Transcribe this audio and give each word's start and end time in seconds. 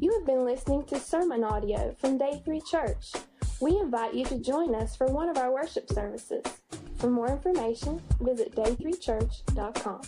You 0.00 0.12
have 0.12 0.26
been 0.26 0.44
listening 0.44 0.84
to 0.84 0.98
sermon 0.98 1.44
audio 1.44 1.94
from 1.98 2.18
Day 2.18 2.40
3 2.44 2.60
Church. 2.62 3.12
We 3.60 3.78
invite 3.78 4.14
you 4.14 4.24
to 4.26 4.38
join 4.38 4.74
us 4.74 4.96
for 4.96 5.06
one 5.06 5.28
of 5.28 5.36
our 5.36 5.52
worship 5.52 5.88
services. 5.90 6.42
For 6.96 7.10
more 7.10 7.28
information, 7.28 8.00
visit 8.20 8.54
day3church.com. 8.54 10.00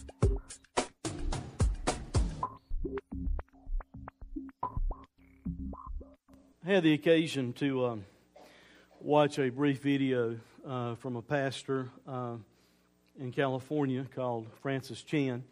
I 6.65 6.73
had 6.73 6.83
the 6.83 6.95
occasion 6.95 7.53
to 7.55 7.87
um, 7.87 8.05
watch 9.01 9.39
a 9.39 9.51
brief 9.51 9.83
video 9.83 10.39
uh, 10.67 10.95
from 10.97 11.17
a 11.17 11.23
pastor 11.23 11.91
uh, 12.09 12.37
in 13.19 13.33
California 13.33 14.07
called 14.15 14.47
Francis 14.63 15.03
Chan 15.03 15.45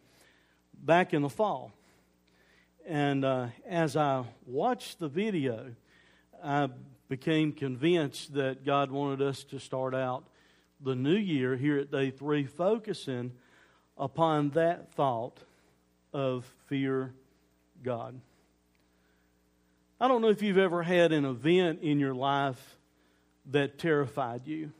back 0.73 1.13
in 1.13 1.21
the 1.21 1.29
fall. 1.29 1.71
And 2.89 3.23
uh, 3.23 3.49
as 3.67 3.95
I 3.95 4.23
watched 4.47 4.97
the 4.97 5.09
video, 5.09 5.75
I 6.43 6.69
became 7.07 7.51
convinced 7.51 8.33
that 8.33 8.65
God 8.65 8.89
wanted 8.89 9.21
us 9.21 9.43
to 9.43 9.59
start 9.59 9.93
out 9.93 10.23
the 10.81 10.95
new 10.95 11.15
year 11.15 11.55
here 11.55 11.77
at 11.77 11.91
day 11.91 12.09
three 12.09 12.47
focusing 12.47 13.33
upon 13.95 14.49
that 14.51 14.91
thought 14.95 15.37
of 16.13 16.51
fear 16.65 17.13
God. 17.83 18.19
I 20.01 20.07
don't 20.07 20.23
know 20.23 20.29
if 20.29 20.41
you've 20.41 20.57
ever 20.57 20.81
had 20.81 21.11
an 21.11 21.25
event 21.25 21.81
in 21.83 21.99
your 21.99 22.15
life 22.15 22.77
that 23.51 23.77
terrified 23.77 24.47
you 24.47 24.71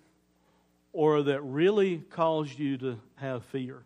or 0.93 1.21
that 1.21 1.43
really 1.43 1.99
caused 2.09 2.57
you 2.57 2.75
to 2.79 2.99
have 3.17 3.45
fear. 3.45 3.83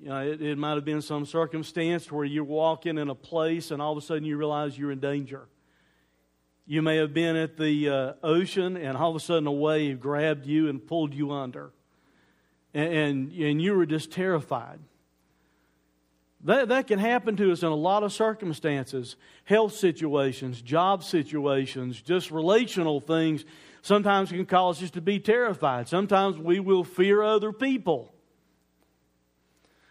You 0.00 0.08
know, 0.10 0.20
it, 0.20 0.40
it 0.40 0.58
might 0.58 0.74
have 0.74 0.84
been 0.84 1.02
some 1.02 1.26
circumstance 1.26 2.10
where 2.10 2.24
you're 2.24 2.44
walking 2.44 2.98
in 2.98 3.10
a 3.10 3.14
place 3.14 3.70
and 3.70 3.82
all 3.82 3.92
of 3.92 3.98
a 3.98 4.00
sudden 4.00 4.24
you 4.24 4.36
realize 4.36 4.78
you're 4.78 4.92
in 4.92 5.00
danger. 5.00 5.48
You 6.66 6.82
may 6.82 6.98
have 6.98 7.12
been 7.12 7.34
at 7.34 7.56
the 7.56 7.88
uh, 7.88 8.12
ocean 8.22 8.76
and 8.76 8.96
all 8.96 9.10
of 9.10 9.16
a 9.16 9.20
sudden 9.20 9.46
a 9.46 9.52
wave 9.52 10.00
grabbed 10.00 10.46
you 10.46 10.68
and 10.68 10.86
pulled 10.86 11.14
you 11.14 11.32
under. 11.32 11.72
And, 12.74 12.92
and, 12.92 13.32
and 13.32 13.62
you 13.62 13.74
were 13.74 13.86
just 13.86 14.12
terrified. 14.12 14.78
That, 16.44 16.68
that 16.68 16.86
can 16.86 17.00
happen 17.00 17.36
to 17.36 17.50
us 17.50 17.62
in 17.62 17.68
a 17.68 17.74
lot 17.74 18.04
of 18.04 18.12
circumstances 18.12 19.16
health 19.44 19.74
situations, 19.74 20.62
job 20.62 21.02
situations, 21.02 22.00
just 22.00 22.30
relational 22.30 23.00
things. 23.00 23.44
Sometimes 23.82 24.30
can 24.30 24.46
cause 24.46 24.80
us 24.82 24.90
to 24.90 25.00
be 25.00 25.18
terrified. 25.18 25.88
Sometimes 25.88 26.38
we 26.38 26.60
will 26.60 26.84
fear 26.84 27.22
other 27.22 27.52
people. 27.52 28.12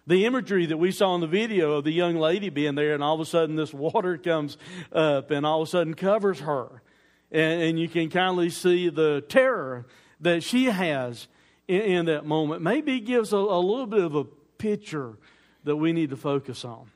The 0.08 0.26
imagery 0.26 0.66
that 0.68 0.78
we 0.78 0.92
saw 0.92 1.16
in 1.16 1.22
the 1.22 1.28
video 1.28 1.74
of 1.74 1.84
the 1.84 1.92
young 1.92 2.16
lady 2.16 2.50
being 2.50 2.76
there, 2.76 2.94
and 2.94 3.04
all 3.04 3.16
of 3.16 3.20
a 3.20 3.26
sudden 3.26 3.58
this 3.58 3.74
water 3.74 4.18
comes 4.18 4.58
up 4.94 5.32
and 5.32 5.46
all 5.46 5.62
of 5.62 5.68
a 5.68 5.70
sudden 5.70 5.94
covers 5.94 6.40
her. 6.40 6.82
And, 7.30 7.62
and 7.62 7.80
you 7.80 7.90
can 7.90 8.10
kindly 8.10 8.50
see 8.50 8.88
the 8.88 9.22
terror 9.28 9.86
that 10.22 10.44
she 10.44 10.66
has 10.66 11.28
in, 11.68 11.82
in 11.82 12.06
that 12.06 12.26
moment. 12.26 12.62
Maybe 12.62 13.02
gives 13.02 13.34
a, 13.34 13.38
a 13.38 13.60
little 13.60 13.86
bit 13.86 14.04
of 14.04 14.16
a 14.16 14.24
picture 14.24 15.18
that 15.66 15.76
we 15.76 15.92
need 15.92 16.12
to 16.12 16.18
focus 16.18 16.64
on. 16.64 16.90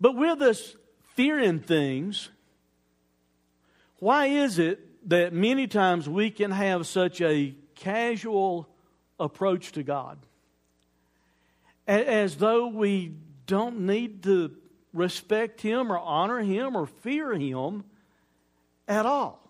But 0.00 0.16
with 0.16 0.42
us 0.42 0.76
fearing 1.14 1.60
things, 1.60 2.28
why 4.00 4.26
is 4.26 4.58
it 4.58 5.08
that 5.08 5.32
many 5.32 5.68
times 5.68 6.08
we 6.08 6.32
can 6.32 6.50
have 6.50 6.88
such 6.88 7.20
a 7.20 7.54
casual 7.76 8.68
approach 9.20 9.70
to 9.72 9.84
God? 9.84 10.18
As 11.86 12.36
though 12.36 12.68
we 12.68 13.14
don't 13.46 13.80
need 13.80 14.22
to 14.24 14.52
respect 14.92 15.60
Him 15.60 15.92
or 15.92 15.98
honor 15.98 16.40
Him 16.40 16.76
or 16.76 16.86
fear 16.86 17.32
Him 17.34 17.84
at 18.86 19.06
all. 19.06 19.40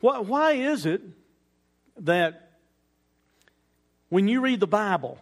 Why 0.00 0.52
is 0.52 0.84
it 0.84 1.02
that 2.00 2.50
when 4.10 4.28
you 4.28 4.40
read 4.40 4.60
the 4.60 4.66
Bible, 4.66 5.18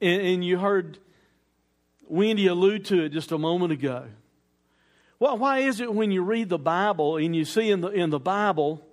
and, 0.00 0.44
you 0.44 0.58
heard 0.58 0.98
Wendy 2.08 2.46
allude 2.46 2.84
to 2.86 3.04
it 3.04 3.10
just 3.10 3.32
a 3.32 3.38
moment 3.38 3.72
ago, 3.72 4.04
well, 5.18 5.38
why 5.38 5.60
is 5.60 5.80
it 5.80 5.92
when 5.92 6.10
you 6.10 6.22
read 6.22 6.48
the 6.48 6.58
Bible 6.58 7.16
and 7.16 7.34
you 7.34 7.44
see 7.44 7.70
in 7.70 7.80
the, 7.80 7.88
in 7.88 8.10
the 8.10 8.18
Bible 8.18 8.84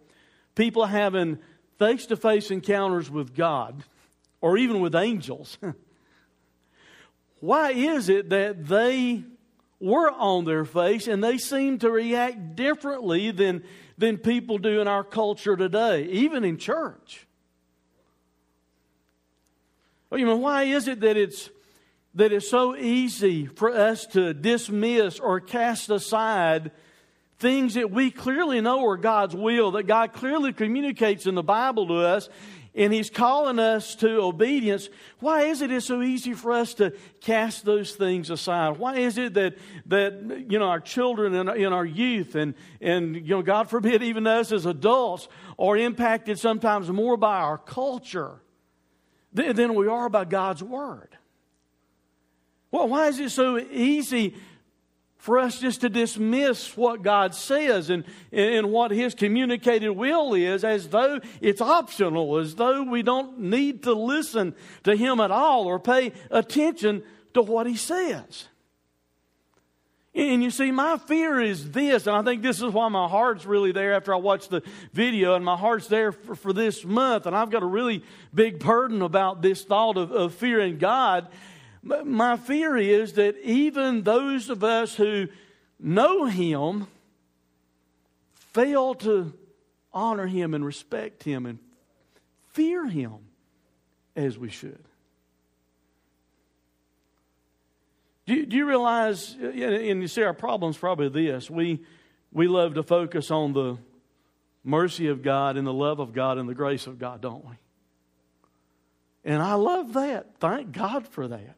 people 0.55 0.85
having 0.85 1.39
face 1.77 2.05
to 2.07 2.17
face 2.17 2.51
encounters 2.51 3.09
with 3.09 3.35
God 3.35 3.83
or 4.41 4.57
even 4.57 4.79
with 4.79 4.95
angels? 4.95 5.57
why 7.39 7.71
is 7.71 8.09
it 8.09 8.29
that 8.29 8.67
they 8.67 9.23
were 9.79 10.11
on 10.11 10.45
their 10.45 10.65
face 10.65 11.07
and 11.07 11.23
they 11.23 11.37
seem 11.37 11.79
to 11.79 11.89
react 11.89 12.55
differently 12.55 13.31
than, 13.31 13.63
than 13.97 14.17
people 14.17 14.57
do 14.57 14.81
in 14.81 14.87
our 14.87 15.03
culture 15.03 15.55
today, 15.55 16.03
even 16.05 16.43
in 16.43 16.57
church? 16.57 17.25
Well, 20.09 20.19
you 20.19 20.25
know, 20.25 20.37
why 20.37 20.63
is 20.63 20.87
it 20.87 21.01
that 21.01 21.17
it's 21.17 21.49
that 22.15 22.31
it's 22.31 22.49
so 22.49 22.75
easy 22.75 23.45
for 23.45 23.69
us 23.69 24.07
to 24.07 24.33
dismiss 24.33 25.19
or 25.19 25.39
cast 25.39 25.89
aside 25.89 26.71
things 27.37 27.75
that 27.75 27.91
we 27.91 28.11
clearly 28.11 28.59
know 28.61 28.85
are 28.85 28.97
God's 28.97 29.35
will, 29.35 29.71
that 29.71 29.83
God 29.83 30.13
clearly 30.13 30.51
communicates 30.51 31.25
in 31.25 31.35
the 31.35 31.43
Bible 31.43 31.87
to 31.87 31.95
us, 31.95 32.27
and 32.75 32.93
He's 32.93 33.09
calling 33.09 33.59
us 33.59 33.95
to 33.95 34.21
obedience. 34.21 34.89
Why 35.19 35.43
is 35.43 35.61
it 35.61 35.71
it's 35.71 35.85
so 35.85 36.01
easy 36.01 36.33
for 36.33 36.51
us 36.51 36.73
to 36.75 36.93
cast 37.21 37.65
those 37.65 37.95
things 37.95 38.29
aside? 38.29 38.77
Why 38.77 38.97
is 38.97 39.17
it 39.17 39.33
that, 39.33 39.57
that 39.87 40.45
you 40.49 40.59
know, 40.59 40.67
our 40.67 40.79
children 40.79 41.35
and, 41.35 41.49
and 41.49 41.73
our 41.73 41.85
youth 41.85 42.35
and, 42.35 42.53
and, 42.79 43.15
you 43.15 43.35
know, 43.35 43.41
God 43.41 43.69
forbid, 43.69 44.03
even 44.03 44.27
us 44.27 44.51
as 44.51 44.65
adults 44.65 45.27
are 45.57 45.77
impacted 45.77 46.39
sometimes 46.39 46.89
more 46.89 47.17
by 47.17 47.37
our 47.37 47.57
culture 47.57 48.41
than 49.33 49.75
we 49.75 49.87
are 49.87 50.09
by 50.09 50.25
God's 50.25 50.63
Word. 50.63 51.15
Well, 52.71 52.87
why 52.87 53.07
is 53.07 53.19
it 53.19 53.31
so 53.31 53.57
easy 53.57 54.35
for 55.19 55.37
us 55.37 55.59
just 55.59 55.81
to 55.81 55.89
dismiss 55.89 56.75
what 56.77 57.01
God 57.01 57.35
says 57.35 57.89
and, 57.89 58.05
and 58.31 58.71
what 58.71 58.89
His 58.91 59.13
communicated 59.13 59.91
will 59.91 60.33
is 60.33 60.63
as 60.63 60.87
though 60.87 61.19
it's 61.41 61.59
optional, 61.59 62.37
as 62.37 62.55
though 62.55 62.83
we 62.83 63.03
don't 63.03 63.37
need 63.37 63.83
to 63.83 63.93
listen 63.93 64.55
to 64.85 64.95
Him 64.95 65.19
at 65.19 65.29
all 65.29 65.65
or 65.65 65.77
pay 65.77 66.13
attention 66.31 67.03
to 67.33 67.41
what 67.41 67.67
He 67.67 67.75
says? 67.75 68.47
And 70.15 70.41
you 70.41 70.51
see, 70.51 70.71
my 70.71 70.97
fear 70.97 71.39
is 71.39 71.71
this, 71.71 72.07
and 72.07 72.15
I 72.15 72.23
think 72.23 72.41
this 72.41 72.61
is 72.61 72.73
why 72.73 72.87
my 72.87 73.07
heart's 73.07 73.45
really 73.45 73.71
there 73.71 73.93
after 73.93 74.13
I 74.13 74.17
watched 74.17 74.49
the 74.49 74.63
video, 74.91 75.35
and 75.35 75.45
my 75.45 75.55
heart's 75.55 75.87
there 75.87 76.11
for, 76.11 76.33
for 76.33 76.51
this 76.51 76.83
month, 76.83 77.25
and 77.25 77.35
I've 77.35 77.51
got 77.51 77.61
a 77.61 77.67
really 77.67 78.03
big 78.33 78.59
burden 78.59 79.01
about 79.01 79.41
this 79.41 79.63
thought 79.63 79.97
of, 79.97 80.11
of 80.11 80.33
fearing 80.33 80.77
God. 80.77 81.27
My 81.81 82.37
fear 82.37 82.75
is 82.77 83.13
that 83.13 83.37
even 83.43 84.03
those 84.03 84.49
of 84.49 84.63
us 84.63 84.95
who 84.95 85.27
know 85.79 86.25
Him 86.25 86.87
fail 88.33 88.95
to 88.95 89.33
honor 89.93 90.27
Him 90.27 90.53
and 90.53 90.65
respect 90.65 91.23
Him 91.23 91.45
and 91.45 91.59
fear 92.49 92.85
Him 92.85 93.15
as 94.15 94.37
we 94.37 94.49
should. 94.49 94.83
Do, 98.25 98.45
do 98.45 98.57
you 98.57 98.67
realize, 98.67 99.33
and 99.33 100.01
you 100.01 100.07
see, 100.07 100.21
our 100.21 100.33
problem's 100.33 100.77
probably 100.77 101.09
this. 101.09 101.49
We, 101.49 101.79
we 102.31 102.47
love 102.47 102.75
to 102.75 102.83
focus 102.83 103.31
on 103.31 103.53
the 103.53 103.77
mercy 104.63 105.07
of 105.07 105.23
God 105.23 105.57
and 105.57 105.65
the 105.65 105.73
love 105.73 105.99
of 105.99 106.13
God 106.13 106.37
and 106.37 106.47
the 106.47 106.53
grace 106.53 106.85
of 106.85 106.99
God, 106.99 107.21
don't 107.21 107.43
we? 107.43 107.55
And 109.23 109.41
I 109.41 109.55
love 109.55 109.93
that. 109.93 110.35
Thank 110.39 110.73
God 110.73 111.07
for 111.07 111.27
that. 111.27 111.55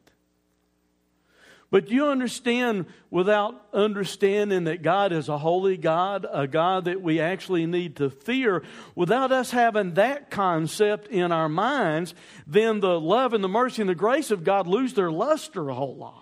But 1.72 1.90
you 1.90 2.08
understand 2.08 2.84
without 3.10 3.66
understanding 3.72 4.64
that 4.64 4.82
God 4.82 5.10
is 5.10 5.30
a 5.30 5.38
holy 5.38 5.78
God, 5.78 6.26
a 6.30 6.46
God 6.46 6.84
that 6.84 7.00
we 7.00 7.18
actually 7.18 7.64
need 7.64 7.96
to 7.96 8.10
fear, 8.10 8.62
without 8.94 9.32
us 9.32 9.50
having 9.52 9.94
that 9.94 10.30
concept 10.30 11.08
in 11.08 11.32
our 11.32 11.48
minds, 11.48 12.14
then 12.46 12.80
the 12.80 13.00
love 13.00 13.32
and 13.32 13.42
the 13.42 13.48
mercy 13.48 13.80
and 13.80 13.88
the 13.88 13.94
grace 13.94 14.30
of 14.30 14.44
God 14.44 14.66
lose 14.66 14.92
their 14.92 15.10
luster 15.10 15.70
a 15.70 15.74
whole 15.74 15.96
lot 15.96 16.21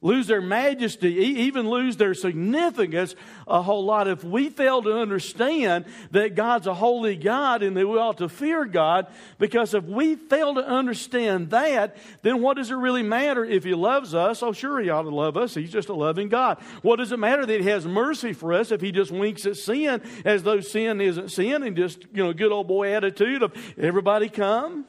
lose 0.00 0.28
their 0.28 0.40
majesty, 0.40 1.08
even 1.16 1.68
lose 1.68 1.96
their 1.96 2.14
significance 2.14 3.16
a 3.48 3.60
whole 3.60 3.84
lot 3.84 4.06
if 4.06 4.22
we 4.22 4.48
fail 4.48 4.80
to 4.80 4.92
understand 4.92 5.86
that 6.12 6.36
God's 6.36 6.68
a 6.68 6.74
holy 6.74 7.16
God 7.16 7.64
and 7.64 7.76
that 7.76 7.86
we 7.86 7.98
ought 7.98 8.18
to 8.18 8.28
fear 8.28 8.64
God. 8.64 9.08
Because 9.38 9.74
if 9.74 9.84
we 9.84 10.14
fail 10.14 10.54
to 10.54 10.64
understand 10.64 11.50
that, 11.50 11.96
then 12.22 12.40
what 12.40 12.56
does 12.56 12.70
it 12.70 12.76
really 12.76 13.02
matter 13.02 13.44
if 13.44 13.64
He 13.64 13.74
loves 13.74 14.14
us? 14.14 14.40
Oh, 14.42 14.52
sure, 14.52 14.80
He 14.80 14.88
ought 14.88 15.02
to 15.02 15.14
love 15.14 15.36
us. 15.36 15.54
He's 15.54 15.72
just 15.72 15.88
a 15.88 15.94
loving 15.94 16.28
God. 16.28 16.58
What 16.82 16.96
does 16.96 17.10
it 17.10 17.18
matter 17.18 17.44
that 17.44 17.60
He 17.60 17.66
has 17.68 17.84
mercy 17.84 18.32
for 18.32 18.52
us 18.52 18.70
if 18.70 18.80
He 18.80 18.92
just 18.92 19.10
winks 19.10 19.46
at 19.46 19.56
sin 19.56 20.00
as 20.24 20.44
though 20.44 20.60
sin 20.60 21.00
isn't 21.00 21.30
sin 21.30 21.64
and 21.64 21.76
just, 21.76 22.02
you 22.12 22.22
know, 22.22 22.32
good 22.32 22.52
old 22.52 22.68
boy 22.68 22.94
attitude 22.94 23.42
of 23.42 23.52
everybody 23.76 24.28
come? 24.28 24.86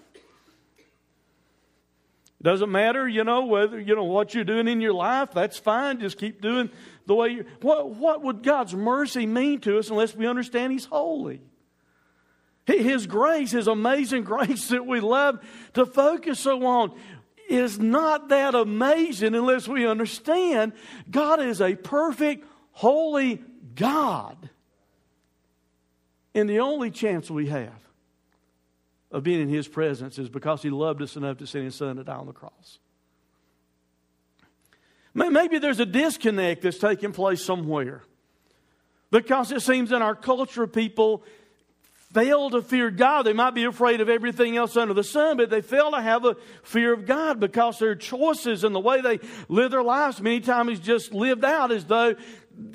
It 2.40 2.44
doesn't 2.44 2.72
matter, 2.72 3.08
you 3.08 3.26
know, 3.26 3.46
whether, 3.46 3.80
you 3.80 3.96
know, 3.96 4.06
what 4.06 4.34
you're 4.34 4.46
doing 4.46 4.68
in 4.70 4.80
your 4.80 4.94
life, 4.94 5.32
that's 5.34 5.58
fine. 5.58 6.00
Just 6.00 6.18
keep 6.18 6.42
doing 6.42 6.70
the 7.06 7.16
way 7.16 7.30
you 7.30 7.46
what 7.62 7.90
what 7.90 8.24
would 8.24 8.44
God's 8.44 8.74
mercy 8.74 9.26
mean 9.26 9.60
to 9.62 9.78
us 9.78 9.90
unless 9.90 10.16
we 10.16 10.26
understand 10.26 10.72
He's 10.72 10.86
holy? 10.86 11.42
His 12.66 13.08
grace, 13.08 13.52
His 13.52 13.68
amazing 13.68 14.24
grace 14.26 14.70
that 14.70 14.86
we 14.86 15.02
love 15.02 15.44
to 15.74 15.86
focus 15.86 16.40
so 16.40 16.66
on, 16.66 16.98
is 17.50 17.78
not 17.78 18.30
that 18.30 18.56
amazing 18.56 19.36
unless 19.36 19.68
we 19.68 19.86
understand 19.86 20.72
God 21.10 21.42
is 21.42 21.60
a 21.60 21.76
perfect, 21.76 22.46
holy 22.72 23.42
God. 23.76 24.50
And 26.34 26.50
the 26.50 26.60
only 26.60 26.92
chance 26.92 27.30
we 27.30 27.48
have 27.48 27.89
of 29.12 29.24
being 29.24 29.42
in 29.42 29.50
His 29.50 29.68
presence 29.68 30.20
is 30.20 30.30
because 30.30 30.62
He 30.62 30.70
loved 30.70 31.02
us 31.02 31.16
enough 31.16 31.38
to 31.38 31.48
send 31.48 31.66
His 31.66 31.76
Son 31.76 31.96
to 31.96 32.04
die 32.04 32.16
on 32.16 32.28
the 32.28 32.34
cross. 32.34 32.80
Maybe 35.14 35.58
there's 35.60 35.80
a 35.80 35.86
disconnect 35.86 36.62
that's 36.62 36.78
taking 36.78 37.12
place 37.12 37.44
somewhere. 37.44 38.04
Because 39.12 39.52
it 39.52 39.62
seems 39.62 39.92
in 39.92 40.02
our 40.02 40.16
culture, 40.16 40.68
people 40.68 41.24
fail 42.14 42.50
to 42.52 42.62
fear 42.62 42.90
God. 42.92 43.24
They 43.24 43.34
might 43.34 43.56
be 43.56 43.66
afraid 43.66 44.02
of 44.02 44.10
everything 44.10 44.56
else 44.56 44.78
under 44.78 44.94
the 44.94 45.04
sun, 45.04 45.38
but 45.38 45.50
they 45.50 45.62
fail 45.62 45.92
to 45.92 46.02
have 46.02 46.26
a 46.26 46.36
fear 46.64 46.94
of 46.94 47.06
God 47.06 47.40
because 47.40 47.80
their 47.80 47.96
choices 47.96 48.64
and 48.64 48.74
the 48.74 48.80
way 48.80 49.02
they 49.02 49.20
live 49.48 49.72
their 49.72 49.84
lives 49.84 50.22
many 50.22 50.40
times 50.40 50.74
is 50.74 50.80
just 50.80 51.14
lived 51.14 51.44
out 51.44 51.72
as 51.72 51.86
though 51.86 52.16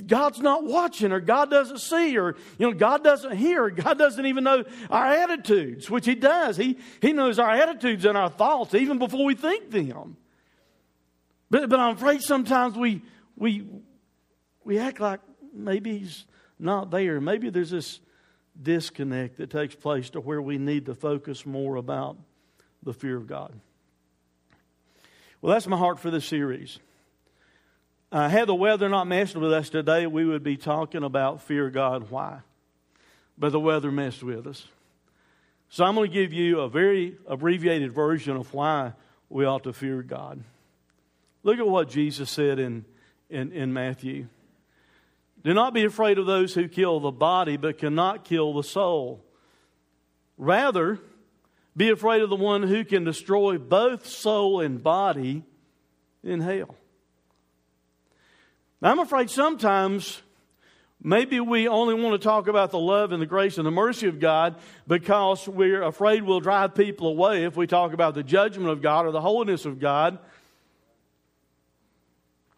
God's 0.07 0.41
not 0.41 0.65
watching 0.65 1.13
or 1.13 1.21
God 1.21 1.51
doesn't 1.51 1.79
see 1.79 2.17
or 2.19 2.37
you 2.59 2.67
know 2.67 2.75
God 2.75 3.05
doesn't 3.05 3.37
hear 3.37 3.65
or 3.65 3.71
God 3.71 3.99
doesn't 3.99 4.25
even 4.25 4.45
know 4.45 4.65
our 4.91 5.07
attitudes, 5.07 5.91
which 5.91 6.07
he 6.07 6.15
does. 6.15 6.57
He 6.57 6.79
he 7.01 7.13
knows 7.13 7.39
our 7.39 7.51
attitudes 7.51 8.05
and 8.05 8.17
our 8.17 8.31
thoughts 8.31 8.75
even 8.75 8.99
before 8.99 9.25
we 9.25 9.35
think 9.35 9.71
them. 9.71 10.17
But 11.51 11.69
but 11.69 11.79
I'm 11.79 11.97
afraid 11.97 12.23
sometimes 12.23 12.77
we 12.77 13.03
we 13.37 13.67
we 14.65 14.79
act 14.79 15.01
like 15.01 15.21
maybe 15.53 15.99
he's 15.99 16.25
not 16.59 16.91
there. 16.91 17.21
Maybe 17.21 17.51
there's 17.51 17.71
this 17.71 18.01
disconnect 18.61 19.39
that 19.39 19.51
takes 19.51 19.75
place 19.75 20.11
to 20.11 20.21
where 20.21 20.41
we 20.41 20.59
need 20.59 20.87
to 20.87 20.95
focus 20.95 21.45
more 21.45 21.77
about 21.77 22.17
the 22.83 22.93
fear 22.93 23.17
of 23.17 23.27
God. 23.27 23.59
Well, 25.41 25.53
that's 25.53 25.67
my 25.67 25.77
heart 25.77 25.99
for 25.99 26.11
this 26.11 26.25
series. 26.25 26.79
Uh, 28.15 28.29
had 28.29 28.47
the 28.47 28.55
weather 28.55 28.89
not 28.89 29.09
messed 29.09 29.35
with 29.35 29.53
us 29.53 29.69
today, 29.69 30.07
we 30.07 30.25
would 30.25 30.45
be 30.45 30.57
talking 30.57 31.03
about 31.03 31.43
fear 31.43 31.69
God. 31.69 32.13
Why? 32.13 32.39
But 33.37 33.51
the 33.51 33.59
weather 33.59 33.91
messed 33.91 34.23
with 34.23 34.47
us. 34.47 34.69
So 35.69 35.85
I'm 35.85 35.97
going 35.97 36.09
to 36.09 36.15
give 36.15 36.33
you 36.33 36.61
a 36.61 36.69
very 36.69 37.17
abbreviated 37.27 37.91
version 37.91 38.37
of 38.37 38.55
why 38.55 38.93
we 39.29 39.45
ought 39.45 39.65
to 39.65 39.73
fear 39.73 40.01
God. 40.05 40.45
Look 41.43 41.59
at 41.59 41.67
what 41.67 41.89
Jesus 41.89 42.31
said 42.31 42.61
in, 42.61 42.85
in, 43.31 43.51
in 43.51 43.73
Matthew. 43.73 44.29
Do 45.43 45.53
not 45.53 45.75
be 45.75 45.83
afraid 45.83 46.17
of 46.17 46.27
those 46.27 46.55
who 46.55 46.69
kill 46.69 47.01
the 47.01 47.11
body 47.11 47.57
but 47.57 47.79
cannot 47.79 48.25
kill 48.25 48.55
the 48.55 48.63
soul. 48.63 49.25
Rather, 50.39 51.01
be 51.77 51.91
afraid 51.91 52.23
of 52.23 52.31
the 52.31 52.37
one 52.37 52.63
who 52.63 52.85
can 52.85 53.03
destroy 53.03 53.59
both 53.59 54.07
soul 54.07 54.61
and 54.61 54.81
body 54.85 55.43
in 56.23 56.41
hell. 56.41 56.77
I'm 58.83 58.99
afraid 58.99 59.31
sometimes 59.31 60.21
maybe 61.03 61.41
we 61.41 61.69
only 61.69 61.95
want 61.95 62.21
to 62.21 62.25
talk 62.25 62.49
about 62.49 62.71
the 62.71 62.79
love 62.79 63.13
and 63.13 63.23
the 63.23 63.27
grace 63.27 63.57
and 63.57 63.67
the 63.67 63.71
mercy 63.71 64.09
of 64.09 64.21
God 64.21 64.57
because 64.87 65.49
we're 65.49 65.83
afraid 65.83 66.23
we'll 66.23 66.41
drive 66.41 66.75
people 66.75 67.09
away 67.09 67.45
if 67.45 67.57
we 67.57 67.67
talk 67.67 67.93
about 67.93 68.15
the 68.15 68.23
judgment 68.23 68.69
of 68.71 68.83
God 68.83 69.07
or 69.07 69.13
the 69.13 69.21
holiness 69.21 69.65
of 69.65 69.81
God. 69.81 70.19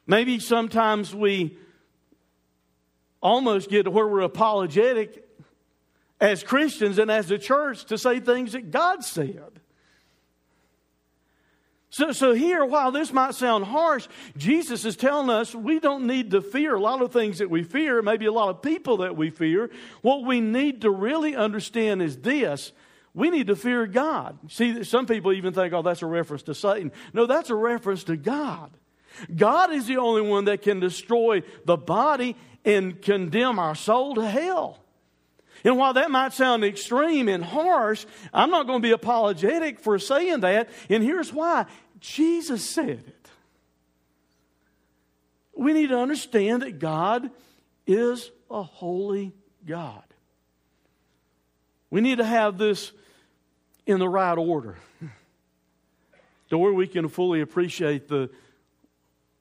Maybe 0.07 0.39
sometimes 0.39 1.15
we 1.15 1.59
almost 3.21 3.69
get 3.69 3.85
to 3.85 3.91
where 3.91 4.07
we're 4.07 4.21
apologetic 4.21 5.25
as 6.21 6.43
Christians 6.43 6.99
and 6.99 7.11
as 7.11 7.31
a 7.31 7.39
church 7.39 7.85
to 7.87 7.99
say 7.99 8.21
things 8.21 8.53
that 8.53 8.71
God 8.71 9.05
said. 9.05 9.56
So, 11.89 12.13
so 12.13 12.33
here, 12.33 12.65
while 12.65 12.91
this 12.91 13.13
might 13.13 13.35
sound 13.35 13.65
harsh, 13.65 14.09
Jesus 14.37 14.85
is 14.85 14.97
telling 14.97 15.31
us 15.31 15.55
we 15.55 15.79
don't 15.79 16.07
need 16.07 16.33
to 16.33 16.41
fear 16.43 16.75
a 16.75 16.81
lot 16.81 17.01
of 17.01 17.13
things 17.13 17.39
that 17.39 17.49
we 17.49 17.63
fear, 17.63 18.03
maybe 18.03 18.27
a 18.27 18.33
lot 18.33 18.51
of 18.51 18.61
people 18.61 18.99
that 18.99 19.17
we 19.17 19.31
fear. 19.31 19.71
What 20.03 20.25
we 20.25 20.41
need 20.41 20.83
to 20.83 20.91
really 20.91 21.37
understand 21.37 22.03
is 22.03 22.17
this 22.19 22.73
we 23.15 23.31
need 23.31 23.47
to 23.47 23.57
fear 23.57 23.87
God. 23.87 24.39
See, 24.51 24.85
some 24.85 25.07
people 25.07 25.33
even 25.33 25.55
think, 25.55 25.73
oh, 25.73 25.81
that's 25.81 26.03
a 26.03 26.07
reference 26.07 26.43
to 26.45 26.55
Satan. 26.55 26.93
No, 27.15 27.25
that's 27.25 27.49
a 27.49 27.55
reference 27.55 28.05
to 28.05 28.17
God. 28.17 28.77
God 29.35 29.73
is 29.73 29.87
the 29.87 29.97
only 29.97 30.21
one 30.21 30.45
that 30.45 30.61
can 30.61 30.81
destroy 30.81 31.43
the 31.65 31.79
body 31.79 32.37
and 32.65 33.01
condemn 33.01 33.59
our 33.59 33.75
soul 33.75 34.17
to 34.17 34.29
hell. 34.29 34.86
And 35.67 35.77
while 35.77 35.95
that 35.95 36.13
might 36.13 36.33
sound 36.33 36.63
extreme 36.63 37.29
and 37.29 37.43
harsh, 37.43 38.07
I'm 38.33 38.51
not 38.51 38.69
going 38.69 38.81
to 38.81 38.87
be 38.87 38.93
apologetic 38.93 39.81
for 39.81 39.99
saying 39.99 40.41
that. 40.41 40.69
And 40.89 41.03
here's 41.03 41.33
why 41.33 41.67
Jesus 41.99 42.65
said 42.65 43.03
it. 43.05 43.29
We 45.57 45.73
need 45.73 45.89
to 45.89 45.99
understand 45.99 46.63
that 46.63 46.79
God 46.79 47.31
is 47.85 48.31
a 48.49 48.63
holy 48.63 49.33
God. 49.67 50.05
We 51.91 52.01
need 52.01 52.19
to 52.19 52.25
have 52.25 52.59
this 52.59 52.93
in 53.87 53.99
the 53.99 54.09
right 54.09 54.39
order 54.39 54.77
to 56.51 56.59
where 56.59 56.73
we 56.73 56.87
can 56.87 57.09
fully 57.09 57.41
appreciate 57.41 58.07
the, 58.07 58.31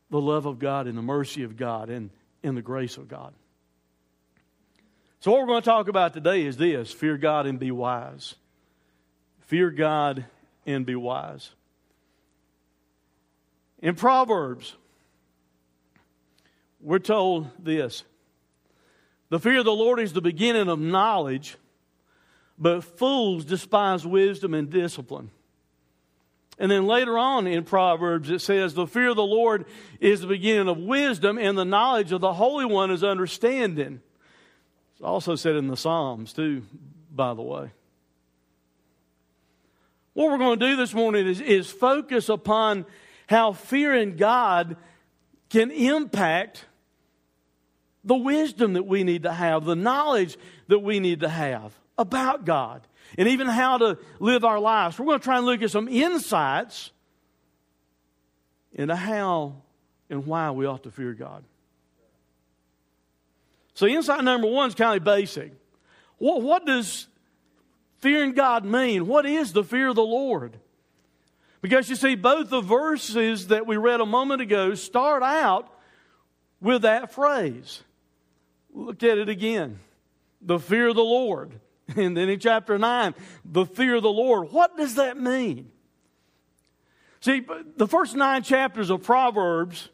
the 0.10 0.20
love 0.20 0.48
of 0.48 0.58
God 0.58 0.88
and 0.88 0.98
the 0.98 1.04
mercy 1.04 1.44
of 1.44 1.56
God 1.56 1.92
and 1.92 2.10
in 2.42 2.56
the 2.56 2.64
grace 2.64 2.98
of 2.98 3.08
God. 3.08 3.36
So, 5.20 5.32
what 5.32 5.42
we're 5.42 5.48
going 5.48 5.62
to 5.62 5.70
talk 5.70 5.88
about 5.88 6.14
today 6.14 6.46
is 6.46 6.58
this 6.58 6.92
fear 6.92 7.18
God 7.18 7.46
and 7.46 7.60
be 7.60 7.72
wise. 7.72 8.36
Fear 9.42 9.72
God 9.72 10.26
and 10.66 10.86
be 10.86 10.96
wise. 10.96 11.52
In 13.80 13.96
Proverbs, 13.96 14.76
we're 16.80 17.00
told 17.00 17.50
this 17.60 18.04
The 19.30 19.40
fear 19.40 19.60
of 19.60 19.66
the 19.66 19.72
Lord 19.72 20.00
is 20.00 20.14
the 20.14 20.22
beginning 20.22 20.70
of 20.70 20.80
knowledge, 20.80 21.58
but 22.58 22.84
fools 22.84 23.46
despise 23.46 24.06
wisdom 24.06 24.54
and 24.54 24.70
discipline. 24.70 25.32
And 26.58 26.72
then 26.72 26.86
later 26.86 27.18
on 27.18 27.48
in 27.48 27.66
Proverbs, 27.66 28.30
it 28.30 28.40
says, 28.40 28.74
The 28.74 28.88
fear 28.88 29.10
of 29.10 29.18
the 29.18 29.24
Lord 29.24 29.66
is 30.00 30.22
the 30.22 30.28
beginning 30.28 30.70
of 30.70 30.78
wisdom, 30.78 31.38
and 31.38 31.58
the 31.58 31.66
knowledge 31.66 32.12
of 32.12 32.22
the 32.22 32.34
Holy 32.34 32.66
One 32.66 32.92
is 32.92 33.04
understanding. 33.04 34.02
It's 34.96 35.04
also 35.04 35.36
said 35.36 35.56
in 35.56 35.68
the 35.68 35.76
Psalms, 35.76 36.32
too, 36.32 36.64
by 37.14 37.34
the 37.34 37.42
way. 37.42 37.72
What 40.14 40.32
we're 40.32 40.38
going 40.38 40.58
to 40.58 40.70
do 40.70 40.76
this 40.78 40.94
morning 40.94 41.28
is, 41.28 41.42
is 41.42 41.70
focus 41.70 42.30
upon 42.30 42.86
how 43.28 43.52
fearing 43.52 44.16
God 44.16 44.78
can 45.50 45.70
impact 45.72 46.66
the 48.06 48.16
wisdom 48.16 48.74
that 48.74 48.84
we 48.84 49.04
need 49.04 49.24
to 49.24 49.34
have, 49.34 49.66
the 49.66 49.76
knowledge 49.76 50.38
that 50.68 50.80
we 50.80 51.02
need 51.02 51.20
to 51.20 51.30
have 51.30 51.78
about 51.98 52.46
God 52.46 52.88
and 53.18 53.28
even 53.28 53.48
how 53.48 53.78
to 53.78 53.98
live 54.20 54.46
our 54.46 54.60
lives. 54.60 54.98
We're 54.98 55.08
going 55.08 55.20
to 55.20 55.24
try 55.24 55.38
and 55.38 55.46
look 55.46 55.62
at 55.62 55.72
some 55.72 55.90
insights 55.90 56.92
into 58.72 58.96
how 58.96 59.56
and 60.10 60.26
why 60.26 60.52
we 60.52 60.66
ought 60.66 60.84
to 60.84 60.92
fear 60.92 61.14
God. 61.14 61.44
So, 63.76 63.86
insight 63.86 64.24
number 64.24 64.48
one 64.48 64.70
is 64.70 64.76
kind 64.76 64.98
of 64.98 65.04
basic. 65.04 65.54
What, 66.18 66.42
what 66.42 66.66
does 66.66 67.08
fearing 68.00 68.34
God 68.34 68.66
mean? 68.66 69.06
What 69.06 69.26
is 69.26 69.54
the 69.54 69.64
fear 69.64 69.90
of 69.90 69.96
the 69.96 70.02
Lord? 70.02 70.58
Because 71.62 71.90
you 71.90 71.96
see, 71.96 72.16
both 72.16 72.50
the 72.50 72.62
verses 72.62 73.48
that 73.48 73.68
we 73.68 73.76
read 73.78 74.00
a 74.00 74.06
moment 74.06 74.42
ago 74.42 74.76
start 74.76 75.24
out 75.24 75.70
with 76.62 76.84
that 76.84 77.14
phrase. 77.14 77.84
Look 78.74 79.04
at 79.04 79.18
it 79.18 79.30
again. 79.30 79.80
The 80.42 80.60
fear 80.60 80.90
of 80.90 80.96
the 80.96 81.04
Lord. 81.04 81.60
And 81.96 82.18
then 82.18 82.30
in 82.30 82.40
chapter 82.40 82.80
9, 82.80 83.14
the 83.44 83.66
fear 83.66 83.96
of 83.98 84.02
the 84.02 84.10
Lord. 84.10 84.52
What 84.52 84.76
does 84.76 84.96
that 84.96 85.18
mean? 85.18 85.72
See, 87.20 87.46
the 87.78 87.88
first 87.88 88.16
nine 88.16 88.42
chapters 88.42 88.90
of 88.90 89.04
Proverbs 89.04 89.90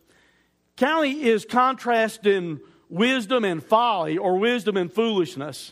of 0.78 1.22
is 1.24 1.44
contrasting 1.44 2.62
wisdom 2.92 3.46
and 3.46 3.64
folly 3.64 4.18
or 4.18 4.38
wisdom 4.38 4.78
and 4.78 4.92
foolishness. 4.92 5.72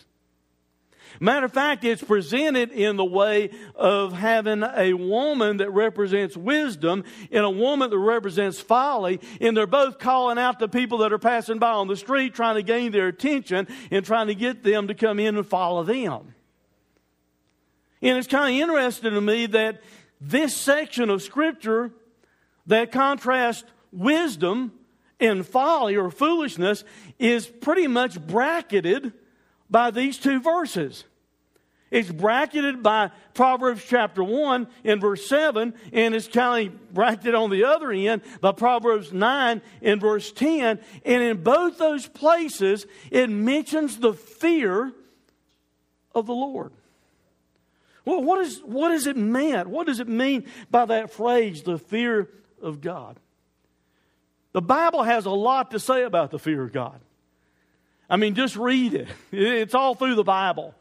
Matter 1.20 1.48
of 1.48 1.54
fact, 1.54 1.84
it's 1.84 2.04
presented 2.04 2.72
in 2.72 2.96
the 2.96 3.06
way 3.06 3.50
of 3.76 4.14
having 4.14 4.64
a 4.64 4.94
woman 4.94 5.58
that 5.58 5.72
represents 5.72 6.38
wisdom 6.38 7.04
and 7.32 7.44
a 7.44 7.50
woman 7.50 7.90
that 7.90 7.98
represents 7.98 8.60
folly, 8.60 9.20
and 9.42 9.58
they're 9.58 9.68
both 9.68 10.00
calling 10.00 10.38
out 10.38 10.60
to 10.60 10.68
people 10.68 11.00
that 11.00 11.12
are 11.12 11.20
passing 11.20 11.60
by 11.60 11.72
on 11.72 11.88
the 11.88 11.98
street 11.98 12.34
trying 12.34 12.56
to 12.56 12.64
gain 12.64 12.92
their 12.92 13.08
attention 13.08 13.68
and 13.92 14.06
trying 14.06 14.28
to 14.28 14.36
get 14.36 14.64
them 14.64 14.88
to 14.88 14.94
come 14.94 15.20
in 15.20 15.36
and 15.36 15.46
follow 15.46 15.84
them. 15.84 16.36
And 18.02 18.18
it's 18.18 18.28
kind 18.28 18.56
of 18.56 18.62
interesting 18.62 19.12
to 19.12 19.22
me 19.22 19.48
that 19.48 19.82
this 20.22 20.56
section 20.56 21.10
of 21.10 21.22
Scripture 21.22 21.92
that 22.68 22.92
contrasts 22.92 23.66
wisdom 23.92 24.72
and 25.20 25.46
folly 25.46 25.96
or 25.96 26.10
foolishness 26.10 26.84
is 27.18 27.48
pretty 27.48 27.88
much 27.88 28.20
bracketed 28.20 29.14
by 29.70 29.92
these 29.92 30.18
two 30.18 30.40
verses. 30.40 31.04
It's 31.92 32.12
bracketed 32.12 32.84
by 32.84 33.12
Proverbs 33.34 33.84
chapter 33.84 34.24
1 34.24 34.68
in 34.84 35.00
verse 35.00 35.28
7, 35.28 35.74
and 35.92 36.14
it's 36.16 36.28
kind 36.28 36.68
of 36.68 36.94
bracketed 36.94 37.34
on 37.34 37.50
the 37.50 37.64
other 37.64 37.92
end 37.92 38.22
by 38.42 38.52
Proverbs 38.52 39.12
9 39.12 39.62
in 39.82 40.00
verse 40.00 40.32
10. 40.32 40.80
And 41.04 41.24
in 41.24 41.42
both 41.42 41.80
those 41.80 42.08
places, 42.08 42.86
it 43.10 43.30
mentions 43.30 43.98
the 43.98 44.14
fear 44.14 44.94
of 46.14 46.28
the 46.28 46.34
Lord. 46.34 46.72
Well, 48.06 48.24
what, 48.24 48.40
is, 48.40 48.60
what 48.60 48.90
does 48.90 49.08
it 49.08 49.18
mean? 49.18 49.70
What 49.70 49.88
does 49.88 50.00
it 50.00 50.08
mean 50.08 50.46
by 50.70 50.86
that 50.86 51.12
phrase, 51.12 51.64
the 51.64 51.80
fear 51.80 52.30
of 52.62 52.82
God? 52.82 53.20
The 54.52 54.62
Bible 54.62 55.04
has 55.04 55.26
a 55.26 55.32
lot 55.32 55.72
to 55.72 55.80
say 55.80 56.04
about 56.04 56.32
the 56.32 56.40
fear 56.40 56.64
of 56.64 56.72
God. 56.72 57.00
I 58.10 58.18
mean, 58.18 58.34
just 58.34 58.56
read 58.56 58.94
it. 58.94 59.08
It's 59.32 59.76
all 59.76 59.94
through 59.94 60.16
the 60.16 60.24
Bible. 60.24 60.74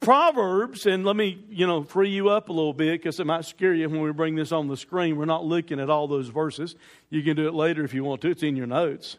Proverbs, 0.00 0.86
and 0.86 1.04
let 1.04 1.14
me, 1.14 1.44
you 1.50 1.66
know, 1.66 1.82
free 1.82 2.08
you 2.08 2.30
up 2.30 2.48
a 2.48 2.52
little 2.52 2.72
bit 2.72 2.92
because 2.92 3.20
it 3.20 3.26
might 3.26 3.44
scare 3.44 3.74
you 3.74 3.86
when 3.90 4.00
we 4.00 4.12
bring 4.12 4.34
this 4.34 4.50
on 4.50 4.66
the 4.66 4.76
screen. 4.76 5.16
We're 5.16 5.26
not 5.26 5.44
looking 5.44 5.78
at 5.78 5.90
all 5.90 6.08
those 6.08 6.28
verses. 6.28 6.74
You 7.10 7.22
can 7.22 7.36
do 7.36 7.46
it 7.46 7.52
later 7.52 7.84
if 7.84 7.92
you 7.92 8.02
want 8.02 8.22
to, 8.22 8.30
it's 8.30 8.42
in 8.42 8.56
your 8.56 8.66
notes. 8.66 9.18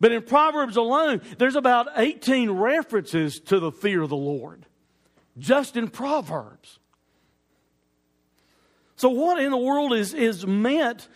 But 0.00 0.10
in 0.10 0.22
Proverbs 0.22 0.76
alone, 0.76 1.22
there's 1.38 1.54
about 1.54 1.88
18 1.96 2.50
references 2.50 3.38
to 3.40 3.60
the 3.60 3.70
fear 3.70 4.02
of 4.02 4.10
the 4.10 4.16
Lord, 4.16 4.66
just 5.38 5.76
in 5.76 5.88
Proverbs. 5.88 6.80
So, 8.96 9.10
what 9.10 9.40
in 9.40 9.50
the 9.50 9.56
world 9.56 9.92
is, 9.92 10.12
is 10.12 10.46
meant 10.46 11.08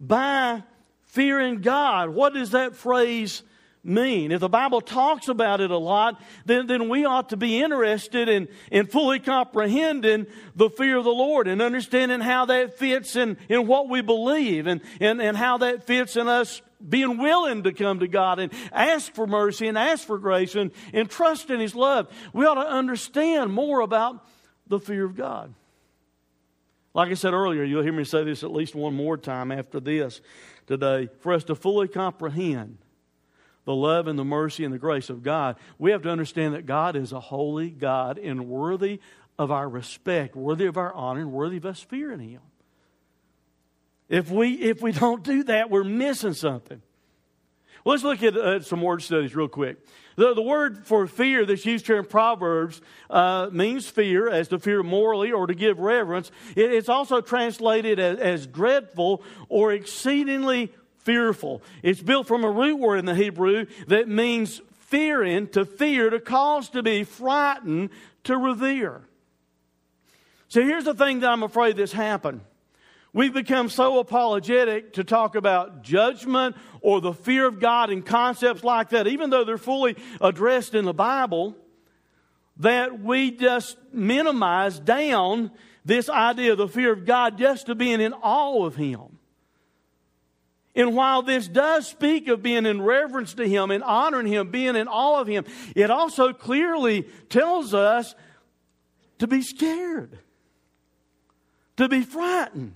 by 0.00 0.62
fearing 1.04 1.60
God? 1.60 2.10
What 2.10 2.34
does 2.34 2.50
that 2.52 2.76
phrase 2.76 3.42
mean? 3.82 4.32
If 4.32 4.40
the 4.40 4.48
Bible 4.48 4.80
talks 4.80 5.28
about 5.28 5.60
it 5.60 5.70
a 5.70 5.78
lot, 5.78 6.20
then, 6.44 6.66
then 6.66 6.88
we 6.88 7.04
ought 7.04 7.30
to 7.30 7.36
be 7.36 7.60
interested 7.60 8.28
in, 8.28 8.48
in 8.70 8.86
fully 8.86 9.18
comprehending 9.18 10.26
the 10.54 10.70
fear 10.70 10.96
of 10.96 11.04
the 11.04 11.10
Lord 11.10 11.48
and 11.48 11.62
understanding 11.62 12.20
how 12.20 12.46
that 12.46 12.78
fits 12.78 13.16
in, 13.16 13.36
in 13.48 13.66
what 13.66 13.88
we 13.88 14.00
believe 14.00 14.66
and, 14.66 14.80
and, 15.00 15.20
and 15.20 15.36
how 15.36 15.58
that 15.58 15.84
fits 15.84 16.16
in 16.16 16.28
us 16.28 16.62
being 16.86 17.18
willing 17.18 17.64
to 17.64 17.72
come 17.72 18.00
to 18.00 18.08
God 18.08 18.38
and 18.38 18.52
ask 18.72 19.12
for 19.12 19.26
mercy 19.26 19.66
and 19.66 19.76
ask 19.76 20.06
for 20.06 20.18
grace 20.18 20.54
and, 20.54 20.70
and 20.92 21.10
trust 21.10 21.50
in 21.50 21.58
His 21.58 21.74
love. 21.74 22.08
We 22.32 22.46
ought 22.46 22.62
to 22.62 22.68
understand 22.68 23.52
more 23.52 23.80
about 23.80 24.24
the 24.68 24.78
fear 24.78 25.04
of 25.04 25.16
God. 25.16 25.54
Like 26.98 27.12
I 27.12 27.14
said 27.14 27.32
earlier, 27.32 27.62
you'll 27.62 27.84
hear 27.84 27.92
me 27.92 28.02
say 28.02 28.24
this 28.24 28.42
at 28.42 28.50
least 28.50 28.74
one 28.74 28.92
more 28.92 29.16
time 29.16 29.52
after 29.52 29.78
this 29.78 30.20
today. 30.66 31.08
For 31.20 31.32
us 31.32 31.44
to 31.44 31.54
fully 31.54 31.86
comprehend 31.86 32.78
the 33.66 33.72
love 33.72 34.08
and 34.08 34.18
the 34.18 34.24
mercy 34.24 34.64
and 34.64 34.74
the 34.74 34.80
grace 34.80 35.08
of 35.08 35.22
God, 35.22 35.54
we 35.78 35.92
have 35.92 36.02
to 36.02 36.10
understand 36.10 36.54
that 36.54 36.66
God 36.66 36.96
is 36.96 37.12
a 37.12 37.20
holy 37.20 37.70
God 37.70 38.18
and 38.18 38.48
worthy 38.48 38.98
of 39.38 39.52
our 39.52 39.68
respect, 39.68 40.34
worthy 40.34 40.66
of 40.66 40.76
our 40.76 40.92
honor, 40.92 41.20
and 41.20 41.30
worthy 41.30 41.58
of 41.58 41.66
us 41.66 41.80
fearing 41.80 42.18
Him. 42.18 42.40
If 44.08 44.28
we, 44.28 44.54
if 44.54 44.82
we 44.82 44.90
don't 44.90 45.22
do 45.22 45.44
that, 45.44 45.70
we're 45.70 45.84
missing 45.84 46.34
something. 46.34 46.82
Let's 47.88 48.04
look 48.04 48.22
at 48.22 48.36
uh, 48.36 48.60
some 48.60 48.82
word 48.82 49.00
studies 49.00 49.34
real 49.34 49.48
quick. 49.48 49.78
The, 50.16 50.34
the 50.34 50.42
word 50.42 50.86
for 50.86 51.06
fear 51.06 51.46
that's 51.46 51.64
used 51.64 51.86
here 51.86 51.96
in 51.96 52.04
Proverbs 52.04 52.82
uh, 53.08 53.48
means 53.50 53.88
fear, 53.88 54.28
as 54.28 54.48
to 54.48 54.58
fear 54.58 54.82
morally 54.82 55.32
or 55.32 55.46
to 55.46 55.54
give 55.54 55.78
reverence. 55.78 56.30
It, 56.54 56.70
it's 56.70 56.90
also 56.90 57.22
translated 57.22 57.98
as, 57.98 58.18
as 58.18 58.46
dreadful 58.46 59.22
or 59.48 59.72
exceedingly 59.72 60.70
fearful. 60.98 61.62
It's 61.82 62.02
built 62.02 62.26
from 62.26 62.44
a 62.44 62.50
root 62.50 62.78
word 62.78 62.98
in 62.98 63.06
the 63.06 63.14
Hebrew 63.14 63.64
that 63.86 64.06
means 64.06 64.60
fearing, 64.80 65.48
to 65.48 65.64
fear, 65.64 66.10
to 66.10 66.20
cause 66.20 66.68
to 66.70 66.82
be 66.82 67.04
frightened, 67.04 67.88
to 68.24 68.36
revere. 68.36 69.00
So 70.48 70.62
here's 70.62 70.84
the 70.84 70.92
thing 70.92 71.20
that 71.20 71.30
I'm 71.30 71.42
afraid 71.42 71.76
this 71.76 71.92
happened. 71.92 72.42
We've 73.12 73.32
become 73.32 73.70
so 73.70 73.98
apologetic 74.00 74.94
to 74.94 75.04
talk 75.04 75.34
about 75.34 75.82
judgment 75.82 76.56
or 76.80 77.00
the 77.00 77.14
fear 77.14 77.46
of 77.46 77.58
God 77.58 77.90
and 77.90 78.04
concepts 78.04 78.62
like 78.62 78.90
that, 78.90 79.06
even 79.06 79.30
though 79.30 79.44
they're 79.44 79.56
fully 79.56 79.96
addressed 80.20 80.74
in 80.74 80.84
the 80.84 80.92
Bible, 80.92 81.56
that 82.58 83.00
we 83.00 83.30
just 83.30 83.78
minimize 83.92 84.78
down 84.78 85.50
this 85.84 86.10
idea 86.10 86.52
of 86.52 86.58
the 86.58 86.68
fear 86.68 86.92
of 86.92 87.06
God 87.06 87.38
just 87.38 87.66
to 87.66 87.74
being 87.74 88.00
in 88.00 88.12
awe 88.12 88.66
of 88.66 88.76
Him. 88.76 89.18
And 90.74 90.94
while 90.94 91.22
this 91.22 91.48
does 91.48 91.88
speak 91.88 92.28
of 92.28 92.42
being 92.42 92.66
in 92.66 92.82
reverence 92.82 93.34
to 93.34 93.48
Him 93.48 93.70
and 93.70 93.82
honoring 93.82 94.26
Him, 94.26 94.50
being 94.50 94.76
in 94.76 94.86
awe 94.86 95.20
of 95.20 95.26
Him, 95.26 95.44
it 95.74 95.90
also 95.90 96.32
clearly 96.32 97.02
tells 97.30 97.72
us 97.72 98.14
to 99.18 99.26
be 99.26 99.40
scared, 99.40 100.18
to 101.78 101.88
be 101.88 102.02
frightened. 102.02 102.74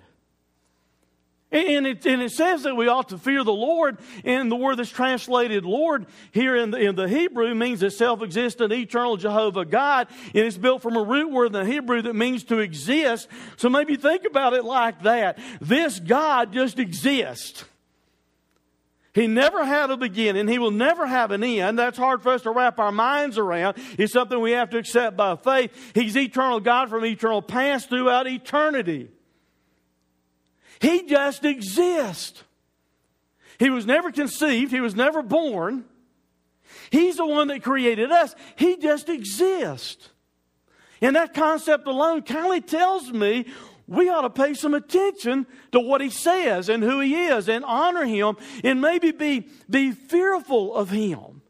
And 1.52 1.86
it, 1.86 2.06
and 2.06 2.22
it 2.22 2.32
says 2.32 2.62
that 2.62 2.74
we 2.74 2.88
ought 2.88 3.10
to 3.10 3.18
fear 3.18 3.44
the 3.44 3.52
Lord, 3.52 3.98
and 4.24 4.50
the 4.50 4.56
word 4.56 4.78
that's 4.78 4.88
translated 4.88 5.66
Lord 5.66 6.06
here 6.30 6.56
in 6.56 6.70
the, 6.70 6.78
in 6.78 6.96
the 6.96 7.06
Hebrew 7.06 7.54
means 7.54 7.82
a 7.82 7.90
self 7.90 8.22
existent, 8.22 8.72
eternal 8.72 9.18
Jehovah 9.18 9.66
God, 9.66 10.08
and 10.34 10.46
it's 10.46 10.56
built 10.56 10.80
from 10.80 10.96
a 10.96 11.02
root 11.02 11.30
word 11.30 11.46
in 11.46 11.52
the 11.52 11.66
Hebrew 11.66 12.00
that 12.02 12.16
means 12.16 12.44
to 12.44 12.60
exist. 12.60 13.28
So 13.58 13.68
maybe 13.68 13.96
think 13.96 14.24
about 14.24 14.54
it 14.54 14.64
like 14.64 15.02
that. 15.02 15.38
This 15.60 16.00
God 16.00 16.54
just 16.54 16.78
exists. 16.78 17.64
He 19.14 19.26
never 19.26 19.62
had 19.62 19.90
a 19.90 19.98
beginning. 19.98 20.48
He 20.48 20.58
will 20.58 20.70
never 20.70 21.06
have 21.06 21.32
an 21.32 21.44
end. 21.44 21.78
That's 21.78 21.98
hard 21.98 22.22
for 22.22 22.32
us 22.32 22.42
to 22.42 22.50
wrap 22.50 22.78
our 22.78 22.92
minds 22.92 23.36
around. 23.36 23.76
It's 23.98 24.14
something 24.14 24.40
we 24.40 24.52
have 24.52 24.70
to 24.70 24.78
accept 24.78 25.18
by 25.18 25.36
faith. 25.36 25.70
He's 25.94 26.16
eternal 26.16 26.60
God 26.60 26.88
from 26.88 27.04
eternal 27.04 27.42
past 27.42 27.90
throughout 27.90 28.26
eternity. 28.26 29.10
He 30.82 31.04
just 31.04 31.44
exists. 31.44 32.42
He 33.60 33.70
was 33.70 33.86
never 33.86 34.10
conceived. 34.10 34.72
He 34.72 34.80
was 34.80 34.96
never 34.96 35.22
born. 35.22 35.84
He's 36.90 37.16
the 37.16 37.26
one 37.26 37.46
that 37.48 37.62
created 37.62 38.10
us. 38.10 38.34
He 38.56 38.76
just 38.76 39.08
exists. 39.08 40.08
And 41.00 41.14
that 41.14 41.34
concept 41.34 41.86
alone 41.86 42.22
kind 42.22 42.52
of 42.60 42.68
tells 42.68 43.12
me 43.12 43.46
we 43.86 44.08
ought 44.08 44.22
to 44.22 44.30
pay 44.30 44.54
some 44.54 44.74
attention 44.74 45.46
to 45.70 45.78
what 45.78 46.00
he 46.00 46.10
says 46.10 46.68
and 46.68 46.82
who 46.82 46.98
he 46.98 47.26
is 47.26 47.48
and 47.48 47.64
honor 47.64 48.04
him 48.04 48.36
and 48.64 48.80
maybe 48.80 49.12
be, 49.12 49.48
be 49.70 49.92
fearful 49.92 50.74
of 50.74 50.90
him. 50.90 51.42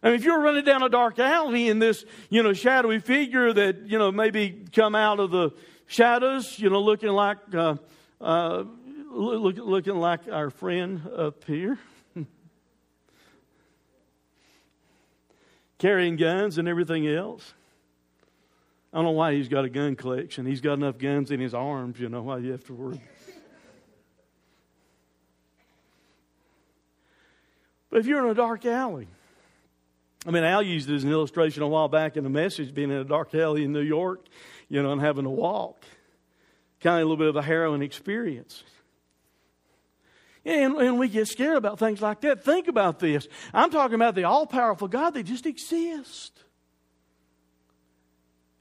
I 0.00 0.08
mean, 0.08 0.16
if 0.16 0.24
you're 0.24 0.40
running 0.40 0.64
down 0.64 0.84
a 0.84 0.88
dark 0.88 1.18
alley 1.18 1.68
and 1.68 1.82
this, 1.82 2.04
you 2.30 2.44
know, 2.44 2.52
shadowy 2.52 3.00
figure 3.00 3.52
that, 3.52 3.88
you 3.88 3.98
know, 3.98 4.12
maybe 4.12 4.64
come 4.72 4.94
out 4.94 5.18
of 5.18 5.32
the 5.32 5.50
shadows, 5.86 6.56
you 6.58 6.70
know, 6.70 6.80
looking 6.80 7.08
like, 7.08 7.38
uh, 7.52 7.76
uh, 8.24 8.64
look, 9.10 9.56
looking 9.58 9.96
like 9.96 10.20
our 10.30 10.48
friend 10.48 11.02
up 11.14 11.44
here, 11.44 11.78
carrying 15.78 16.16
guns 16.16 16.56
and 16.56 16.66
everything 16.66 17.06
else. 17.06 17.52
I 18.92 18.96
don't 18.96 19.04
know 19.04 19.10
why 19.10 19.34
he's 19.34 19.48
got 19.48 19.64
a 19.64 19.68
gun 19.68 19.94
collection. 19.94 20.46
He's 20.46 20.62
got 20.62 20.74
enough 20.74 20.96
guns 20.96 21.30
in 21.30 21.40
his 21.40 21.52
arms, 21.52 22.00
you 22.00 22.08
know, 22.08 22.22
why 22.22 22.38
you 22.38 22.52
have 22.52 22.64
to 22.66 22.72
worry. 22.72 23.00
But 27.90 28.00
if 28.00 28.06
you're 28.06 28.24
in 28.24 28.30
a 28.30 28.34
dark 28.34 28.64
alley, 28.64 29.06
I 30.26 30.30
mean, 30.30 30.44
Al 30.44 30.62
used 30.62 30.88
it 30.88 30.94
as 30.94 31.04
an 31.04 31.10
illustration 31.10 31.62
a 31.62 31.68
while 31.68 31.88
back 31.88 32.16
in 32.16 32.24
the 32.24 32.30
message, 32.30 32.72
being 32.72 32.90
in 32.90 32.96
a 32.96 33.04
dark 33.04 33.34
alley 33.34 33.64
in 33.64 33.72
New 33.72 33.82
York, 33.82 34.24
you 34.68 34.82
know, 34.82 34.92
and 34.92 35.00
having 35.00 35.24
to 35.24 35.30
walk. 35.30 35.84
Kind 36.84 37.00
of 37.00 37.06
a 37.06 37.10
little 37.10 37.16
bit 37.16 37.28
of 37.28 37.36
a 37.36 37.42
harrowing 37.42 37.80
experience. 37.80 38.62
And, 40.44 40.76
and 40.76 40.98
we 40.98 41.08
get 41.08 41.26
scared 41.28 41.56
about 41.56 41.78
things 41.78 42.02
like 42.02 42.20
that. 42.20 42.44
Think 42.44 42.68
about 42.68 42.98
this. 42.98 43.26
I'm 43.54 43.70
talking 43.70 43.94
about 43.94 44.14
the 44.14 44.24
all 44.24 44.46
powerful 44.46 44.86
God 44.86 45.14
that 45.14 45.22
just 45.22 45.46
exists. 45.46 46.30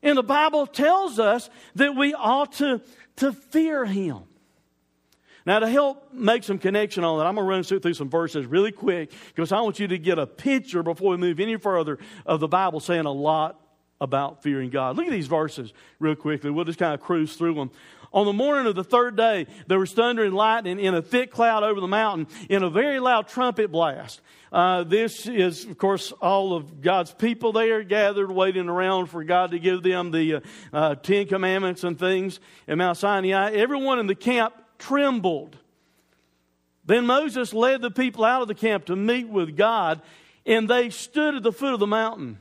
And 0.02 0.18
the 0.18 0.24
Bible 0.24 0.68
tells 0.68 1.20
us 1.20 1.50
that 1.76 1.98
we 1.98 2.14
ought 2.14 2.54
to, 2.54 2.82
to 3.18 3.34
fear 3.34 3.84
Him. 3.84 4.20
Now, 5.46 5.60
to 5.60 5.68
help 5.68 6.14
make 6.14 6.46
some 6.46 6.60
connection 6.60 7.04
on 7.04 7.18
that, 7.18 7.28
I'm 7.28 7.36
going 7.36 7.46
to 7.46 7.74
run 7.74 7.82
through 7.82 7.94
some 7.94 8.10
verses 8.10 8.46
really 8.46 8.72
quick 8.72 9.12
because 9.36 9.52
I 9.52 9.60
want 9.60 9.82
you 9.82 9.90
to 9.90 9.98
get 9.98 10.18
a 10.18 10.26
picture 10.26 10.82
before 10.82 11.12
we 11.12 11.18
move 11.18 11.42
any 11.42 11.58
further 11.58 12.00
of 12.26 12.40
the 12.40 12.48
Bible 12.48 12.80
saying 12.80 13.04
a 13.04 13.12
lot 13.12 13.60
about 14.00 14.44
fearing 14.44 14.70
God. 14.70 14.98
Look 14.98 15.08
at 15.08 15.12
these 15.12 15.28
verses 15.28 15.74
real 16.00 16.16
quickly. 16.16 16.52
We'll 16.52 16.66
just 16.66 16.80
kind 16.80 16.94
of 16.94 17.02
cruise 17.02 17.36
through 17.36 17.56
them. 17.56 17.72
On 18.14 18.28
the 18.28 18.34
morning 18.34 18.68
of 18.68 18.76
the 18.76 18.84
third 18.84 19.18
day, 19.18 19.48
there 19.68 19.80
was 19.80 19.92
thunder 19.92 20.24
and 20.24 20.36
lightning 20.36 20.80
in 20.80 20.94
a 20.94 21.02
thick 21.02 21.32
cloud 21.32 21.64
over 21.64 21.82
the 21.82 21.88
mountain 21.88 22.28
in 22.48 22.62
a 22.62 22.70
very 22.70 23.00
loud 23.00 23.28
trumpet 23.28 23.72
blast. 23.72 24.22
Uh, 24.52 24.84
this 24.84 25.26
is, 25.26 25.66
of 25.66 25.80
course, 25.80 26.12
all 26.22 26.54
of 26.54 26.80
God's 26.80 27.12
people 27.12 27.54
there 27.54 27.82
gathered, 27.82 28.30
waiting 28.30 28.70
around 28.70 29.08
for 29.08 29.24
God 29.24 29.50
to 29.50 29.58
give 29.58 29.82
them 29.82 30.12
the 30.12 30.36
uh, 30.36 30.40
uh, 30.72 30.96
Ten 30.96 31.26
Commandments 31.26 31.84
and 31.84 31.98
things 31.98 32.40
in 32.68 32.78
Mount 32.78 33.00
Sinai. 33.00 33.52
Everyone 33.54 33.98
in 33.98 34.06
the 34.06 34.14
camp 34.14 34.54
trembled. 34.78 35.58
Then 36.86 37.08
Moses 37.08 37.52
led 37.52 37.82
the 37.82 37.90
people 37.90 38.24
out 38.24 38.44
of 38.44 38.48
the 38.48 38.54
camp 38.54 38.86
to 38.86 38.96
meet 38.96 39.28
with 39.28 39.58
God, 39.58 40.02
and 40.46 40.70
they 40.70 40.92
stood 40.92 41.34
at 41.34 41.42
the 41.42 41.52
foot 41.52 41.74
of 41.74 41.80
the 41.80 41.88
mountain. 41.88 42.38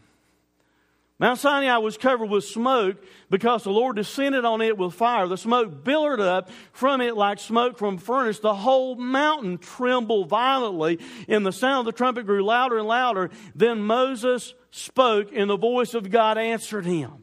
Mount 1.23 1.39
Sinai 1.39 1.77
was 1.77 1.97
covered 1.97 2.31
with 2.31 2.43
smoke 2.43 2.97
because 3.31 3.63
the 3.63 3.71
Lord 3.71 3.95
descended 3.95 4.45
on 4.45 4.61
it 4.61 4.77
with 4.77 4.93
fire. 4.93 5.29
The 5.29 5.37
smoke 5.37 5.85
billowed 5.85 6.19
up 6.19 6.51
from 6.73 7.01
it 7.01 7.17
like 7.17 7.39
smoke 7.39 7.79
from 7.79 7.95
a 7.95 7.99
furnace. 7.99 8.41
The 8.41 8.57
whole 8.57 8.97
mountain 8.97 9.59
trembled 9.59 10.29
violently, 10.29 10.99
and 11.29 11.47
the 11.47 11.53
sound 11.53 11.87
of 11.87 11.95
the 11.95 11.97
trumpet 11.97 12.27
grew 12.27 12.45
louder 12.45 12.77
and 12.77 12.89
louder. 12.89 13.31
Then 13.55 13.83
Moses 13.83 14.53
spoke, 14.73 15.29
and 15.33 15.49
the 15.49 15.57
voice 15.57 15.95
of 15.95 16.11
God 16.11 16.39
answered 16.39 16.87
him. 16.87 17.23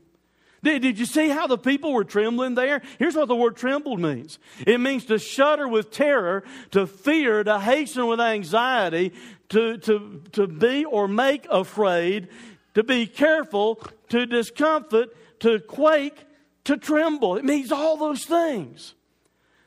Did, 0.64 0.82
did 0.82 0.98
you 0.98 1.06
see 1.06 1.28
how 1.28 1.48
the 1.48 1.58
people 1.58 1.92
were 1.92 2.06
trembling 2.06 2.56
there? 2.56 2.82
Here's 3.00 3.18
what 3.18 3.28
the 3.28 3.36
word 3.36 3.58
trembled 3.58 4.00
means 4.00 4.40
it 4.66 4.80
means 4.80 5.08
to 5.08 5.20
shudder 5.20 5.68
with 5.68 5.92
terror, 5.92 6.46
to 6.72 6.88
fear, 6.88 7.44
to 7.44 7.60
hasten 7.60 8.08
with 8.08 8.22
anxiety, 8.22 9.12
to, 9.50 9.78
to, 9.80 10.24
to 10.32 10.48
be 10.48 10.86
or 10.86 11.10
make 11.10 11.46
afraid, 11.50 12.30
to 12.74 12.84
be 12.84 13.06
careful, 13.08 13.82
to 14.10 14.26
discomfort, 14.26 15.10
to 15.42 15.60
quake, 15.60 16.26
to 16.66 16.78
tremble. 16.78 17.36
It 17.36 17.46
means 17.46 17.72
all 17.72 17.98
those 17.98 18.26
things. 18.26 18.94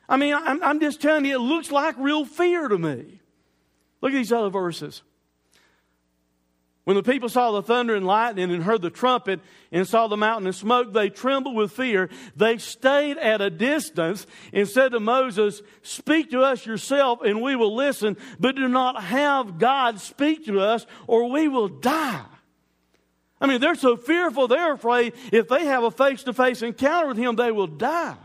I 0.08 0.16
mean, 0.16 0.34
I'm, 0.34 0.62
I'm 0.62 0.80
just 0.80 1.00
telling 1.00 1.24
you, 1.24 1.36
it 1.36 1.40
looks 1.40 1.70
like 1.70 1.96
real 1.98 2.24
fear 2.24 2.68
to 2.68 2.78
me. 2.78 3.20
Look 4.00 4.12
at 4.12 4.16
these 4.16 4.32
other 4.32 4.50
verses. 4.50 5.02
When 6.84 6.96
the 6.96 7.02
people 7.04 7.28
saw 7.28 7.52
the 7.52 7.62
thunder 7.62 7.94
and 7.94 8.04
lightning 8.04 8.50
and 8.50 8.64
heard 8.64 8.82
the 8.82 8.90
trumpet 8.90 9.38
and 9.70 9.86
saw 9.86 10.08
the 10.08 10.16
mountain 10.16 10.48
and 10.48 10.54
smoke, 10.54 10.92
they 10.92 11.10
trembled 11.10 11.54
with 11.54 11.70
fear. 11.70 12.10
They 12.34 12.58
stayed 12.58 13.18
at 13.18 13.40
a 13.40 13.50
distance 13.50 14.26
and 14.52 14.68
said 14.68 14.90
to 14.90 14.98
Moses, 14.98 15.62
Speak 15.82 16.32
to 16.32 16.40
us 16.40 16.66
yourself 16.66 17.20
and 17.22 17.40
we 17.40 17.54
will 17.54 17.76
listen, 17.76 18.16
but 18.40 18.56
do 18.56 18.66
not 18.66 19.00
have 19.00 19.58
God 19.58 20.00
speak 20.00 20.44
to 20.46 20.60
us 20.60 20.84
or 21.06 21.30
we 21.30 21.46
will 21.46 21.68
die. 21.68 22.24
I 23.42 23.48
mean, 23.48 23.60
they're 23.60 23.74
so 23.74 23.96
fearful, 23.96 24.46
they're 24.46 24.74
afraid 24.74 25.14
if 25.32 25.48
they 25.48 25.66
have 25.66 25.82
a 25.82 25.90
face 25.90 26.22
to 26.22 26.32
face 26.32 26.62
encounter 26.62 27.08
with 27.08 27.16
him, 27.16 27.34
they 27.34 27.50
will 27.50 27.66
die. 27.66 28.16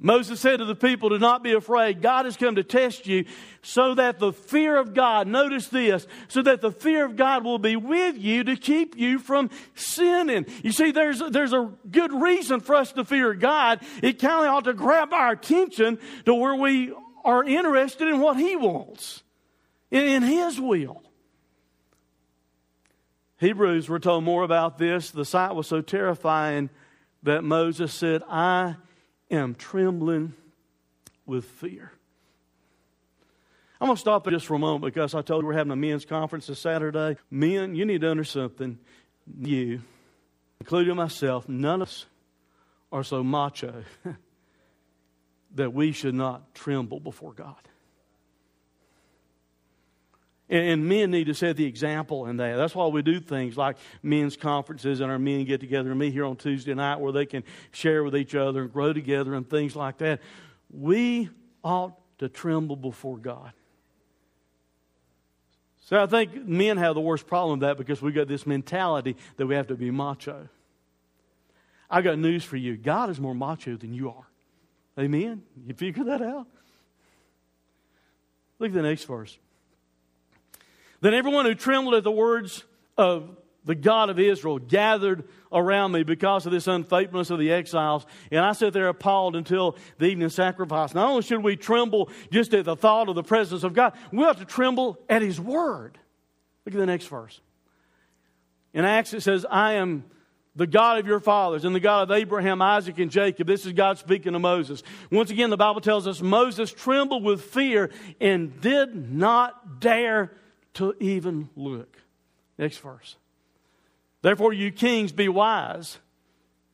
Moses 0.00 0.40
said 0.40 0.56
to 0.56 0.64
the 0.64 0.74
people, 0.74 1.10
Do 1.10 1.20
not 1.20 1.44
be 1.44 1.52
afraid. 1.52 2.02
God 2.02 2.24
has 2.24 2.36
come 2.36 2.56
to 2.56 2.64
test 2.64 3.06
you 3.06 3.26
so 3.62 3.94
that 3.94 4.18
the 4.18 4.32
fear 4.32 4.76
of 4.76 4.92
God, 4.92 5.28
notice 5.28 5.68
this, 5.68 6.08
so 6.26 6.42
that 6.42 6.60
the 6.60 6.72
fear 6.72 7.04
of 7.04 7.14
God 7.14 7.44
will 7.44 7.60
be 7.60 7.76
with 7.76 8.18
you 8.18 8.42
to 8.42 8.56
keep 8.56 8.98
you 8.98 9.20
from 9.20 9.48
sinning. 9.76 10.46
You 10.64 10.72
see, 10.72 10.90
there's, 10.90 11.22
there's 11.30 11.52
a 11.52 11.70
good 11.88 12.12
reason 12.12 12.58
for 12.58 12.74
us 12.74 12.90
to 12.94 13.04
fear 13.04 13.32
God. 13.34 13.78
It 14.02 14.18
kind 14.18 14.44
of 14.44 14.52
ought 14.52 14.64
to 14.64 14.74
grab 14.74 15.12
our 15.12 15.30
attention 15.30 16.00
to 16.24 16.34
where 16.34 16.56
we 16.56 16.92
are 17.24 17.44
interested 17.44 18.08
in 18.08 18.18
what 18.18 18.36
He 18.36 18.56
wants, 18.56 19.22
in, 19.92 20.02
in 20.02 20.22
His 20.24 20.60
will. 20.60 21.04
Hebrews 23.42 23.88
were 23.88 23.98
told 23.98 24.22
more 24.22 24.44
about 24.44 24.78
this. 24.78 25.10
The 25.10 25.24
sight 25.24 25.56
was 25.56 25.66
so 25.66 25.80
terrifying 25.80 26.70
that 27.24 27.42
Moses 27.42 27.92
said, 27.92 28.22
I 28.28 28.76
am 29.32 29.56
trembling 29.56 30.34
with 31.26 31.44
fear. 31.44 31.90
I'm 33.80 33.88
going 33.88 33.96
to 33.96 34.00
stop 34.00 34.28
it 34.28 34.30
just 34.30 34.46
for 34.46 34.54
a 34.54 34.60
moment 34.60 34.84
because 34.84 35.12
I 35.12 35.22
told 35.22 35.42
you 35.42 35.48
we're 35.48 35.54
having 35.54 35.72
a 35.72 35.76
men's 35.76 36.04
conference 36.04 36.46
this 36.46 36.60
Saturday. 36.60 37.16
Men, 37.32 37.74
you 37.74 37.84
need 37.84 38.02
to 38.02 38.10
understand 38.12 38.50
something. 38.50 38.78
You, 39.40 39.82
including 40.60 40.94
myself, 40.94 41.48
none 41.48 41.82
of 41.82 41.88
us 41.88 42.06
are 42.92 43.02
so 43.02 43.24
macho 43.24 43.82
that 45.56 45.72
we 45.72 45.90
should 45.90 46.14
not 46.14 46.54
tremble 46.54 47.00
before 47.00 47.32
God. 47.32 47.56
And, 50.52 50.86
men 50.86 51.10
need 51.10 51.28
to 51.28 51.34
set 51.34 51.56
the 51.56 51.64
example 51.64 52.26
in 52.26 52.36
that. 52.36 52.56
That's 52.56 52.74
why 52.74 52.86
we 52.88 53.00
do 53.00 53.20
things 53.20 53.56
like 53.56 53.78
men's 54.02 54.36
conferences 54.36 55.00
and 55.00 55.10
our 55.10 55.18
men 55.18 55.46
get 55.46 55.60
together 55.60 55.88
and 55.88 55.98
meet 55.98 56.12
here 56.12 56.26
on 56.26 56.36
Tuesday 56.36 56.74
night 56.74 57.00
where 57.00 57.10
they 57.10 57.24
can 57.24 57.42
share 57.70 58.04
with 58.04 58.14
each 58.14 58.34
other 58.34 58.60
and 58.60 58.70
grow 58.70 58.92
together 58.92 59.32
and 59.32 59.48
things 59.48 59.74
like 59.74 59.96
that. 59.98 60.20
We 60.70 61.30
ought 61.64 61.94
to 62.18 62.28
tremble 62.28 62.76
before 62.76 63.16
God. 63.16 63.52
So 65.86 66.02
I 66.02 66.04
think 66.04 66.46
men 66.46 66.76
have 66.76 66.96
the 66.96 67.00
worst 67.00 67.26
problem 67.26 67.60
with 67.60 67.66
that 67.66 67.78
because 67.78 68.02
we've 68.02 68.14
got 68.14 68.28
this 68.28 68.46
mentality 68.46 69.16
that 69.38 69.46
we 69.46 69.54
have 69.54 69.68
to 69.68 69.74
be 69.74 69.90
macho. 69.90 70.50
I 71.88 72.02
got 72.02 72.18
news 72.18 72.44
for 72.44 72.58
you. 72.58 72.76
God 72.76 73.08
is 73.08 73.18
more 73.18 73.34
macho 73.34 73.78
than 73.78 73.94
you 73.94 74.10
are. 74.10 74.26
Amen? 74.98 75.44
You 75.66 75.72
figure 75.72 76.04
that 76.04 76.20
out? 76.20 76.46
Look 78.58 78.68
at 78.68 78.74
the 78.74 78.82
next 78.82 79.04
verse. 79.04 79.38
Then 81.02 81.14
everyone 81.14 81.44
who 81.46 81.54
trembled 81.54 81.94
at 81.94 82.04
the 82.04 82.12
words 82.12 82.64
of 82.96 83.36
the 83.64 83.74
God 83.74 84.08
of 84.08 84.18
Israel 84.18 84.58
gathered 84.58 85.28
around 85.52 85.92
me 85.92 86.04
because 86.04 86.46
of 86.46 86.52
this 86.52 86.68
unfaithfulness 86.68 87.30
of 87.30 87.40
the 87.40 87.52
exiles. 87.52 88.06
And 88.30 88.40
I 88.40 88.52
sat 88.52 88.72
there 88.72 88.88
appalled 88.88 89.34
until 89.34 89.76
the 89.98 90.06
evening 90.06 90.28
sacrifice. 90.28 90.94
Not 90.94 91.10
only 91.10 91.22
should 91.22 91.42
we 91.42 91.56
tremble 91.56 92.08
just 92.30 92.54
at 92.54 92.64
the 92.64 92.76
thought 92.76 93.08
of 93.08 93.16
the 93.16 93.22
presence 93.22 93.64
of 93.64 93.74
God, 93.74 93.94
we 94.12 94.22
have 94.22 94.38
to 94.38 94.44
tremble 94.44 94.96
at 95.08 95.22
His 95.22 95.40
Word. 95.40 95.98
Look 96.64 96.74
at 96.74 96.78
the 96.78 96.86
next 96.86 97.06
verse. 97.06 97.40
In 98.72 98.84
Acts, 98.84 99.12
it 99.12 99.22
says, 99.22 99.44
I 99.50 99.74
am 99.74 100.04
the 100.54 100.68
God 100.68 100.98
of 100.98 101.06
your 101.06 101.18
fathers 101.18 101.64
and 101.64 101.74
the 101.74 101.80
God 101.80 102.10
of 102.10 102.16
Abraham, 102.16 102.62
Isaac, 102.62 102.98
and 103.00 103.10
Jacob. 103.10 103.48
This 103.48 103.66
is 103.66 103.72
God 103.72 103.98
speaking 103.98 104.34
to 104.34 104.38
Moses. 104.38 104.84
Once 105.10 105.30
again, 105.30 105.50
the 105.50 105.56
Bible 105.56 105.80
tells 105.80 106.06
us 106.06 106.22
Moses 106.22 106.72
trembled 106.72 107.24
with 107.24 107.42
fear 107.42 107.90
and 108.20 108.60
did 108.60 109.12
not 109.12 109.80
dare 109.80 110.30
to 110.74 110.94
even 111.00 111.48
look. 111.56 111.98
Next 112.58 112.78
verse. 112.78 113.16
Therefore, 114.22 114.52
you 114.52 114.70
kings, 114.70 115.12
be 115.12 115.28
wise. 115.28 115.98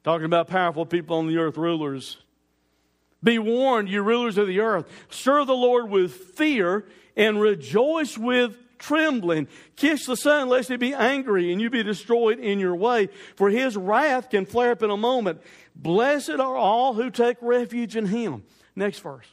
Talking 0.04 0.26
about 0.26 0.48
powerful 0.48 0.86
people 0.86 1.16
on 1.18 1.26
the 1.26 1.38
earth, 1.38 1.56
rulers. 1.56 2.18
Be 3.22 3.38
warned, 3.38 3.88
you 3.88 4.02
rulers 4.02 4.38
of 4.38 4.46
the 4.46 4.60
earth. 4.60 4.86
Serve 5.10 5.46
the 5.46 5.54
Lord 5.54 5.90
with 5.90 6.12
fear 6.12 6.86
and 7.16 7.40
rejoice 7.40 8.16
with 8.16 8.56
trembling. 8.78 9.48
Kiss 9.76 10.06
the 10.06 10.16
Son, 10.16 10.48
lest 10.48 10.68
he 10.68 10.76
be 10.76 10.94
angry 10.94 11.52
and 11.52 11.60
you 11.60 11.68
be 11.68 11.82
destroyed 11.82 12.38
in 12.38 12.60
your 12.60 12.76
way, 12.76 13.08
for 13.34 13.50
his 13.50 13.76
wrath 13.76 14.30
can 14.30 14.46
flare 14.46 14.72
up 14.72 14.82
in 14.82 14.90
a 14.90 14.96
moment. 14.96 15.40
Blessed 15.74 16.30
are 16.30 16.56
all 16.56 16.94
who 16.94 17.10
take 17.10 17.36
refuge 17.40 17.96
in 17.96 18.06
him. 18.06 18.44
Next 18.76 19.00
verse. 19.00 19.26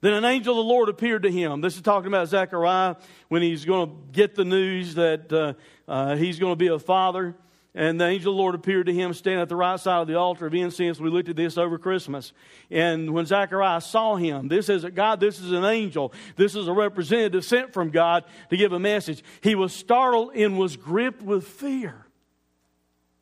Then 0.00 0.14
an 0.14 0.24
angel 0.24 0.58
of 0.58 0.64
the 0.64 0.68
Lord 0.68 0.88
appeared 0.88 1.24
to 1.24 1.30
him. 1.30 1.60
This 1.60 1.76
is 1.76 1.82
talking 1.82 2.08
about 2.08 2.28
Zechariah 2.28 2.96
when 3.28 3.42
he's 3.42 3.64
going 3.64 3.90
to 3.90 3.96
get 4.12 4.34
the 4.34 4.44
news 4.44 4.94
that 4.94 5.32
uh, 5.32 5.54
uh, 5.86 6.16
he's 6.16 6.38
going 6.38 6.52
to 6.52 6.56
be 6.56 6.68
a 6.68 6.78
father. 6.78 7.34
And 7.74 8.00
the 8.00 8.06
angel 8.06 8.32
of 8.32 8.36
the 8.36 8.42
Lord 8.42 8.54
appeared 8.54 8.86
to 8.86 8.92
him 8.92 9.12
standing 9.12 9.40
at 9.40 9.48
the 9.48 9.56
right 9.56 9.78
side 9.78 10.00
of 10.00 10.08
the 10.08 10.18
altar 10.18 10.46
of 10.46 10.54
incense. 10.54 10.98
We 10.98 11.10
looked 11.10 11.28
at 11.28 11.36
this 11.36 11.56
over 11.56 11.78
Christmas. 11.78 12.32
And 12.70 13.12
when 13.12 13.26
Zechariah 13.26 13.80
saw 13.80 14.16
him, 14.16 14.48
this 14.48 14.68
is 14.68 14.82
a 14.82 14.90
God, 14.90 15.20
this 15.20 15.38
is 15.38 15.52
an 15.52 15.64
angel. 15.64 16.12
This 16.34 16.56
is 16.56 16.66
a 16.66 16.72
representative 16.72 17.44
sent 17.44 17.72
from 17.72 17.90
God 17.90 18.24
to 18.48 18.56
give 18.56 18.72
a 18.72 18.80
message. 18.80 19.22
He 19.42 19.54
was 19.54 19.72
startled 19.72 20.34
and 20.34 20.58
was 20.58 20.76
gripped 20.76 21.22
with 21.22 21.46
fear. 21.46 22.06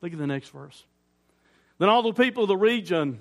Look 0.00 0.12
at 0.12 0.18
the 0.18 0.26
next 0.26 0.50
verse. 0.50 0.84
Then 1.78 1.88
all 1.88 2.02
the 2.02 2.12
people 2.12 2.44
of 2.44 2.48
the 2.48 2.56
region 2.56 3.20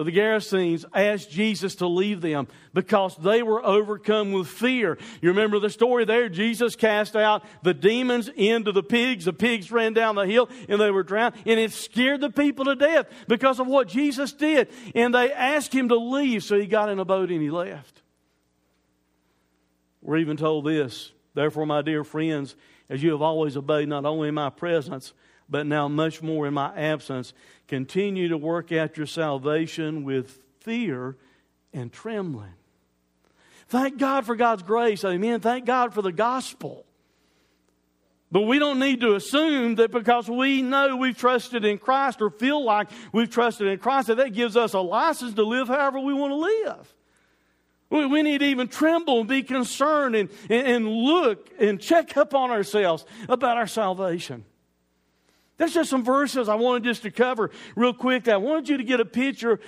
of 0.00 0.06
the 0.06 0.12
Gerasenes 0.12 0.86
asked 0.94 1.30
Jesus 1.30 1.74
to 1.76 1.86
leave 1.86 2.22
them 2.22 2.48
because 2.72 3.14
they 3.18 3.42
were 3.42 3.62
overcome 3.62 4.32
with 4.32 4.48
fear. 4.48 4.96
You 5.20 5.28
remember 5.28 5.58
the 5.58 5.68
story 5.68 6.06
there? 6.06 6.30
Jesus 6.30 6.74
cast 6.74 7.16
out 7.16 7.44
the 7.62 7.74
demons 7.74 8.30
into 8.34 8.72
the 8.72 8.82
pigs. 8.82 9.26
The 9.26 9.34
pigs 9.34 9.70
ran 9.70 9.92
down 9.92 10.14
the 10.14 10.24
hill 10.24 10.48
and 10.70 10.80
they 10.80 10.90
were 10.90 11.02
drowned. 11.02 11.34
And 11.44 11.60
it 11.60 11.72
scared 11.72 12.22
the 12.22 12.30
people 12.30 12.64
to 12.64 12.76
death 12.76 13.08
because 13.28 13.60
of 13.60 13.66
what 13.66 13.88
Jesus 13.88 14.32
did. 14.32 14.68
And 14.94 15.14
they 15.14 15.30
asked 15.34 15.74
him 15.74 15.90
to 15.90 15.96
leave, 15.96 16.44
so 16.44 16.58
he 16.58 16.66
got 16.66 16.88
in 16.88 16.98
a 16.98 17.04
boat 17.04 17.30
and 17.30 17.42
he 17.42 17.50
left. 17.50 18.00
We're 20.00 20.16
even 20.16 20.38
told 20.38 20.64
this 20.64 21.12
Therefore, 21.34 21.66
my 21.66 21.82
dear 21.82 22.04
friends, 22.04 22.56
as 22.88 23.02
you 23.02 23.10
have 23.10 23.20
always 23.20 23.54
obeyed 23.54 23.88
not 23.88 24.06
only 24.06 24.28
in 24.28 24.34
my 24.34 24.48
presence, 24.48 25.12
but 25.50 25.66
now 25.66 25.88
much 25.88 26.22
more 26.22 26.46
in 26.46 26.54
my 26.54 26.74
absence, 26.76 27.32
continue 27.66 28.28
to 28.28 28.38
work 28.38 28.72
out 28.72 28.96
your 28.96 29.06
salvation 29.06 30.04
with 30.04 30.38
fear 30.60 31.16
and 31.72 31.92
trembling. 31.92 32.54
Thank 33.68 33.98
God 33.98 34.26
for 34.26 34.36
God's 34.36 34.62
grace. 34.62 35.04
Amen. 35.04 35.40
Thank 35.40 35.64
God 35.64 35.94
for 35.94 36.02
the 36.02 36.12
gospel. 36.12 36.86
But 38.32 38.42
we 38.42 38.60
don't 38.60 38.78
need 38.78 39.00
to 39.00 39.16
assume 39.16 39.76
that 39.76 39.90
because 39.90 40.28
we 40.28 40.62
know 40.62 40.96
we've 40.96 41.16
trusted 41.16 41.64
in 41.64 41.78
Christ 41.78 42.22
or 42.22 42.30
feel 42.30 42.64
like 42.64 42.88
we've 43.12 43.30
trusted 43.30 43.66
in 43.66 43.78
Christ, 43.78 44.06
that 44.06 44.18
that 44.18 44.32
gives 44.32 44.56
us 44.56 44.72
a 44.72 44.80
license 44.80 45.34
to 45.34 45.42
live 45.42 45.66
however 45.66 45.98
we 45.98 46.14
want 46.14 46.30
to 46.30 46.36
live. 46.36 46.94
We 47.90 48.22
need 48.22 48.38
to 48.38 48.46
even 48.46 48.68
tremble 48.68 49.20
and 49.20 49.28
be 49.28 49.42
concerned 49.42 50.14
and, 50.14 50.30
and 50.48 50.88
look 50.88 51.50
and 51.58 51.80
check 51.80 52.16
up 52.16 52.34
on 52.34 52.52
ourselves 52.52 53.04
about 53.28 53.56
our 53.56 53.66
salvation. 53.66 54.44
That's 55.60 55.74
just 55.74 55.90
some 55.90 56.02
verses 56.02 56.48
I 56.48 56.54
wanted 56.54 56.84
just 56.84 57.02
to 57.02 57.10
cover 57.10 57.50
real 57.76 57.92
quick. 57.92 58.28
I 58.28 58.38
wanted 58.38 58.70
you 58.70 58.78
to 58.78 58.82
get 58.82 58.98
a 58.98 59.04
picture 59.04 59.60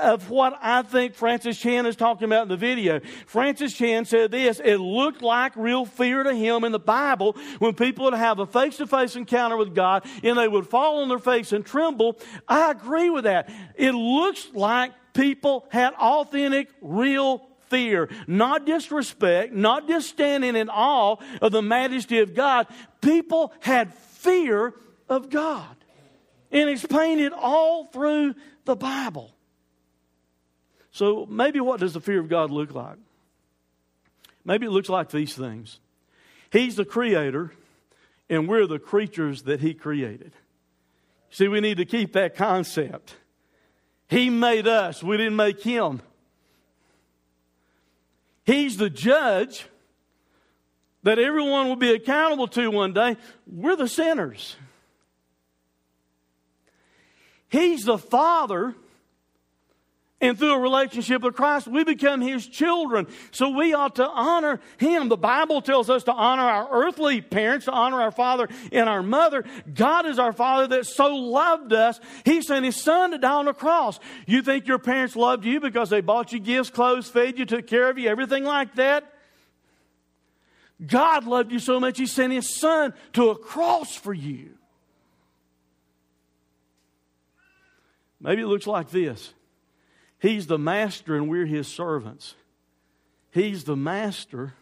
of 0.00 0.30
what 0.30 0.56
I 0.62 0.82
think 0.82 1.16
Francis 1.16 1.58
Chan 1.58 1.86
is 1.86 1.96
talking 1.96 2.26
about 2.26 2.42
in 2.42 2.48
the 2.48 2.56
video. 2.56 3.00
Francis 3.26 3.72
Chan 3.72 4.04
said 4.04 4.30
this 4.30 4.60
It 4.60 4.76
looked 4.76 5.22
like 5.22 5.56
real 5.56 5.84
fear 5.86 6.22
to 6.22 6.32
him 6.32 6.62
in 6.62 6.70
the 6.70 6.78
Bible 6.78 7.36
when 7.58 7.74
people 7.74 8.04
would 8.04 8.14
have 8.14 8.38
a 8.38 8.46
face 8.46 8.76
to 8.76 8.86
face 8.86 9.16
encounter 9.16 9.56
with 9.56 9.74
God 9.74 10.06
and 10.22 10.38
they 10.38 10.46
would 10.46 10.68
fall 10.68 11.02
on 11.02 11.08
their 11.08 11.18
face 11.18 11.50
and 11.50 11.66
tremble. 11.66 12.16
I 12.46 12.70
agree 12.70 13.10
with 13.10 13.24
that. 13.24 13.50
It 13.74 13.90
looks 13.90 14.50
like 14.54 14.92
people 15.14 15.66
had 15.70 15.94
authentic, 15.94 16.68
real 16.80 17.44
fear, 17.66 18.08
not 18.28 18.66
disrespect, 18.66 19.52
not 19.52 19.88
just 19.88 20.10
standing 20.10 20.54
in 20.54 20.68
awe 20.68 21.16
of 21.42 21.50
the 21.50 21.60
majesty 21.60 22.20
of 22.20 22.36
God. 22.36 22.68
People 23.00 23.52
had 23.58 23.92
fear 23.92 24.74
of 25.10 25.28
God. 25.28 25.76
And 26.50 26.70
it's 26.70 26.86
painted 26.86 27.32
all 27.32 27.84
through 27.84 28.34
the 28.64 28.76
Bible. 28.76 29.34
So 30.92 31.26
maybe 31.26 31.60
what 31.60 31.80
does 31.80 31.92
the 31.92 32.00
fear 32.00 32.20
of 32.20 32.28
God 32.28 32.50
look 32.50 32.72
like? 32.72 32.96
Maybe 34.44 34.66
it 34.66 34.70
looks 34.70 34.88
like 34.88 35.10
these 35.10 35.34
things. 35.34 35.78
He's 36.50 36.76
the 36.76 36.84
creator, 36.84 37.52
and 38.28 38.48
we're 38.48 38.66
the 38.66 38.78
creatures 38.78 39.42
that 39.42 39.60
He 39.60 39.74
created. 39.74 40.32
See, 41.30 41.46
we 41.46 41.60
need 41.60 41.76
to 41.76 41.84
keep 41.84 42.14
that 42.14 42.34
concept. 42.34 43.14
He 44.08 44.30
made 44.30 44.66
us, 44.66 45.02
we 45.02 45.16
didn't 45.16 45.36
make 45.36 45.62
Him. 45.62 46.00
He's 48.44 48.76
the 48.76 48.90
judge 48.90 49.66
that 51.04 51.20
everyone 51.20 51.68
will 51.68 51.76
be 51.76 51.94
accountable 51.94 52.48
to 52.48 52.70
one 52.70 52.92
day. 52.92 53.16
We're 53.46 53.76
the 53.76 53.88
sinners. 53.88 54.56
He's 57.50 57.84
the 57.84 57.98
Father 57.98 58.74
and 60.22 60.38
through 60.38 60.52
a 60.52 60.58
relationship 60.58 61.22
with 61.22 61.34
Christ, 61.34 61.66
we 61.66 61.82
become 61.82 62.20
His 62.20 62.46
children. 62.46 63.06
So 63.30 63.48
we 63.48 63.72
ought 63.72 63.96
to 63.96 64.06
honor 64.06 64.60
Him. 64.76 65.08
The 65.08 65.16
Bible 65.16 65.62
tells 65.62 65.88
us 65.88 66.04
to 66.04 66.12
honor 66.12 66.42
our 66.42 66.68
earthly 66.70 67.22
parents, 67.22 67.64
to 67.64 67.72
honor 67.72 68.02
our 68.02 68.10
father 68.10 68.48
and 68.70 68.86
our 68.86 69.02
mother. 69.02 69.44
God 69.72 70.04
is 70.04 70.18
our 70.18 70.34
Father 70.34 70.66
that 70.76 70.86
so 70.86 71.14
loved 71.14 71.72
us, 71.72 71.98
He 72.26 72.42
sent 72.42 72.66
His 72.66 72.76
Son 72.76 73.12
to 73.12 73.18
die 73.18 73.32
on 73.32 73.46
the 73.46 73.54
cross. 73.54 73.98
You 74.26 74.42
think 74.42 74.66
your 74.66 74.78
parents 74.78 75.16
loved 75.16 75.46
you 75.46 75.58
because 75.58 75.88
they 75.88 76.02
bought 76.02 76.32
you 76.32 76.38
gifts, 76.38 76.68
clothes, 76.68 77.08
fed 77.08 77.38
you, 77.38 77.46
took 77.46 77.66
care 77.66 77.88
of 77.88 77.98
you, 77.98 78.08
everything 78.10 78.44
like 78.44 78.74
that? 78.74 79.10
God 80.86 81.26
loved 81.26 81.50
you 81.50 81.58
so 81.58 81.80
much, 81.80 81.96
He 81.96 82.06
sent 82.06 82.32
His 82.34 82.54
Son 82.54 82.92
to 83.14 83.30
a 83.30 83.36
cross 83.36 83.94
for 83.94 84.12
you. 84.12 84.50
Maybe 88.20 88.42
it 88.42 88.46
looks 88.46 88.66
like 88.66 88.90
this. 88.90 89.32
He's 90.18 90.46
the 90.46 90.58
master 90.58 91.16
and 91.16 91.28
we're 91.28 91.46
his 91.46 91.66
servants. 91.66 92.34
He's 93.30 93.64
the 93.64 93.76
master 93.76 94.54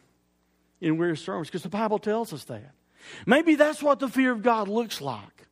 and 0.80 0.98
we're 0.98 1.10
his 1.10 1.20
servants 1.20 1.50
because 1.50 1.64
the 1.64 1.68
Bible 1.68 1.98
tells 1.98 2.32
us 2.32 2.44
that. 2.44 2.72
Maybe 3.26 3.56
that's 3.56 3.82
what 3.82 3.98
the 3.98 4.08
fear 4.08 4.32
of 4.32 4.42
God 4.42 4.68
looks 4.68 5.00
like. 5.00 5.46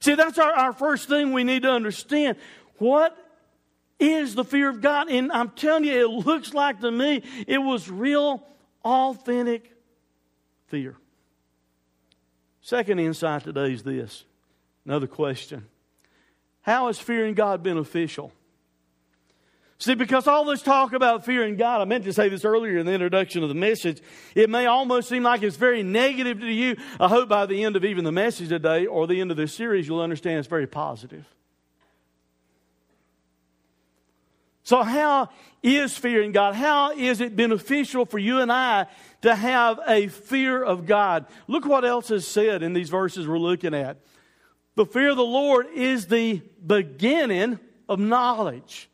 See, 0.00 0.14
that's 0.14 0.38
our, 0.38 0.52
our 0.52 0.72
first 0.72 1.08
thing 1.08 1.32
we 1.32 1.44
need 1.44 1.62
to 1.62 1.70
understand. 1.70 2.36
What 2.78 3.16
is 3.98 4.34
the 4.34 4.44
fear 4.44 4.68
of 4.68 4.82
God? 4.82 5.08
And 5.10 5.32
I'm 5.32 5.50
telling 5.50 5.84
you, 5.84 5.92
it 5.92 6.26
looks 6.26 6.52
like 6.52 6.80
to 6.80 6.90
me 6.90 7.22
it 7.46 7.58
was 7.58 7.90
real, 7.90 8.44
authentic 8.84 9.72
fear. 10.66 10.96
Second 12.60 12.98
insight 12.98 13.44
today 13.44 13.72
is 13.72 13.82
this 13.82 14.24
another 14.84 15.06
question 15.06 15.66
How 16.64 16.88
is 16.88 16.98
fearing 16.98 17.34
God 17.34 17.62
beneficial? 17.62 18.32
See, 19.78 19.94
because 19.94 20.26
all 20.26 20.46
this 20.46 20.62
talk 20.62 20.94
about 20.94 21.26
fearing 21.26 21.56
God, 21.56 21.82
I 21.82 21.84
meant 21.84 22.04
to 22.04 22.12
say 22.14 22.30
this 22.30 22.42
earlier 22.42 22.78
in 22.78 22.86
the 22.86 22.92
introduction 22.92 23.42
of 23.42 23.50
the 23.50 23.54
message, 23.54 24.00
it 24.34 24.48
may 24.48 24.64
almost 24.64 25.10
seem 25.10 25.24
like 25.24 25.42
it's 25.42 25.56
very 25.56 25.82
negative 25.82 26.40
to 26.40 26.50
you. 26.50 26.76
I 26.98 27.08
hope 27.08 27.28
by 27.28 27.44
the 27.44 27.64
end 27.64 27.76
of 27.76 27.84
even 27.84 28.02
the 28.02 28.12
message 28.12 28.48
today 28.48 28.86
or 28.86 29.06
the 29.06 29.20
end 29.20 29.30
of 29.30 29.36
this 29.36 29.52
series, 29.52 29.86
you'll 29.86 30.00
understand 30.00 30.38
it's 30.38 30.48
very 30.48 30.66
positive. 30.66 31.26
So, 34.62 34.82
how 34.82 35.28
is 35.62 35.94
fearing 35.94 36.32
God? 36.32 36.54
How 36.54 36.92
is 36.92 37.20
it 37.20 37.36
beneficial 37.36 38.06
for 38.06 38.18
you 38.18 38.40
and 38.40 38.50
I 38.50 38.86
to 39.20 39.34
have 39.34 39.78
a 39.86 40.08
fear 40.08 40.62
of 40.62 40.86
God? 40.86 41.26
Look 41.46 41.66
what 41.66 41.84
else 41.84 42.10
is 42.10 42.26
said 42.26 42.62
in 42.62 42.72
these 42.72 42.88
verses 42.88 43.28
we're 43.28 43.36
looking 43.36 43.74
at. 43.74 43.98
The 44.76 44.86
fear 44.86 45.10
of 45.10 45.16
the 45.16 45.24
Lord 45.24 45.68
is 45.74 46.06
the 46.06 46.42
beginning 46.66 47.58
of 47.88 47.98
knowledge. 47.98 48.88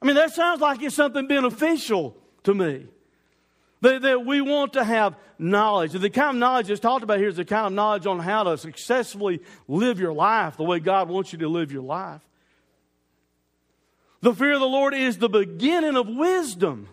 I 0.00 0.06
mean, 0.06 0.16
that 0.16 0.32
sounds 0.32 0.60
like 0.60 0.82
it's 0.82 0.94
something 0.94 1.26
beneficial 1.26 2.16
to 2.44 2.54
me. 2.54 2.86
That, 3.80 4.02
that 4.02 4.24
we 4.24 4.40
want 4.40 4.72
to 4.72 4.84
have 4.84 5.16
knowledge. 5.38 5.92
The 5.92 6.10
kind 6.10 6.30
of 6.30 6.36
knowledge 6.36 6.68
that's 6.68 6.80
talked 6.80 7.04
about 7.04 7.18
here 7.18 7.28
is 7.28 7.36
the 7.36 7.44
kind 7.44 7.66
of 7.66 7.72
knowledge 7.72 8.06
on 8.06 8.18
how 8.18 8.44
to 8.44 8.58
successfully 8.58 9.40
live 9.68 10.00
your 10.00 10.12
life 10.12 10.56
the 10.56 10.64
way 10.64 10.80
God 10.80 11.08
wants 11.08 11.32
you 11.32 11.38
to 11.40 11.48
live 11.48 11.70
your 11.70 11.82
life. 11.82 12.22
The 14.20 14.34
fear 14.34 14.54
of 14.54 14.60
the 14.60 14.66
Lord 14.66 14.94
is 14.94 15.18
the 15.18 15.28
beginning 15.28 15.96
of 15.96 16.08
wisdom. 16.08 16.88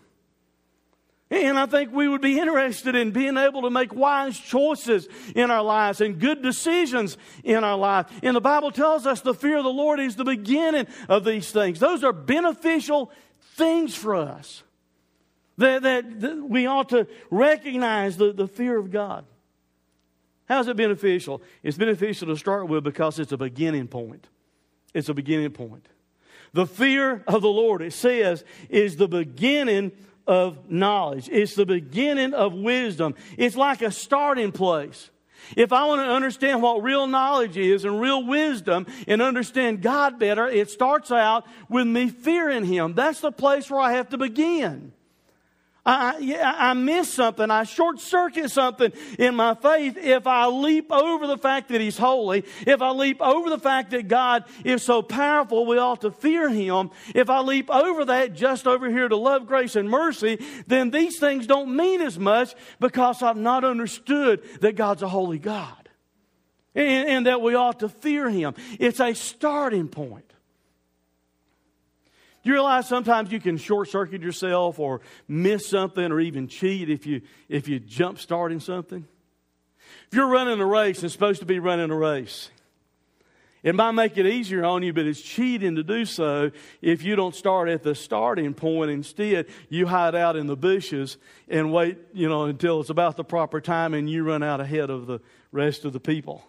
And 1.31 1.57
I 1.57 1.65
think 1.65 1.91
we 1.91 2.07
would 2.07 2.21
be 2.21 2.39
interested 2.39 2.95
in 2.95 3.09
being 3.09 3.35
able 3.35 3.63
to 3.63 3.71
make 3.71 3.93
wise 3.93 4.39
choices 4.39 5.07
in 5.35 5.49
our 5.49 5.63
lives 5.63 5.99
and 5.99 6.19
good 6.19 6.43
decisions 6.43 7.17
in 7.43 7.63
our 7.63 7.77
life. 7.77 8.05
And 8.21 8.35
the 8.35 8.41
Bible 8.41 8.71
tells 8.71 9.07
us 9.07 9.21
the 9.21 9.33
fear 9.33 9.57
of 9.57 9.63
the 9.63 9.71
Lord 9.71 9.99
is 9.99 10.15
the 10.15 10.23
beginning 10.23 10.85
of 11.09 11.23
these 11.23 11.51
things. 11.51 11.79
Those 11.79 12.03
are 12.03 12.13
beneficial 12.13 13.11
things 13.55 13.95
for 13.95 14.15
us. 14.15 14.61
That, 15.57 15.81
that, 15.83 16.19
that 16.21 16.43
we 16.43 16.67
ought 16.67 16.89
to 16.89 17.07
recognize 17.31 18.17
the, 18.17 18.31
the 18.31 18.47
fear 18.47 18.77
of 18.77 18.91
God. 18.91 19.25
How 20.47 20.59
is 20.59 20.67
it 20.67 20.77
beneficial? 20.77 21.41
It's 21.63 21.77
beneficial 21.77 22.27
to 22.27 22.37
start 22.37 22.67
with 22.67 22.83
because 22.83 23.17
it's 23.17 23.31
a 23.31 23.37
beginning 23.37 23.87
point. 23.87 24.27
It's 24.93 25.09
a 25.09 25.13
beginning 25.13 25.51
point. 25.51 25.87
The 26.53 26.67
fear 26.67 27.23
of 27.27 27.41
the 27.41 27.49
Lord, 27.49 27.81
it 27.81 27.93
says, 27.93 28.43
is 28.69 28.97
the 28.97 29.07
beginning 29.07 29.91
of 30.27 30.69
knowledge. 30.69 31.29
It's 31.31 31.55
the 31.55 31.65
beginning 31.65 32.33
of 32.33 32.53
wisdom. 32.53 33.15
It's 33.37 33.55
like 33.55 33.81
a 33.81 33.91
starting 33.91 34.51
place. 34.51 35.09
If 35.55 35.71
I 35.71 35.85
want 35.85 36.01
to 36.01 36.07
understand 36.07 36.61
what 36.61 36.81
real 36.81 37.05
knowledge 37.05 37.57
is 37.57 37.85
and 37.85 38.01
real 38.01 38.25
wisdom 38.25 38.87
and 39.07 39.21
understand 39.21 39.81
God 39.81 40.17
better, 40.17 40.47
it 40.47 40.69
starts 40.69 41.11
out 41.11 41.45
with 41.69 41.85
me 41.85 42.09
fearing 42.09 42.65
Him. 42.65 42.93
That's 42.93 43.19
the 43.19 43.31
place 43.31 43.69
where 43.69 43.79
I 43.79 43.93
have 43.93 44.09
to 44.09 44.17
begin. 44.17 44.91
I, 45.85 46.35
I, 46.41 46.69
I 46.69 46.73
miss 46.73 47.13
something. 47.13 47.51
I 47.51 47.63
short 47.63 47.99
circuit 47.99 48.49
something 48.49 48.91
in 49.19 49.35
my 49.35 49.53
faith 49.53 49.97
if 49.97 50.25
I 50.25 50.47
leap 50.47 50.91
over 50.91 51.27
the 51.27 51.37
fact 51.37 51.69
that 51.69 51.79
He's 51.79 51.97
holy. 51.97 52.43
If 52.65 52.81
I 52.81 52.89
leap 52.89 53.21
over 53.21 53.49
the 53.49 53.59
fact 53.59 53.91
that 53.91 54.07
God 54.07 54.45
is 54.63 54.81
so 54.81 55.03
powerful, 55.03 55.65
we 55.65 55.77
ought 55.77 56.01
to 56.01 56.11
fear 56.11 56.49
Him. 56.49 56.89
If 57.13 57.29
I 57.29 57.41
leap 57.41 57.69
over 57.69 58.05
that 58.05 58.33
just 58.33 58.65
over 58.65 58.89
here 58.89 59.07
to 59.07 59.15
love, 59.15 59.45
grace, 59.45 59.75
and 59.75 59.89
mercy, 59.89 60.43
then 60.65 60.89
these 60.89 61.19
things 61.19 61.45
don't 61.45 61.75
mean 61.75 62.01
as 62.01 62.17
much 62.17 62.55
because 62.79 63.21
I've 63.21 63.37
not 63.37 63.63
understood 63.63 64.41
that 64.61 64.75
God's 64.75 65.03
a 65.03 65.09
holy 65.09 65.39
God. 65.39 65.89
And, 66.73 67.07
and 67.07 67.25
that 67.27 67.41
we 67.41 67.55
ought 67.55 67.79
to 67.81 67.89
fear 67.89 68.29
Him. 68.29 68.55
It's 68.79 68.99
a 68.99 69.13
starting 69.13 69.87
point. 69.87 70.34
You 72.45 72.53
realize 72.53 72.87
sometimes 72.87 73.31
you 73.31 73.39
can 73.39 73.57
short 73.57 73.89
circuit 73.89 74.21
yourself 74.21 74.77
or 74.77 75.01
miss 75.27 75.67
something 75.67 76.11
or 76.11 76.19
even 76.19 76.47
cheat 76.47 76.91
if 76.91 77.07
you, 77.07 77.23
if 77.49 77.67
you 77.67 77.79
jump 77.79 78.19
starting 78.19 78.59
something? 78.59 79.05
If 80.07 80.15
you're 80.15 80.27
running 80.27 80.59
a 80.59 80.65
race 80.65 81.01
and 81.01 81.11
supposed 81.11 81.39
to 81.39 81.47
be 81.47 81.57
running 81.57 81.89
a 81.89 81.95
race, 81.95 82.51
it 83.63 83.73
might 83.73 83.93
make 83.93 84.15
it 84.19 84.27
easier 84.27 84.63
on 84.63 84.83
you, 84.83 84.93
but 84.93 85.07
it's 85.07 85.19
cheating 85.19 85.75
to 85.75 85.83
do 85.83 86.05
so 86.05 86.51
if 86.83 87.01
you 87.01 87.15
don't 87.15 87.33
start 87.33 87.67
at 87.67 87.81
the 87.81 87.95
starting 87.95 88.53
point. 88.53 88.91
Instead, 88.91 89.47
you 89.69 89.87
hide 89.87 90.13
out 90.13 90.35
in 90.35 90.45
the 90.45 90.55
bushes 90.55 91.17
and 91.49 91.73
wait, 91.73 91.97
you 92.13 92.29
know, 92.29 92.43
until 92.43 92.79
it's 92.79 92.91
about 92.91 93.17
the 93.17 93.23
proper 93.23 93.59
time 93.59 93.95
and 93.95 94.07
you 94.07 94.23
run 94.23 94.43
out 94.43 94.61
ahead 94.61 94.91
of 94.91 95.07
the 95.07 95.19
rest 95.51 95.83
of 95.83 95.93
the 95.93 95.99
people. 95.99 96.45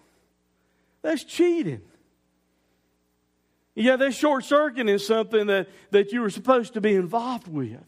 That's 1.00 1.24
cheating. 1.24 1.80
Yeah, 3.76 3.94
that 3.96 4.12
short 4.12 4.44
circuit 4.44 4.88
is 4.88 5.06
something 5.06 5.46
that, 5.46 5.68
that 5.92 6.10
you 6.10 6.22
were 6.22 6.30
supposed 6.30 6.74
to 6.74 6.80
be 6.80 6.96
involved 6.96 7.46
with. 7.46 7.84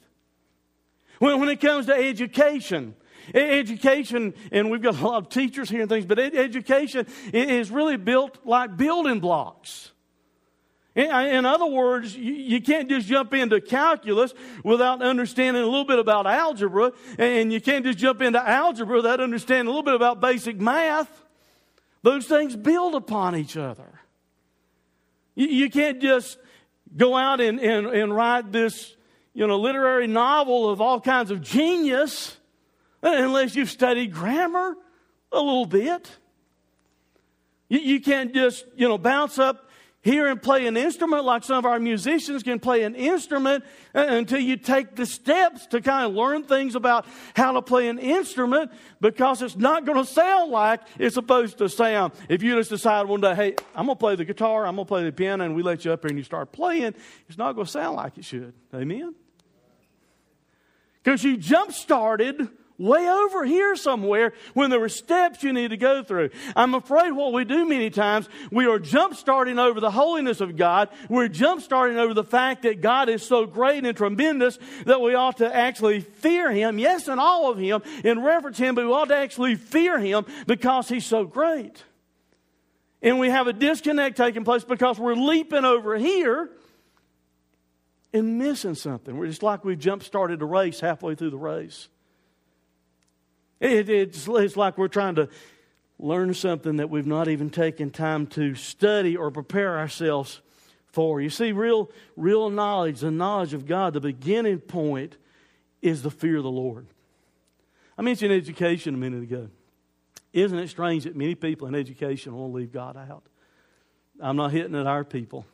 When, 1.18 1.40
when 1.40 1.48
it 1.48 1.60
comes 1.60 1.86
to 1.86 1.94
education, 1.94 2.94
Education, 3.34 4.32
and 4.52 4.70
we've 4.70 4.80
got 4.80 4.98
a 4.98 5.06
lot 5.06 5.16
of 5.18 5.28
teachers 5.28 5.68
here 5.68 5.82
and 5.82 5.88
things, 5.90 6.06
but 6.06 6.18
education 6.18 7.06
is 7.32 7.70
really 7.70 7.96
built 7.96 8.38
like 8.46 8.76
building 8.76 9.20
blocks. 9.20 9.92
In 10.94 11.46
other 11.46 11.66
words, 11.66 12.16
you 12.16 12.60
can't 12.60 12.88
just 12.88 13.06
jump 13.06 13.32
into 13.34 13.60
calculus 13.60 14.32
without 14.64 15.02
understanding 15.02 15.62
a 15.62 15.66
little 15.66 15.84
bit 15.84 15.98
about 15.98 16.26
algebra, 16.26 16.92
and 17.18 17.52
you 17.52 17.60
can't 17.60 17.84
just 17.84 17.98
jump 17.98 18.22
into 18.22 18.40
algebra 18.40 18.96
without 18.96 19.20
understanding 19.20 19.66
a 19.66 19.70
little 19.70 19.84
bit 19.84 19.94
about 19.94 20.20
basic 20.20 20.58
math. 20.58 21.24
Those 22.02 22.26
things 22.26 22.56
build 22.56 22.94
upon 22.94 23.36
each 23.36 23.56
other. 23.56 24.00
You 25.46 25.70
can't 25.70 26.00
just 26.00 26.38
go 26.96 27.16
out 27.16 27.40
and, 27.40 27.60
and, 27.60 27.86
and 27.86 28.14
write 28.14 28.50
this 28.50 28.96
you 29.34 29.46
know, 29.46 29.56
literary 29.56 30.08
novel 30.08 30.68
of 30.68 30.80
all 30.80 31.00
kinds 31.00 31.30
of 31.30 31.40
genius 31.40 32.36
unless 33.02 33.54
you've 33.54 33.70
studied 33.70 34.12
grammar 34.12 34.74
a 35.30 35.36
little 35.36 35.64
bit. 35.64 36.10
You, 37.68 37.78
you 37.78 38.00
can't 38.00 38.34
just, 38.34 38.66
you 38.74 38.88
know, 38.88 38.98
bounce 38.98 39.38
up 39.38 39.67
here 40.02 40.28
and 40.28 40.40
play 40.40 40.66
an 40.66 40.76
instrument 40.76 41.24
like 41.24 41.42
some 41.42 41.58
of 41.58 41.66
our 41.66 41.80
musicians 41.80 42.42
can 42.42 42.60
play 42.60 42.82
an 42.84 42.94
instrument 42.94 43.64
uh, 43.94 44.06
until 44.08 44.38
you 44.38 44.56
take 44.56 44.94
the 44.94 45.04
steps 45.04 45.66
to 45.66 45.80
kind 45.80 46.06
of 46.06 46.14
learn 46.14 46.44
things 46.44 46.74
about 46.74 47.04
how 47.34 47.52
to 47.52 47.60
play 47.60 47.88
an 47.88 47.98
instrument 47.98 48.70
because 49.00 49.42
it's 49.42 49.56
not 49.56 49.84
going 49.84 49.98
to 49.98 50.10
sound 50.10 50.52
like 50.52 50.80
it's 50.98 51.14
supposed 51.14 51.58
to 51.58 51.68
sound. 51.68 52.12
If 52.28 52.42
you 52.42 52.54
just 52.54 52.70
decide 52.70 53.06
one 53.06 53.20
day, 53.20 53.34
hey, 53.34 53.56
I'm 53.74 53.86
going 53.86 53.96
to 53.96 54.00
play 54.00 54.14
the 54.14 54.24
guitar, 54.24 54.66
I'm 54.66 54.76
going 54.76 54.86
to 54.86 54.88
play 54.88 55.04
the 55.04 55.12
piano, 55.12 55.44
and 55.44 55.56
we 55.56 55.62
let 55.62 55.84
you 55.84 55.92
up 55.92 56.02
here 56.02 56.10
and 56.10 56.18
you 56.18 56.24
start 56.24 56.52
playing, 56.52 56.94
it's 57.28 57.38
not 57.38 57.54
going 57.54 57.66
to 57.66 57.70
sound 57.70 57.96
like 57.96 58.16
it 58.18 58.24
should. 58.24 58.54
Amen? 58.72 59.14
Because 61.02 61.24
you 61.24 61.36
jump 61.36 61.72
started 61.72 62.48
way 62.78 63.08
over 63.08 63.44
here 63.44 63.74
somewhere 63.76 64.32
when 64.54 64.70
there 64.70 64.78
were 64.80 64.88
steps 64.88 65.42
you 65.42 65.52
need 65.52 65.70
to 65.70 65.76
go 65.76 66.02
through. 66.02 66.30
I'm 66.54 66.74
afraid 66.74 67.10
what 67.10 67.32
we 67.32 67.44
do 67.44 67.68
many 67.68 67.90
times, 67.90 68.28
we 68.50 68.66
are 68.66 68.78
jump 68.78 69.14
starting 69.14 69.58
over 69.58 69.80
the 69.80 69.90
holiness 69.90 70.40
of 70.40 70.56
God. 70.56 70.88
We're 71.08 71.28
jump 71.28 71.62
starting 71.62 71.98
over 71.98 72.14
the 72.14 72.24
fact 72.24 72.62
that 72.62 72.80
God 72.80 73.08
is 73.08 73.26
so 73.26 73.46
great 73.46 73.84
and 73.84 73.96
tremendous 73.96 74.58
that 74.86 75.00
we 75.00 75.14
ought 75.14 75.38
to 75.38 75.54
actually 75.54 76.00
fear 76.00 76.52
Him. 76.52 76.78
Yes, 76.78 77.08
and 77.08 77.20
all 77.20 77.50
of 77.50 77.58
Him, 77.58 77.82
in 78.04 78.22
reverence 78.22 78.58
Him, 78.58 78.74
but 78.74 78.86
we 78.86 78.92
ought 78.92 79.08
to 79.08 79.16
actually 79.16 79.56
fear 79.56 79.98
Him 79.98 80.24
because 80.46 80.88
He's 80.88 81.06
so 81.06 81.24
great. 81.24 81.82
And 83.02 83.18
we 83.18 83.30
have 83.30 83.46
a 83.46 83.52
disconnect 83.52 84.16
taking 84.16 84.44
place 84.44 84.64
because 84.64 84.98
we're 84.98 85.14
leaping 85.14 85.64
over 85.64 85.96
here 85.96 86.50
and 88.12 88.38
missing 88.38 88.74
something. 88.74 89.16
We're 89.16 89.28
just 89.28 89.42
like 89.42 89.64
we 89.64 89.76
jump 89.76 90.02
started 90.02 90.42
a 90.42 90.44
race 90.44 90.80
halfway 90.80 91.14
through 91.14 91.30
the 91.30 91.38
race. 91.38 91.88
It, 93.60 93.88
it's, 93.88 94.28
it's 94.28 94.56
like 94.56 94.78
we're 94.78 94.88
trying 94.88 95.16
to 95.16 95.28
learn 95.98 96.32
something 96.34 96.76
that 96.76 96.90
we've 96.90 97.06
not 97.06 97.28
even 97.28 97.50
taken 97.50 97.90
time 97.90 98.26
to 98.28 98.54
study 98.54 99.16
or 99.16 99.30
prepare 99.30 99.78
ourselves 99.78 100.40
for. 100.92 101.20
You 101.20 101.30
see, 101.30 101.52
real, 101.52 101.90
real 102.16 102.50
knowledge, 102.50 103.00
the 103.00 103.10
knowledge 103.10 103.54
of 103.54 103.66
God, 103.66 103.92
the 103.94 104.00
beginning 104.00 104.58
point 104.60 105.16
is 105.82 106.02
the 106.02 106.10
fear 106.10 106.36
of 106.36 106.44
the 106.44 106.50
Lord. 106.50 106.86
I 107.96 108.02
mentioned 108.02 108.32
education 108.32 108.94
a 108.94 108.98
minute 108.98 109.24
ago. 109.24 109.48
Isn't 110.32 110.58
it 110.58 110.68
strange 110.68 111.04
that 111.04 111.16
many 111.16 111.34
people 111.34 111.66
in 111.66 111.74
education 111.74 112.34
want 112.34 112.52
to 112.52 112.56
leave 112.56 112.72
God 112.72 112.96
out? 112.96 113.24
I'm 114.20 114.36
not 114.36 114.52
hitting 114.52 114.74
at 114.74 114.86
our 114.86 115.04
people 115.04 115.46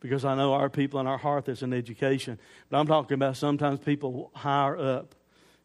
because 0.00 0.24
I 0.24 0.34
know 0.34 0.52
our 0.52 0.68
people 0.68 1.00
in 1.00 1.06
our 1.06 1.18
heart 1.18 1.44
that's 1.44 1.62
in 1.62 1.72
education. 1.72 2.38
But 2.68 2.78
I'm 2.78 2.86
talking 2.86 3.14
about 3.14 3.36
sometimes 3.36 3.80
people 3.80 4.30
higher 4.34 4.76
up 4.76 5.14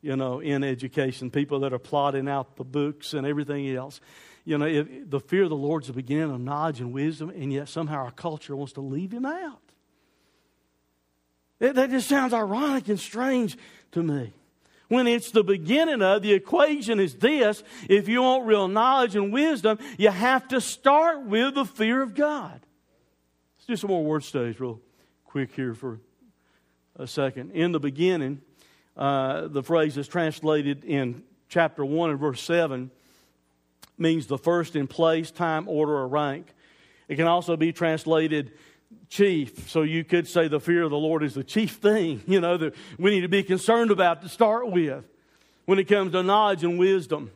you 0.02 0.16
know, 0.16 0.40
in 0.40 0.64
education, 0.64 1.30
people 1.30 1.60
that 1.62 1.74
are 1.74 1.80
plotting 1.80 2.28
out 2.28 2.56
the 2.56 2.64
books 2.64 3.14
and 3.14 3.28
everything 3.28 3.70
else. 3.76 4.00
You 4.46 4.58
know, 4.58 4.84
the 5.06 5.20
fear 5.20 5.44
of 5.44 5.50
the 5.50 5.56
Lord 5.56 5.84
is 5.84 5.88
the 5.88 5.94
beginning 5.94 6.32
of 6.32 6.40
knowledge 6.40 6.80
and 6.80 6.94
wisdom, 6.94 7.30
and 7.30 7.52
yet 7.52 7.70
somehow 7.70 8.06
our 8.06 8.12
culture 8.12 8.56
wants 8.56 8.74
to 8.74 8.82
leave 8.82 9.12
him 9.12 9.26
out. 9.26 9.62
It, 11.60 11.76
that 11.76 11.90
just 11.90 12.08
sounds 12.08 12.34
ironic 12.34 12.88
and 12.88 13.00
strange 13.00 13.58
to 13.92 14.02
me. 14.02 14.34
When 14.88 15.06
it's 15.06 15.30
the 15.32 15.44
beginning 15.44 16.02
of 16.02 16.24
the 16.24 16.34
equation 16.34 17.00
is 17.00 17.14
this 17.16 17.64
if 17.88 18.08
you 18.08 18.24
want 18.24 18.48
real 18.48 18.68
knowledge 18.68 19.16
and 19.16 19.32
wisdom, 19.32 19.78
you 19.98 20.10
have 20.10 20.48
to 20.48 20.60
start 20.62 21.26
with 21.26 21.56
the 21.56 21.66
fear 21.66 22.02
of 22.02 22.16
God. 22.16 22.60
Let's 23.58 23.68
do 23.68 23.76
some 23.76 23.90
more 23.90 24.04
word 24.04 24.24
studies 24.24 24.60
real 24.60 24.82
quick 25.26 25.54
here 25.54 25.76
for 25.76 26.00
a 26.96 27.06
second. 27.06 27.52
In 27.52 27.72
the 27.72 27.80
beginning, 27.80 28.42
uh, 29.00 29.48
the 29.48 29.64
phrase 29.64 29.98
is 29.98 30.10
translated 30.10 30.84
in 30.84 31.24
chapter 31.48 31.86
1 31.86 32.10
and 32.10 32.20
verse 32.20 32.42
7 32.42 32.92
means 33.98 34.28
the 34.28 34.38
first 34.38 34.76
in 34.76 34.88
place, 34.88 35.32
time, 35.32 35.70
order, 35.70 35.94
or 35.94 36.08
rank. 36.08 36.48
It 37.08 37.16
can 37.16 37.26
also 37.26 37.56
be 37.56 37.72
translated 37.72 38.52
chief. 39.08 39.70
So 39.70 39.84
you 39.84 40.04
could 40.04 40.28
say 40.28 40.50
the 40.50 40.60
fear 40.60 40.84
of 40.84 40.92
the 40.92 40.98
Lord 40.98 41.24
is 41.24 41.34
the 41.34 41.46
chief 41.46 41.76
thing, 41.76 42.22
you 42.28 42.42
know, 42.42 42.58
that 42.58 42.76
we 42.98 43.12
need 43.12 43.22
to 43.22 43.30
be 43.30 43.42
concerned 43.42 43.90
about 43.90 44.22
to 44.24 44.30
start 44.30 44.70
with 44.70 45.06
when 45.66 45.80
it 45.80 45.86
comes 45.86 46.12
to 46.12 46.22
knowledge 46.22 46.66
and 46.66 46.78
wisdom. 46.78 47.32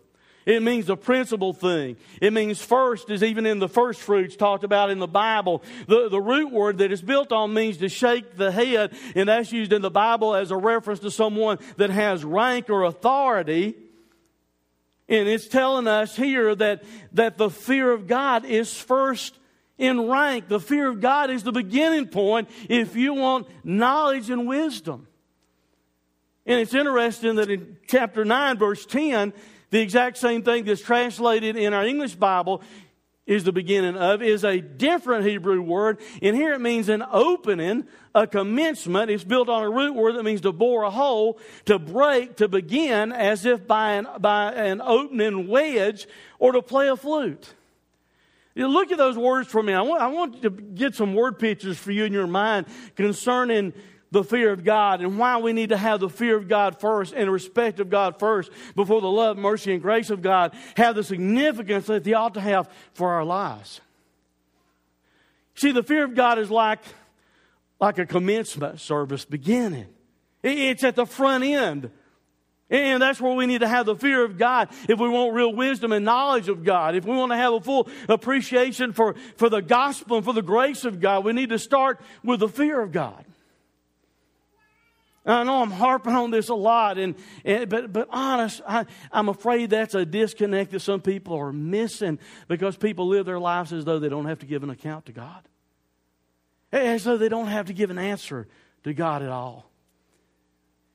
It 0.45 0.62
means 0.62 0.88
the 0.88 0.97
principal 0.97 1.53
thing. 1.53 1.95
It 2.21 2.34
means 2.34 2.62
first, 2.62 3.10
is 3.10 3.23
even 3.23 3.45
in 3.45 3.60
the 3.60 3.69
first 3.69 4.01
fruits 4.01 4.36
talked 4.36 4.63
about 4.63 4.89
in 4.89 4.99
the 4.99 5.08
Bible. 5.08 5.63
The, 5.88 6.10
the 6.10 6.21
root 6.21 6.51
word 6.51 6.79
that 6.79 6.91
is 6.91 7.01
built 7.01 7.32
on 7.32 7.53
means 7.53 7.77
to 7.77 7.89
shake 7.89 8.36
the 8.36 8.51
head, 8.51 8.93
and 9.15 9.29
that's 9.29 9.51
used 9.51 9.71
in 9.71 9.82
the 9.82 9.91
Bible 9.91 10.36
as 10.36 10.51
a 10.51 10.58
reference 10.58 10.99
to 11.01 11.12
someone 11.12 11.60
that 11.77 11.89
has 11.89 12.25
rank 12.25 12.69
or 12.69 12.84
authority. 12.84 13.75
And 15.08 15.27
it's 15.27 15.47
telling 15.47 15.88
us 15.88 16.15
here 16.15 16.56
that, 16.56 16.84
that 17.13 17.38
the 17.38 17.49
fear 17.49 17.91
of 17.91 18.08
God 18.08 18.45
is 18.45 18.75
first 18.75 19.38
in 19.77 20.10
rank. 20.10 20.47
The 20.47 20.60
fear 20.60 20.89
of 20.89 21.01
God 21.01 21.29
is 21.29 21.43
the 21.43 21.51
beginning 21.51 22.08
point 22.08 22.49
if 22.69 22.95
you 22.95 23.13
want 23.13 23.47
knowledge 23.63 24.29
and 24.29 24.47
wisdom. 24.47 25.08
And 26.45 26.60
it's 26.60 26.73
interesting 26.73 27.36
that 27.36 27.49
in 27.49 27.77
chapter 27.88 28.25
9, 28.25 28.58
verse 28.58 28.86
10, 28.86 29.34
the 29.73 29.81
exact 29.81 30.17
same 30.17 30.43
thing 30.43 30.65
that's 30.65 30.83
translated 30.83 31.55
in 31.55 31.73
our 31.73 31.83
English 31.83 32.13
Bible 32.13 32.62
is 33.25 33.43
the 33.43 33.51
beginning 33.51 33.97
of, 33.97 34.21
is 34.21 34.45
a 34.45 34.62
different 34.62 35.25
Hebrew 35.25 35.63
word. 35.63 35.97
And 36.21 36.36
here 36.36 36.53
it 36.53 36.62
means 36.62 36.89
an 36.89 37.03
opening, 37.12 37.86
a 38.13 38.27
commencement. 38.27 39.09
It's 39.09 39.23
built 39.23 39.49
on 39.49 39.63
a 39.63 39.69
root 39.71 39.95
word 39.95 40.13
that 40.13 40.21
means 40.21 40.41
to 40.41 40.51
bore 40.51 40.83
a 40.83 40.91
hole, 40.91 41.39
to 41.65 41.79
break, 41.79 42.36
to 42.36 42.47
begin, 42.47 43.12
as 43.12 43.47
if 43.47 43.65
by 43.65 43.93
an, 43.93 44.07
by 44.19 44.53
an 44.53 44.79
opening 44.79 45.47
wedge, 45.47 46.07
or 46.38 46.51
to 46.51 46.62
play 46.62 46.88
a 46.88 46.95
flute. 46.95 47.55
You 48.53 48.67
look 48.67 48.91
at 48.91 48.99
those 48.99 49.17
words 49.17 49.49
for 49.49 49.63
me. 49.63 49.73
I 49.73 49.81
want, 49.81 50.03
I 50.03 50.07
want 50.09 50.43
to 50.43 50.51
get 50.51 50.93
some 50.93 51.15
word 51.15 51.39
pictures 51.39 51.79
for 51.79 51.91
you 51.91 52.05
in 52.05 52.13
your 52.13 52.27
mind 52.27 52.67
concerning 52.95 53.73
the 54.13 54.23
fear 54.23 54.52
of 54.52 54.63
God 54.63 55.02
and 55.02 55.17
why 55.17 55.39
we 55.39 55.54
need 55.54 55.69
to 55.69 55.78
have 55.78 55.99
the 55.99 56.08
fear 56.08 56.38
of 56.38 56.47
God 56.47 56.80
first 56.80 57.15
and 57.15 57.32
respect 57.32 57.80
of 57.80 57.89
God 57.89 58.19
first 58.19 58.52
before 58.76 59.02
the 59.02 59.10
love, 59.10 59.38
mercy, 59.38 59.73
and 59.73 59.82
grace 59.82 60.12
of 60.12 60.21
God 60.21 60.54
have 60.78 60.93
the 60.93 61.04
significance 61.04 61.88
that 61.88 62.04
they 62.04 62.13
ought 62.13 62.36
to 62.36 62.41
have 62.41 62.69
for 62.93 63.12
our 63.12 63.26
lives. 63.26 63.82
See, 65.56 65.71
the 65.71 65.82
fear 65.82 66.04
of 66.04 66.13
God 66.13 66.38
is 66.38 66.52
like, 66.52 66.80
like 67.82 67.97
a 67.97 68.06
commencement 68.06 68.80
service 68.80 69.26
beginning. 69.26 69.88
It's 70.43 70.84
at 70.84 70.95
the 70.95 71.08
front 71.08 71.43
end. 71.43 71.89
And 72.69 73.02
that's 73.02 73.19
where 73.19 73.34
we 73.34 73.47
need 73.47 73.62
to 73.62 73.67
have 73.67 73.88
the 73.88 73.95
fear 73.95 74.23
of 74.23 74.38
God 74.38 74.69
if 74.88 74.99
we 74.99 75.10
want 75.10 75.34
real 75.34 75.54
wisdom 75.54 75.91
and 75.91 76.06
knowledge 76.06 76.49
of 76.49 76.63
God. 76.63 76.95
If 76.95 77.06
we 77.06 77.15
want 77.15 77.32
to 77.32 77.36
have 77.36 77.54
a 77.54 77.62
full 77.62 77.89
appreciation 78.08 78.93
for, 78.93 79.15
for 79.38 79.49
the 79.49 79.62
gospel 79.62 80.17
and 80.17 80.26
for 80.26 80.34
the 80.34 80.43
grace 80.43 80.86
of 80.86 80.99
God, 80.99 81.26
we 81.26 81.34
need 81.34 81.49
to 81.49 81.60
start 81.60 81.99
with 82.23 82.41
the 82.41 82.47
fear 82.47 82.80
of 82.80 82.91
God. 82.91 83.26
I 85.25 85.43
know 85.43 85.62
I'm 85.62 85.71
harping 85.71 86.13
on 86.13 86.31
this 86.31 86.49
a 86.49 86.55
lot, 86.55 86.97
and, 86.97 87.15
and 87.45 87.69
but 87.69 87.93
but 87.93 88.09
honest, 88.12 88.62
I, 88.67 88.86
I'm 89.09 89.29
afraid 89.29 89.69
that's 89.69 89.95
a 89.95 90.05
disconnect 90.05 90.71
that 90.71 90.81
some 90.81 90.99
people 90.99 91.38
are 91.38 91.53
missing 91.53 92.19
because 92.49 92.75
people 92.75 93.07
live 93.07 93.25
their 93.25 93.39
lives 93.39 93.71
as 93.71 93.86
though 93.86 93.99
they 93.99 94.09
don't 94.09 94.25
have 94.25 94.39
to 94.39 94.45
give 94.45 94.63
an 94.63 94.69
account 94.69 95.05
to 95.05 95.13
God, 95.13 95.47
eh, 96.73 96.93
as 96.93 97.05
though 97.05 97.15
they 97.15 97.29
don't 97.29 97.47
have 97.47 97.67
to 97.67 97.73
give 97.73 97.89
an 97.89 97.97
answer 97.97 98.47
to 98.83 98.93
God 98.93 99.21
at 99.21 99.29
all. 99.29 99.69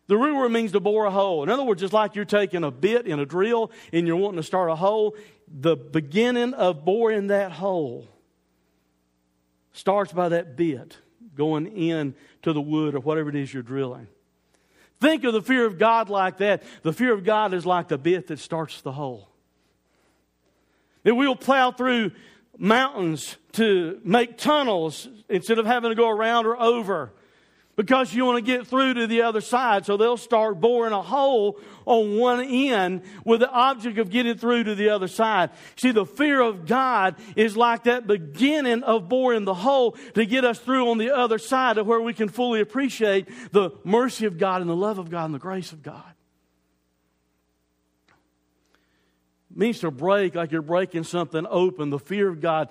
The 0.09 0.19
word 0.19 0.51
means 0.51 0.73
to 0.73 0.81
bore 0.81 1.07
a 1.07 1.11
hole. 1.11 1.43
In 1.43 1.51
other 1.51 1.65
words, 1.65 1.81
just 1.81 1.93
like 1.93 2.15
you're 2.15 2.25
taking 2.25 2.65
a 2.65 2.71
bit 2.71 3.07
in 3.07 3.21
a 3.21 3.27
drill 3.27 3.71
and 3.93 4.07
you're 4.07 4.17
wanting 4.17 4.39
to 4.39 4.43
start 4.43 4.71
a 4.71 4.75
hole, 4.75 5.17
the 5.47 5.77
beginning 5.77 6.55
of 6.55 6.85
boring 6.85 7.29
that 7.29 7.53
hole 7.53 8.09
starts 9.73 10.13
by 10.13 10.31
that 10.31 10.57
bit 10.57 10.97
going 11.35 11.67
in 11.67 12.15
to 12.43 12.53
the 12.53 12.61
wood 12.61 12.95
or 12.95 13.01
whatever 13.01 13.29
it 13.29 13.37
is 13.37 13.53
you're 13.53 13.63
drilling. 13.63 14.09
Think 15.01 15.25
of 15.25 15.33
the 15.33 15.43
fear 15.43 15.65
of 15.65 15.79
God 15.79 16.09
like 16.09 16.39
that. 16.39 16.63
The 16.83 16.93
fear 16.93 17.13
of 17.13 17.25
God 17.25 17.55
is 17.55 17.65
like 17.65 17.89
the 17.89 17.99
bit 17.99 18.27
that 18.29 18.39
starts 18.39 18.81
the 18.81 18.93
hole. 18.93 19.29
That 21.05 21.15
we'll 21.15 21.37
plow 21.37 21.71
through 21.71 22.13
mountains 22.59 23.37
to 23.53 24.01
make 24.05 24.37
tunnels 24.37 25.09
instead 25.29 25.59
of 25.59 25.67
having 25.67 25.91
to 25.91 25.95
go 25.95 26.09
around 26.09 26.47
or 26.47 26.61
over. 26.61 27.13
Because 27.79 28.13
you 28.13 28.25
want 28.25 28.37
to 28.37 28.43
get 28.43 28.67
through 28.67 28.93
to 28.95 29.07
the 29.07 29.23
other 29.23 29.41
side. 29.41 29.87
So 29.87 29.97
they'll 29.97 30.17
start 30.17 30.61
boring 30.61 30.93
a 30.93 31.01
hole 31.01 31.61
on 31.87 32.19
one 32.19 32.45
end 32.45 33.03
with 33.25 33.39
the 33.39 33.49
object 33.49 33.99
of 33.99 34.11
getting 34.11 34.37
through 34.37 34.65
to 34.65 34.75
the 34.75 34.89
other 34.89 35.07
side. 35.07 35.51
See, 35.77 35.93
the 35.93 36.05
fear 36.05 36.41
of 36.41 36.67
God 36.67 37.15
is 37.37 37.57
like 37.57 37.85
that 37.85 38.09
beginning 38.09 38.83
of 38.83 39.09
boring 39.09 39.45
the 39.45 39.55
hole 39.55 39.93
to 40.15 40.27
get 40.27 40.45
us 40.45 40.59
through 40.59 40.91
on 40.91 40.99
the 40.99 41.15
other 41.15 41.39
side 41.39 41.79
of 41.79 41.87
where 41.87 42.01
we 42.01 42.13
can 42.13 42.29
fully 42.29 42.61
appreciate 42.61 43.29
the 43.53 43.71
mercy 43.85 44.27
of 44.27 44.39
God 44.39 44.61
and 44.61 44.69
the 44.69 44.75
love 44.75 44.99
of 44.99 45.09
God 45.09 45.27
and 45.27 45.35
the 45.35 45.39
grace 45.39 45.71
of 45.71 45.81
God. 45.81 46.03
Means 49.55 49.79
to 49.81 49.93
break 49.93 50.35
like 50.35 50.51
you're 50.51 50.63
breaking 50.63 51.05
something 51.05 51.47
open. 51.49 51.91
The 51.91 51.99
fear 52.01 52.29
of 52.29 52.41
God 52.41 52.71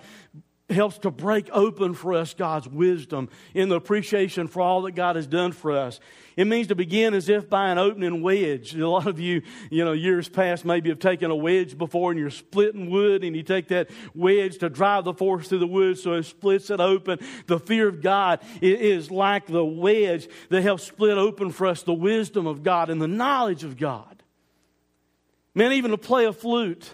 helps 0.69 0.97
to 0.99 1.11
break 1.11 1.49
open 1.53 1.93
for 1.93 2.13
us 2.13 2.33
God's 2.33 2.67
wisdom 2.67 3.29
in 3.53 3.69
the 3.69 3.75
appreciation 3.75 4.47
for 4.47 4.61
all 4.61 4.81
that 4.81 4.95
God 4.95 5.15
has 5.15 5.25
done 5.25 5.53
for 5.53 5.71
us. 5.71 5.99
It 6.35 6.45
means 6.45 6.67
to 6.67 6.75
begin 6.75 7.13
as 7.13 7.29
if 7.29 7.49
by 7.49 7.69
an 7.69 7.77
opening 7.77 8.21
wedge. 8.21 8.75
A 8.75 8.87
lot 8.87 9.07
of 9.07 9.19
you, 9.19 9.41
you 9.71 9.85
know, 9.85 9.93
years 9.93 10.27
past 10.27 10.65
maybe 10.65 10.89
have 10.89 10.99
taken 10.99 11.31
a 11.31 11.35
wedge 11.35 11.77
before 11.77 12.11
and 12.11 12.19
you're 12.19 12.29
splitting 12.29 12.89
wood 12.89 13.23
and 13.23 13.35
you 13.35 13.43
take 13.43 13.69
that 13.69 13.89
wedge 14.13 14.57
to 14.57 14.69
drive 14.69 15.05
the 15.05 15.13
force 15.13 15.47
through 15.47 15.59
the 15.59 15.67
wood 15.67 15.97
so 15.97 16.13
it 16.13 16.23
splits 16.23 16.69
it 16.69 16.81
open. 16.81 17.19
The 17.47 17.59
fear 17.59 17.87
of 17.87 18.01
God 18.01 18.41
is 18.61 19.09
like 19.09 19.47
the 19.47 19.65
wedge 19.65 20.27
that 20.49 20.61
helps 20.61 20.83
split 20.83 21.17
open 21.17 21.51
for 21.51 21.67
us 21.67 21.83
the 21.83 21.93
wisdom 21.93 22.45
of 22.45 22.61
God 22.61 22.89
and 22.89 23.01
the 23.01 23.07
knowledge 23.07 23.63
of 23.63 23.77
God. 23.77 24.21
Man, 25.55 25.71
even 25.71 25.91
to 25.91 25.97
play 25.97 26.25
a 26.25 26.33
flute 26.33 26.93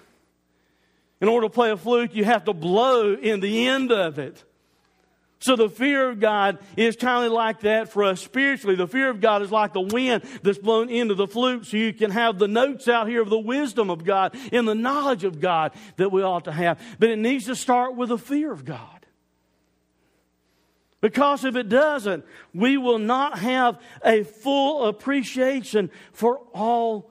in 1.24 1.30
order 1.30 1.46
to 1.48 1.50
play 1.50 1.72
a 1.72 1.78
flute, 1.78 2.14
you 2.14 2.26
have 2.26 2.44
to 2.44 2.54
blow 2.54 3.14
in 3.14 3.40
the 3.40 3.70
end 3.70 3.94
of 3.94 4.20
it. 4.20 4.44
So 5.40 5.56
the 5.56 5.70
fear 5.70 6.10
of 6.10 6.20
God 6.20 6.60
is 6.76 6.98
kind 6.98 7.26
of 7.26 7.32
like 7.32 7.62
that 7.62 7.94
for 7.94 8.04
us 8.04 8.20
spiritually. 8.20 8.76
The 8.76 8.90
fear 8.90 9.10
of 9.10 9.22
God 9.22 9.42
is 9.42 9.50
like 9.50 9.72
the 9.72 9.80
wind 9.80 10.24
that's 10.42 10.58
blown 10.58 10.90
into 10.90 11.16
the 11.16 11.26
flute 11.26 11.66
so 11.66 11.78
you 11.78 11.94
can 11.94 12.12
have 12.12 12.40
the 12.40 12.50
notes 12.50 12.90
out 12.90 13.08
here 13.08 13.22
of 13.22 13.30
the 13.30 13.40
wisdom 13.40 13.90
of 13.90 14.04
God 14.04 14.36
and 14.52 14.68
the 14.68 14.76
knowledge 14.76 15.24
of 15.24 15.40
God 15.40 15.72
that 15.96 16.12
we 16.12 16.22
ought 16.22 16.44
to 16.44 16.52
have. 16.52 16.78
But 17.00 17.10
it 17.10 17.20
needs 17.20 17.46
to 17.46 17.56
start 17.56 17.96
with 17.96 18.10
the 18.10 18.18
fear 18.18 18.52
of 18.52 18.66
God. 18.66 19.06
Because 21.00 21.46
if 21.46 21.56
it 21.56 21.70
doesn't, 21.70 22.26
we 22.54 22.76
will 22.76 23.00
not 23.00 23.40
have 23.40 23.80
a 24.04 24.24
full 24.24 24.88
appreciation 24.88 25.90
for 26.12 26.42
all 26.54 27.10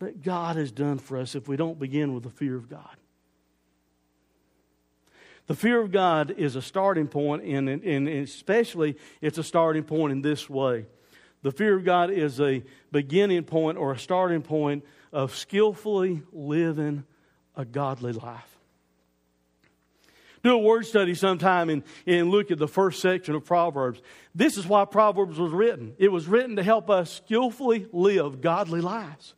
that 0.00 0.22
God 0.22 0.56
has 0.56 0.70
done 0.70 0.98
for 0.98 1.16
us 1.16 1.34
if 1.34 1.48
we 1.48 1.56
don't 1.56 1.78
begin 1.78 2.12
with 2.12 2.24
the 2.24 2.30
fear 2.30 2.54
of 2.54 2.68
God. 2.68 2.96
The 5.50 5.56
fear 5.56 5.80
of 5.80 5.90
God 5.90 6.30
is 6.36 6.54
a 6.54 6.62
starting 6.62 7.08
point, 7.08 7.42
and, 7.42 8.08
especially 8.08 8.96
it's 9.20 9.36
a 9.36 9.42
starting 9.42 9.82
point 9.82 10.12
in 10.12 10.22
this 10.22 10.48
way. 10.48 10.86
The 11.42 11.50
fear 11.50 11.76
of 11.76 11.84
God 11.84 12.12
is 12.12 12.40
a 12.40 12.62
beginning 12.92 13.42
point 13.42 13.76
or 13.76 13.90
a 13.90 13.98
starting 13.98 14.42
point 14.42 14.84
of 15.12 15.34
skillfully 15.34 16.22
living 16.30 17.02
a 17.56 17.64
godly 17.64 18.12
life. 18.12 18.60
Do 20.44 20.54
a 20.54 20.58
word 20.58 20.86
study 20.86 21.16
sometime 21.16 21.68
and, 21.68 21.82
and 22.06 22.30
look 22.30 22.52
at 22.52 22.58
the 22.58 22.68
first 22.68 23.02
section 23.02 23.34
of 23.34 23.44
Proverbs. 23.44 24.00
This 24.32 24.56
is 24.56 24.68
why 24.68 24.84
Proverbs 24.84 25.36
was 25.36 25.50
written. 25.50 25.94
It 25.98 26.12
was 26.12 26.28
written 26.28 26.54
to 26.54 26.62
help 26.62 26.88
us 26.88 27.12
skillfully 27.12 27.88
live 27.90 28.40
godly 28.40 28.82
lives. 28.82 29.34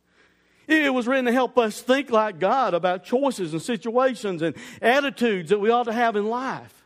It 0.67 0.93
was 0.93 1.07
written 1.07 1.25
to 1.25 1.31
help 1.31 1.57
us 1.57 1.81
think 1.81 2.09
like 2.09 2.39
God 2.39 2.73
about 2.73 3.03
choices 3.03 3.53
and 3.53 3.61
situations 3.61 4.41
and 4.41 4.55
attitudes 4.81 5.49
that 5.49 5.59
we 5.59 5.69
ought 5.69 5.83
to 5.83 5.93
have 5.93 6.15
in 6.15 6.27
life. 6.27 6.83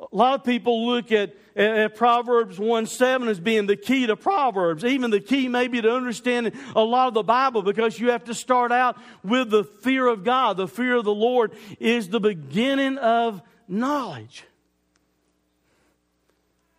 A 0.00 0.14
lot 0.14 0.34
of 0.34 0.44
people 0.44 0.86
look 0.86 1.10
at, 1.10 1.34
at 1.54 1.96
Proverbs 1.96 2.58
1 2.58 2.86
7 2.86 3.28
as 3.28 3.40
being 3.40 3.66
the 3.66 3.76
key 3.76 4.06
to 4.06 4.16
Proverbs, 4.16 4.84
even 4.84 5.10
the 5.10 5.20
key 5.20 5.48
maybe 5.48 5.80
to 5.80 5.94
understanding 5.94 6.52
a 6.74 6.82
lot 6.82 7.08
of 7.08 7.14
the 7.14 7.22
Bible, 7.22 7.62
because 7.62 7.98
you 7.98 8.10
have 8.10 8.24
to 8.24 8.34
start 8.34 8.72
out 8.72 8.98
with 9.24 9.50
the 9.50 9.64
fear 9.64 10.06
of 10.06 10.22
God. 10.22 10.58
The 10.58 10.68
fear 10.68 10.96
of 10.96 11.04
the 11.04 11.14
Lord 11.14 11.52
is 11.80 12.08
the 12.08 12.20
beginning 12.20 12.98
of 12.98 13.40
knowledge. 13.68 14.44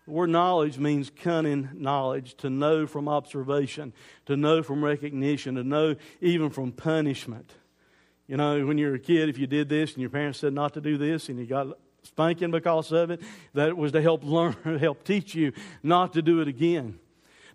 The 0.07 0.13
word 0.13 0.29
knowledge 0.29 0.77
means 0.77 1.09
cunning 1.09 1.67
knowledge, 1.73 2.35
to 2.35 2.49
know 2.49 2.87
from 2.87 3.09
observation, 3.09 3.91
to 4.27 4.37
know 4.37 4.63
from 4.63 4.81
recognition, 4.81 5.55
to 5.55 5.65
know 5.65 5.97
even 6.21 6.49
from 6.49 6.71
punishment. 6.71 7.51
You 8.25 8.37
know, 8.37 8.65
when 8.65 8.77
you 8.77 8.87
were 8.87 8.95
a 8.95 8.99
kid, 8.99 9.27
if 9.27 9.37
you 9.37 9.47
did 9.47 9.67
this 9.67 9.91
and 9.91 9.99
your 9.99 10.09
parents 10.09 10.39
said 10.39 10.53
not 10.53 10.75
to 10.75 10.81
do 10.81 10.97
this 10.97 11.27
and 11.27 11.37
you 11.37 11.45
got 11.45 11.77
spanking 12.03 12.51
because 12.51 12.93
of 12.93 13.11
it, 13.11 13.21
that 13.53 13.75
was 13.75 13.91
to 13.91 14.01
help 14.01 14.23
learn, 14.23 14.53
help 14.79 15.03
teach 15.03 15.35
you 15.35 15.51
not 15.83 16.13
to 16.13 16.21
do 16.21 16.39
it 16.39 16.47
again. 16.47 16.99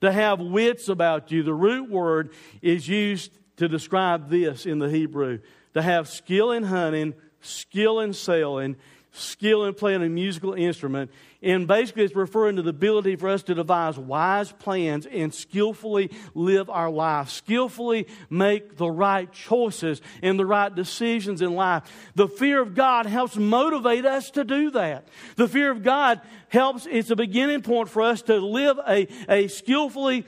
To 0.02 0.12
have 0.12 0.38
wits 0.38 0.90
about 0.90 1.30
you, 1.30 1.42
the 1.42 1.54
root 1.54 1.88
word 1.88 2.34
is 2.60 2.86
used 2.86 3.32
to 3.56 3.66
describe 3.66 4.28
this 4.28 4.66
in 4.66 4.78
the 4.78 4.90
Hebrew. 4.90 5.38
To 5.72 5.80
have 5.80 6.06
skill 6.06 6.52
in 6.52 6.64
hunting, 6.64 7.14
skill 7.40 8.00
in 8.00 8.12
sailing, 8.12 8.76
skill 9.12 9.64
in 9.64 9.72
playing 9.72 10.02
a 10.02 10.08
musical 10.10 10.52
instrument. 10.52 11.10
And 11.42 11.66
basically, 11.66 12.04
it's 12.04 12.14
referring 12.14 12.56
to 12.56 12.62
the 12.62 12.70
ability 12.70 13.16
for 13.16 13.28
us 13.28 13.42
to 13.44 13.54
devise 13.54 13.98
wise 13.98 14.52
plans 14.52 15.06
and 15.06 15.34
skillfully 15.34 16.10
live 16.34 16.70
our 16.70 16.88
life, 16.88 17.30
skillfully 17.30 18.06
make 18.30 18.76
the 18.76 18.90
right 18.90 19.30
choices 19.32 20.00
and 20.22 20.38
the 20.38 20.46
right 20.46 20.72
decisions 20.72 21.42
in 21.42 21.54
life. 21.54 21.82
The 22.14 22.28
fear 22.28 22.60
of 22.60 22.74
God 22.74 23.06
helps 23.06 23.36
motivate 23.36 24.06
us 24.06 24.30
to 24.32 24.44
do 24.44 24.70
that. 24.70 25.08
The 25.34 25.48
fear 25.48 25.72
of 25.72 25.82
God 25.82 26.20
helps, 26.48 26.86
it's 26.88 27.10
a 27.10 27.16
beginning 27.16 27.62
point 27.62 27.88
for 27.88 28.02
us 28.02 28.22
to 28.22 28.36
live 28.36 28.78
a, 28.86 29.08
a 29.28 29.48
skillfully 29.48 30.24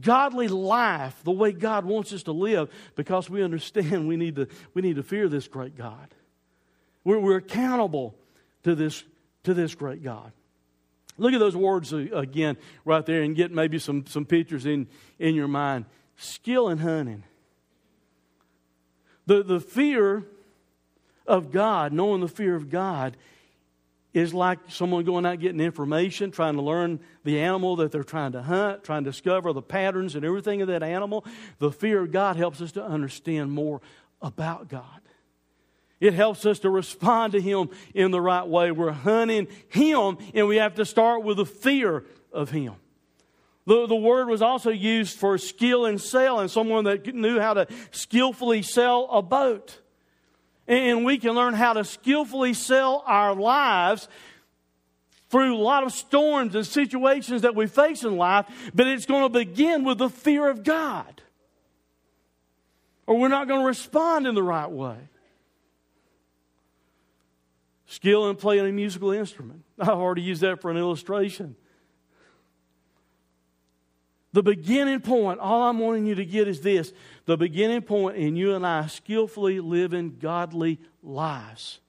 godly 0.00 0.48
life 0.48 1.22
the 1.24 1.30
way 1.30 1.52
God 1.52 1.84
wants 1.84 2.12
us 2.12 2.22
to 2.22 2.32
live 2.32 2.70
because 2.96 3.28
we 3.28 3.42
understand 3.42 4.08
we 4.08 4.16
need 4.16 4.36
to, 4.36 4.48
we 4.72 4.82
need 4.82 4.96
to 4.96 5.02
fear 5.02 5.28
this 5.28 5.48
great 5.48 5.76
God. 5.76 6.14
We're, 7.04 7.18
we're 7.18 7.36
accountable 7.36 8.14
to 8.62 8.74
this, 8.74 9.04
to 9.44 9.54
this 9.54 9.74
great 9.74 10.02
God. 10.02 10.32
Look 11.18 11.34
at 11.34 11.40
those 11.40 11.56
words 11.56 11.92
again 11.92 12.56
right 12.84 13.04
there 13.04 13.22
and 13.22 13.36
get 13.36 13.52
maybe 13.52 13.78
some, 13.78 14.06
some 14.06 14.24
pictures 14.24 14.66
in, 14.66 14.88
in 15.18 15.34
your 15.34 15.48
mind. 15.48 15.84
Skill 16.16 16.68
in 16.68 16.78
hunting. 16.78 17.24
The, 19.26 19.42
the 19.42 19.60
fear 19.60 20.24
of 21.26 21.50
God, 21.52 21.92
knowing 21.92 22.20
the 22.20 22.28
fear 22.28 22.54
of 22.54 22.70
God, 22.70 23.16
is 24.12 24.34
like 24.34 24.58
someone 24.68 25.04
going 25.04 25.24
out 25.24 25.38
getting 25.40 25.60
information, 25.60 26.30
trying 26.30 26.54
to 26.56 26.62
learn 26.62 27.00
the 27.24 27.40
animal 27.40 27.76
that 27.76 27.92
they're 27.92 28.04
trying 28.04 28.32
to 28.32 28.42
hunt, 28.42 28.84
trying 28.84 29.04
to 29.04 29.10
discover 29.10 29.52
the 29.52 29.62
patterns 29.62 30.14
and 30.14 30.24
everything 30.24 30.60
of 30.60 30.68
that 30.68 30.82
animal. 30.82 31.24
The 31.58 31.70
fear 31.70 32.02
of 32.02 32.12
God 32.12 32.36
helps 32.36 32.60
us 32.60 32.72
to 32.72 32.84
understand 32.84 33.52
more 33.52 33.80
about 34.20 34.68
God. 34.68 35.00
It 36.02 36.14
helps 36.14 36.44
us 36.46 36.58
to 36.58 36.68
respond 36.68 37.34
to 37.34 37.40
Him 37.40 37.70
in 37.94 38.10
the 38.10 38.20
right 38.20 38.44
way. 38.44 38.72
We're 38.72 38.90
hunting 38.90 39.46
Him, 39.68 40.18
and 40.34 40.48
we 40.48 40.56
have 40.56 40.74
to 40.74 40.84
start 40.84 41.22
with 41.22 41.36
the 41.36 41.46
fear 41.46 42.02
of 42.32 42.50
Him. 42.50 42.74
The, 43.66 43.86
the 43.86 43.94
word 43.94 44.26
was 44.26 44.42
also 44.42 44.70
used 44.70 45.16
for 45.16 45.38
skill 45.38 45.86
in 45.86 46.00
sailing, 46.00 46.48
someone 46.48 46.82
that 46.86 47.14
knew 47.14 47.38
how 47.38 47.54
to 47.54 47.68
skillfully 47.92 48.62
sail 48.62 49.06
a 49.12 49.22
boat. 49.22 49.78
And 50.66 51.04
we 51.04 51.18
can 51.18 51.36
learn 51.36 51.54
how 51.54 51.74
to 51.74 51.84
skillfully 51.84 52.54
sail 52.54 53.04
our 53.06 53.36
lives 53.36 54.08
through 55.28 55.54
a 55.54 55.62
lot 55.62 55.84
of 55.84 55.92
storms 55.92 56.56
and 56.56 56.66
situations 56.66 57.42
that 57.42 57.54
we 57.54 57.68
face 57.68 58.02
in 58.02 58.16
life, 58.16 58.46
but 58.74 58.88
it's 58.88 59.06
going 59.06 59.22
to 59.22 59.28
begin 59.28 59.84
with 59.84 59.98
the 59.98 60.10
fear 60.10 60.48
of 60.48 60.64
God. 60.64 61.22
Or 63.06 63.20
we're 63.20 63.28
not 63.28 63.46
going 63.46 63.60
to 63.60 63.66
respond 63.66 64.26
in 64.26 64.34
the 64.34 64.42
right 64.42 64.68
way. 64.68 64.96
Skill 67.92 68.30
in 68.30 68.36
playing 68.36 68.66
a 68.66 68.72
musical 68.72 69.10
instrument. 69.10 69.64
I've 69.78 69.88
already 69.90 70.22
used 70.22 70.40
that 70.40 70.62
for 70.62 70.70
an 70.70 70.78
illustration. 70.78 71.56
The 74.32 74.42
beginning 74.42 75.00
point, 75.00 75.40
all 75.40 75.64
I'm 75.64 75.78
wanting 75.78 76.06
you 76.06 76.14
to 76.14 76.24
get 76.24 76.48
is 76.48 76.62
this 76.62 76.94
the 77.26 77.36
beginning 77.36 77.82
point 77.82 78.16
in 78.16 78.34
you 78.34 78.54
and 78.54 78.66
I 78.66 78.86
skillfully 78.86 79.60
living 79.60 80.16
godly 80.18 80.80
lives 81.02 81.80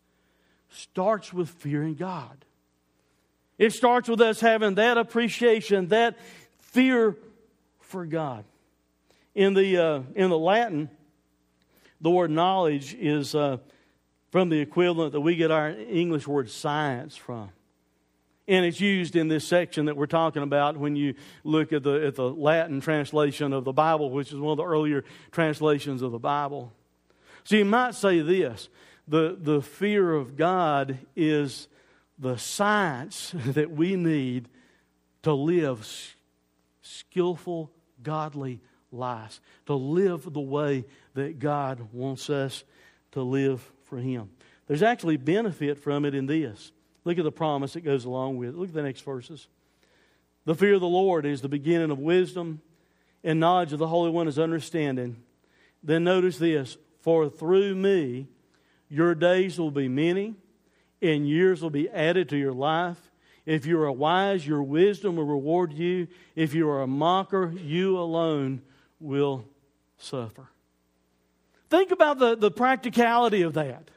starts 0.67 1.31
with 1.31 1.47
fearing 1.47 1.95
God. 1.95 2.43
It 3.57 3.71
starts 3.71 4.09
with 4.09 4.19
us 4.19 4.41
having 4.41 4.75
that 4.75 4.97
appreciation, 4.97 5.87
that 5.87 6.19
fear 6.59 7.15
for 7.79 8.05
God. 8.05 8.43
In 9.35 9.53
the, 9.53 9.77
uh, 9.77 10.01
in 10.15 10.29
the 10.29 10.37
Latin, 10.37 10.89
the 12.01 12.10
word 12.10 12.29
knowledge 12.29 12.93
is 12.93 13.33
uh, 13.35 13.60
from 14.34 14.50
the 14.50 14.60
equivalent 14.60 15.12
that 15.12 15.21
we 15.21 15.36
get 15.36 15.52
our 15.52 15.69
English 15.69 16.27
word 16.27 16.50
science 16.50 17.15
from. 17.15 17.52
And 18.48 18.65
it's 18.65 18.81
used 18.81 19.15
in 19.15 19.27
this 19.27 19.48
section 19.48 19.86
that 19.86 19.96
we're 19.96 20.08
talking 20.08 20.42
about 20.42 20.75
when 20.75 20.96
you 20.96 21.13
look 21.44 21.71
at 21.71 21.84
the, 21.84 22.08
at 22.08 22.15
the 22.15 22.27
Latin 22.27 22.81
translation 22.81 23.54
of 23.54 23.63
the 23.63 23.71
Bible, 23.71 24.10
which 24.10 24.34
is 24.34 24.40
one 24.40 24.54
of 24.54 24.58
the 24.58 24.65
earlier 24.65 25.04
translations 25.31 26.02
of 26.02 26.12
the 26.12 26.17
Bible. 26.17 26.73
So 27.44 27.58
you 27.58 27.65
might 27.65 27.94
say 27.94 28.21
this 28.21 28.69
the, 29.08 29.38
the 29.40 29.62
fear 29.62 30.12
of 30.12 30.36
God 30.36 30.98
is 31.15 31.67
the 32.17 32.38
science 32.38 33.34
that 33.36 33.69
we 33.69 33.96
need 33.96 34.50
to 35.21 35.34
live 35.34 35.88
skillful, 36.81 37.69
godly 38.02 38.62
lives, 38.92 39.42
to 39.67 39.75
live 39.75 40.34
the 40.34 40.42
way 40.42 40.86
that 41.13 41.38
God 41.38 41.90
wants 41.94 42.31
us 42.31 42.63
to 43.12 43.21
live 43.21 43.73
for 43.94 44.00
Him. 44.00 44.31
There's 44.65 44.81
actually 44.81 45.17
benefit 45.17 45.77
from 45.77 46.04
it 46.04 46.15
in 46.15 46.25
this. 46.25 46.71
Look 47.06 47.19
at 47.19 47.23
the 47.23 47.31
promise 47.31 47.73
that 47.73 47.81
goes 47.81 48.06
along 48.06 48.37
with 48.37 48.50
it. 48.50 48.56
Look 48.56 48.69
at 48.69 48.73
the 48.73 48.81
next 48.81 49.02
verses. 49.02 49.48
The 50.46 50.56
fear 50.56 50.73
of 50.73 50.81
the 50.81 50.87
Lord 50.87 51.27
is 51.27 51.41
the 51.41 51.48
beginning 51.50 51.91
of 51.91 52.00
wisdom, 52.00 52.62
and 53.23 53.39
knowledge 53.39 53.71
of 53.71 53.77
the 53.77 53.87
Holy 53.87 54.10
One 54.10 54.27
is 54.27 54.39
understanding. 54.39 55.17
Then 55.83 56.04
notice 56.04 56.39
this 56.39 56.75
For 57.02 57.29
through 57.29 57.75
me 57.75 58.27
your 58.89 59.13
days 59.13 59.60
will 59.60 59.69
be 59.69 59.87
many, 59.87 60.33
and 61.00 61.29
years 61.29 61.62
will 61.62 61.69
be 61.69 61.87
added 61.89 62.29
to 62.29 62.37
your 62.37 62.54
life. 62.54 62.98
If 63.46 63.67
you 63.67 63.79
are 63.79 63.91
wise, 63.91 64.48
your 64.48 64.63
wisdom 64.63 65.17
will 65.17 65.25
reward 65.25 65.71
you. 65.71 66.08
If 66.35 66.56
you 66.56 66.67
are 66.69 66.81
a 66.81 66.87
mocker, 66.87 67.54
you 67.56 68.00
alone 68.00 68.63
will 69.00 69.46
suffer. 69.98 70.50
Think 71.74 71.90
about 71.90 72.19
the, 72.19 72.36
the 72.36 72.52
practicality 72.52 73.42
of 73.42 73.56
that. 73.56 73.90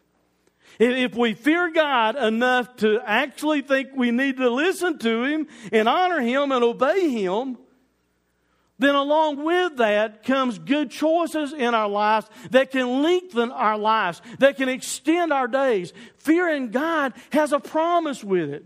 If 0.79 1.15
we 1.15 1.35
fear 1.35 1.71
God 1.71 2.17
enough 2.17 2.75
to 2.77 3.03
actually 3.05 3.61
think 3.61 3.91
we 3.95 4.11
need 4.11 4.39
to 4.39 4.49
listen 4.49 4.99
to 5.01 5.25
Him 5.25 5.47
and 5.71 5.87
honor 5.87 6.23
Him 6.23 6.53
and 6.53 6.65
obey 6.65 7.11
Him, 7.11 7.59
then 8.79 8.95
along 8.95 9.45
with 9.45 9.77
that 9.77 10.23
comes 10.23 10.59
good 10.59 10.91
choices 10.91 11.53
in 11.53 11.75
our 11.75 11.87
lives 11.87 12.31
that 12.51 12.71
can 12.71 13.03
lengthen 13.03 13.53
our 13.53 13.77
lives, 13.77 14.23
that 14.39 14.57
can 14.57 14.71
extend 14.71 15.31
our 15.31 15.47
days. 15.47 15.93
Fearing 16.17 16.71
God 16.71 17.13
has 17.31 17.53
a 17.53 17.61
promise 17.61 18.25
with 18.25 18.49
it. 18.49 18.65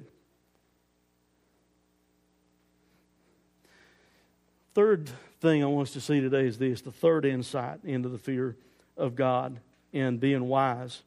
Third 4.72 5.10
thing 5.40 5.64
I 5.64 5.66
want 5.66 5.88
us 5.88 5.94
to 5.94 6.00
see 6.00 6.20
today 6.20 6.46
is 6.46 6.58
this 6.58 6.80
the 6.82 6.92
third 6.92 7.24
insight 7.24 7.80
into 7.82 8.08
the 8.08 8.16
fear 8.16 8.56
of 9.00 9.16
God 9.16 9.58
and 9.92 10.20
being 10.20 10.46
wise 10.46 11.02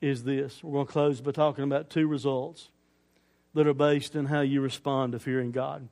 is 0.00 0.24
this. 0.24 0.62
We're 0.62 0.72
going 0.72 0.86
to 0.86 0.92
close 0.92 1.20
by 1.20 1.32
talking 1.32 1.64
about 1.64 1.90
two 1.90 2.06
results 2.06 2.68
that 3.54 3.66
are 3.66 3.74
based 3.74 4.16
on 4.16 4.26
how 4.26 4.40
you 4.40 4.60
respond 4.60 5.12
to 5.12 5.18
fearing 5.18 5.52
God. 5.52 5.88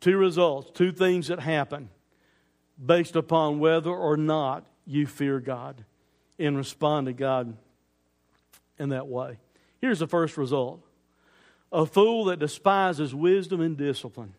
Two 0.00 0.16
results, 0.16 0.70
two 0.74 0.92
things 0.92 1.28
that 1.28 1.40
happen 1.40 1.88
based 2.84 3.16
upon 3.16 3.58
whether 3.58 3.90
or 3.90 4.16
not 4.16 4.64
you 4.86 5.06
fear 5.06 5.40
God 5.40 5.84
and 6.38 6.56
respond 6.56 7.06
to 7.06 7.12
God 7.12 7.56
in 8.78 8.90
that 8.90 9.06
way. 9.06 9.38
Here's 9.80 9.98
the 9.98 10.06
first 10.06 10.36
result 10.36 10.82
a 11.72 11.84
fool 11.84 12.26
that 12.26 12.38
despises 12.38 13.14
wisdom 13.14 13.60
and 13.60 13.76
discipline. 13.76 14.34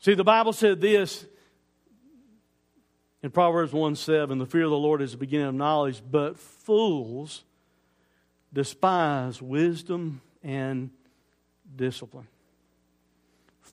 See, 0.00 0.14
the 0.14 0.24
Bible 0.24 0.52
said 0.52 0.80
this 0.80 1.26
in 3.22 3.30
Proverbs 3.30 3.72
1 3.72 3.96
7 3.96 4.38
the 4.38 4.46
fear 4.46 4.64
of 4.64 4.70
the 4.70 4.76
Lord 4.76 5.02
is 5.02 5.12
the 5.12 5.18
beginning 5.18 5.48
of 5.48 5.54
knowledge, 5.54 6.02
but 6.08 6.38
fools 6.38 7.44
despise 8.52 9.42
wisdom 9.42 10.20
and 10.42 10.90
discipline. 11.74 12.28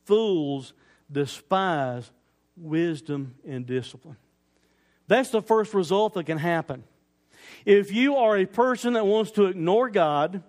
Fools 0.06 0.74
despise 1.12 2.10
wisdom 2.58 3.36
and 3.48 3.66
discipline. 3.66 4.18
That's 5.08 5.30
the 5.30 5.41
first 5.41 5.74
result 5.74 6.16
that 6.16 6.26
can 6.26 6.38
happen. 6.38 6.84
If 7.66 7.93
you 7.93 8.16
are 8.16 8.38
a 8.38 8.46
person 8.46 8.93
that 8.93 9.06
wants 9.06 9.32
to 9.32 9.46
ignore 9.46 9.89
God, 9.89 10.41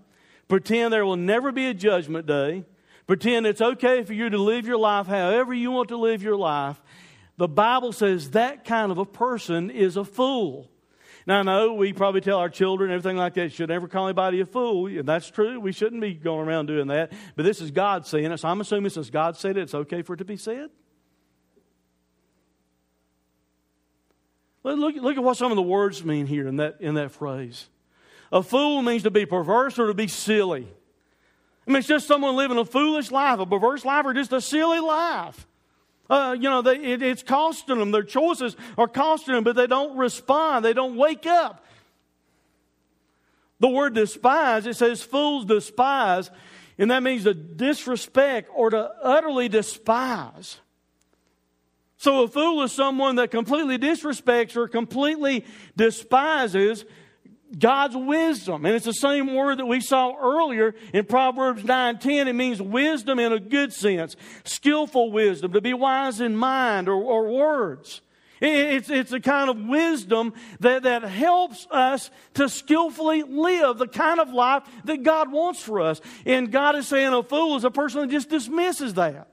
pretend 0.48 0.92
there 0.92 1.04
will 1.04 1.16
never 1.16 1.52
be 1.52 1.66
a 1.66 1.74
judgment 1.74 2.26
day, 2.26 2.64
pretend 3.06 3.46
it's 3.46 3.60
okay 3.60 4.02
for 4.02 4.14
you 4.14 4.30
to 4.30 4.38
live 4.38 4.66
your 4.66 4.78
life 4.78 5.06
however 5.06 5.52
you 5.52 5.70
want 5.70 5.88
to 5.90 5.96
live 5.96 6.22
your 6.22 6.36
life, 6.36 6.80
the 7.36 7.48
Bible 7.48 7.92
says 7.92 8.30
that 8.30 8.64
kind 8.64 8.90
of 8.90 8.98
a 8.98 9.04
person 9.04 9.70
is 9.70 9.96
a 9.96 10.04
fool. 10.04 10.70
Now, 11.26 11.40
I 11.40 11.42
know 11.42 11.74
we 11.74 11.92
probably 11.92 12.20
tell 12.20 12.38
our 12.38 12.48
children 12.48 12.90
everything 12.90 13.16
like 13.16 13.34
that, 13.34 13.52
should 13.52 13.68
never 13.68 13.88
call 13.88 14.06
anybody 14.06 14.40
a 14.40 14.46
fool. 14.46 14.86
And 14.86 15.06
that's 15.08 15.28
true. 15.28 15.58
We 15.58 15.72
shouldn't 15.72 16.00
be 16.00 16.14
going 16.14 16.46
around 16.46 16.66
doing 16.66 16.86
that. 16.86 17.12
But 17.34 17.44
this 17.44 17.60
is 17.60 17.72
God 17.72 18.06
saying 18.06 18.30
it. 18.30 18.38
So 18.38 18.48
I'm 18.48 18.60
assuming 18.60 18.90
since 18.90 19.10
God 19.10 19.36
said 19.36 19.56
it, 19.56 19.62
it's 19.62 19.74
okay 19.74 20.02
for 20.02 20.14
it 20.14 20.18
to 20.18 20.24
be 20.24 20.36
said. 20.36 20.70
Look, 24.62 24.96
look 24.96 25.16
at 25.16 25.22
what 25.22 25.36
some 25.36 25.52
of 25.52 25.56
the 25.56 25.62
words 25.62 26.04
mean 26.04 26.26
here 26.26 26.48
in 26.48 26.56
that, 26.56 26.80
in 26.80 26.94
that 26.94 27.12
phrase. 27.12 27.68
A 28.32 28.42
fool 28.42 28.82
means 28.82 29.04
to 29.04 29.10
be 29.10 29.26
perverse 29.26 29.78
or 29.78 29.86
to 29.88 29.94
be 29.94 30.08
silly. 30.08 30.68
I 31.66 31.70
mean, 31.70 31.78
it's 31.78 31.88
just 31.88 32.06
someone 32.06 32.36
living 32.36 32.58
a 32.58 32.64
foolish 32.64 33.10
life, 33.10 33.38
a 33.38 33.46
perverse 33.46 33.84
life, 33.84 34.04
or 34.04 34.14
just 34.14 34.32
a 34.32 34.40
silly 34.40 34.80
life. 34.80 35.46
Uh, 36.08 36.36
you 36.38 36.48
know, 36.48 36.62
they, 36.62 36.76
it, 36.76 37.02
it's 37.02 37.22
costing 37.22 37.78
them. 37.78 37.90
Their 37.90 38.02
choices 38.02 38.56
are 38.78 38.88
costing 38.88 39.34
them, 39.34 39.44
but 39.44 39.56
they 39.56 39.66
don't 39.66 39.96
respond. 39.96 40.64
They 40.64 40.72
don't 40.72 40.96
wake 40.96 41.26
up. 41.26 41.64
The 43.58 43.68
word 43.68 43.94
despise, 43.94 44.66
it 44.66 44.76
says 44.76 45.02
fools 45.02 45.46
despise, 45.46 46.30
and 46.78 46.90
that 46.90 47.02
means 47.02 47.24
to 47.24 47.34
disrespect 47.34 48.50
or 48.54 48.70
to 48.70 48.90
utterly 49.02 49.48
despise. 49.48 50.60
So 51.96 52.24
a 52.24 52.28
fool 52.28 52.62
is 52.62 52.72
someone 52.72 53.16
that 53.16 53.30
completely 53.30 53.78
disrespects 53.78 54.56
or 54.56 54.68
completely 54.68 55.46
despises 55.76 56.84
God's 57.58 57.96
wisdom. 57.96 58.66
And 58.66 58.74
it's 58.74 58.84
the 58.84 58.92
same 58.92 59.34
word 59.34 59.58
that 59.58 59.66
we 59.66 59.80
saw 59.80 60.14
earlier 60.20 60.74
in 60.92 61.04
Proverbs 61.04 61.62
9:10. 61.62 62.28
It 62.28 62.34
means 62.34 62.60
wisdom 62.60 63.18
in 63.18 63.32
a 63.32 63.40
good 63.40 63.72
sense, 63.72 64.16
skillful 64.44 65.12
wisdom, 65.12 65.52
to 65.52 65.60
be 65.60 65.74
wise 65.74 66.20
in 66.20 66.36
mind 66.36 66.88
or, 66.88 67.02
or 67.02 67.28
words. 67.28 68.00
It's, 68.38 68.90
it's 68.90 69.12
a 69.12 69.20
kind 69.20 69.48
of 69.48 69.64
wisdom 69.66 70.34
that, 70.60 70.82
that 70.82 71.02
helps 71.04 71.66
us 71.70 72.10
to 72.34 72.50
skillfully 72.50 73.22
live 73.22 73.78
the 73.78 73.88
kind 73.88 74.20
of 74.20 74.30
life 74.30 74.64
that 74.84 75.02
God 75.02 75.32
wants 75.32 75.62
for 75.62 75.80
us. 75.80 76.02
And 76.26 76.52
God 76.52 76.76
is 76.76 76.86
saying 76.86 77.14
a 77.14 77.22
fool 77.22 77.56
is 77.56 77.64
a 77.64 77.70
person 77.70 78.02
that 78.02 78.10
just 78.10 78.28
dismisses 78.28 78.92
that. 78.94 79.28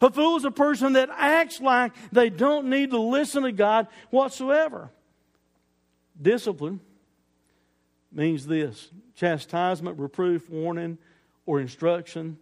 A 0.00 0.10
fool 0.10 0.36
is 0.36 0.44
a 0.44 0.50
person 0.52 0.92
that 0.92 1.08
acts 1.10 1.60
like 1.60 1.92
they 2.12 2.30
don't 2.30 2.68
need 2.68 2.90
to 2.90 3.00
listen 3.00 3.42
to 3.42 3.52
God 3.52 3.88
whatsoever. 4.10 4.90
Discipline 6.20 6.80
means 8.16 8.46
this 8.46 8.90
chastisement, 9.14 9.98
reproof, 9.98 10.48
warning, 10.50 10.98
or 11.44 11.60
instruction. 11.60 12.38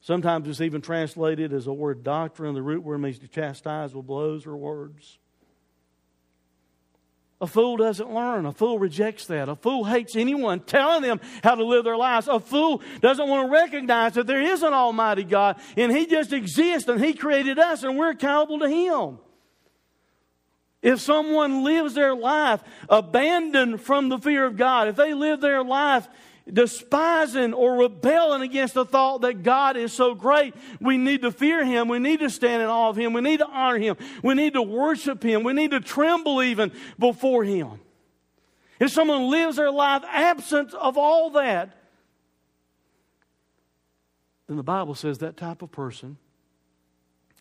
Sometimes 0.00 0.46
it's 0.48 0.60
even 0.60 0.82
translated 0.82 1.52
as 1.52 1.66
a 1.66 1.72
word 1.72 2.02
doctrine. 2.04 2.54
The 2.54 2.62
root 2.62 2.82
word 2.82 2.98
means 2.98 3.18
to 3.20 3.28
chastise 3.28 3.94
with 3.94 4.06
blows 4.06 4.46
or 4.46 4.56
words. 4.56 5.18
A 7.40 7.46
fool 7.46 7.76
doesn't 7.76 8.12
learn. 8.12 8.46
A 8.46 8.52
fool 8.52 8.78
rejects 8.78 9.26
that. 9.26 9.48
A 9.48 9.56
fool 9.56 9.84
hates 9.84 10.16
anyone 10.16 10.60
telling 10.60 11.02
them 11.02 11.20
how 11.42 11.54
to 11.54 11.64
live 11.64 11.84
their 11.84 11.96
lives. 11.96 12.28
A 12.28 12.40
fool 12.40 12.80
doesn't 13.00 13.28
want 13.28 13.46
to 13.46 13.52
recognize 13.52 14.14
that 14.14 14.26
there 14.26 14.40
is 14.40 14.62
an 14.62 14.72
Almighty 14.72 15.24
God 15.24 15.60
and 15.76 15.90
He 15.90 16.06
just 16.06 16.32
exists 16.32 16.88
and 16.88 17.02
He 17.02 17.12
created 17.12 17.58
us 17.58 17.82
and 17.82 17.98
we're 17.98 18.10
accountable 18.10 18.60
to 18.60 18.68
Him. 18.68 19.18
If 20.84 21.00
someone 21.00 21.64
lives 21.64 21.94
their 21.94 22.14
life 22.14 22.62
abandoned 22.90 23.80
from 23.80 24.10
the 24.10 24.18
fear 24.18 24.44
of 24.44 24.58
God, 24.58 24.86
if 24.86 24.96
they 24.96 25.14
live 25.14 25.40
their 25.40 25.64
life 25.64 26.06
despising 26.52 27.54
or 27.54 27.76
rebelling 27.78 28.42
against 28.42 28.74
the 28.74 28.84
thought 28.84 29.22
that 29.22 29.42
God 29.42 29.78
is 29.78 29.94
so 29.94 30.14
great, 30.14 30.54
we 30.82 30.98
need 30.98 31.22
to 31.22 31.32
fear 31.32 31.64
Him. 31.64 31.88
We 31.88 31.98
need 32.00 32.20
to 32.20 32.28
stand 32.28 32.62
in 32.62 32.68
awe 32.68 32.90
of 32.90 32.96
Him. 32.96 33.14
We 33.14 33.22
need 33.22 33.38
to 33.38 33.48
honor 33.48 33.78
Him. 33.78 33.96
We 34.22 34.34
need 34.34 34.52
to 34.52 34.60
worship 34.60 35.22
Him. 35.22 35.42
We 35.42 35.54
need 35.54 35.70
to 35.70 35.80
tremble 35.80 36.42
even 36.42 36.70
before 36.98 37.44
Him. 37.44 37.80
If 38.78 38.90
someone 38.90 39.30
lives 39.30 39.56
their 39.56 39.70
life 39.70 40.02
absent 40.06 40.74
of 40.74 40.98
all 40.98 41.30
that, 41.30 41.74
then 44.48 44.58
the 44.58 44.62
Bible 44.62 44.94
says 44.94 45.16
that 45.18 45.38
type 45.38 45.62
of 45.62 45.72
person 45.72 46.18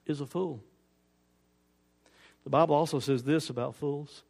is 0.06 0.22
a 0.22 0.26
fool. 0.26 0.64
The 2.44 2.50
Bible 2.50 2.76
also 2.76 3.00
says 3.00 3.24
this 3.24 3.50
about 3.50 3.76
fools. 3.76 4.24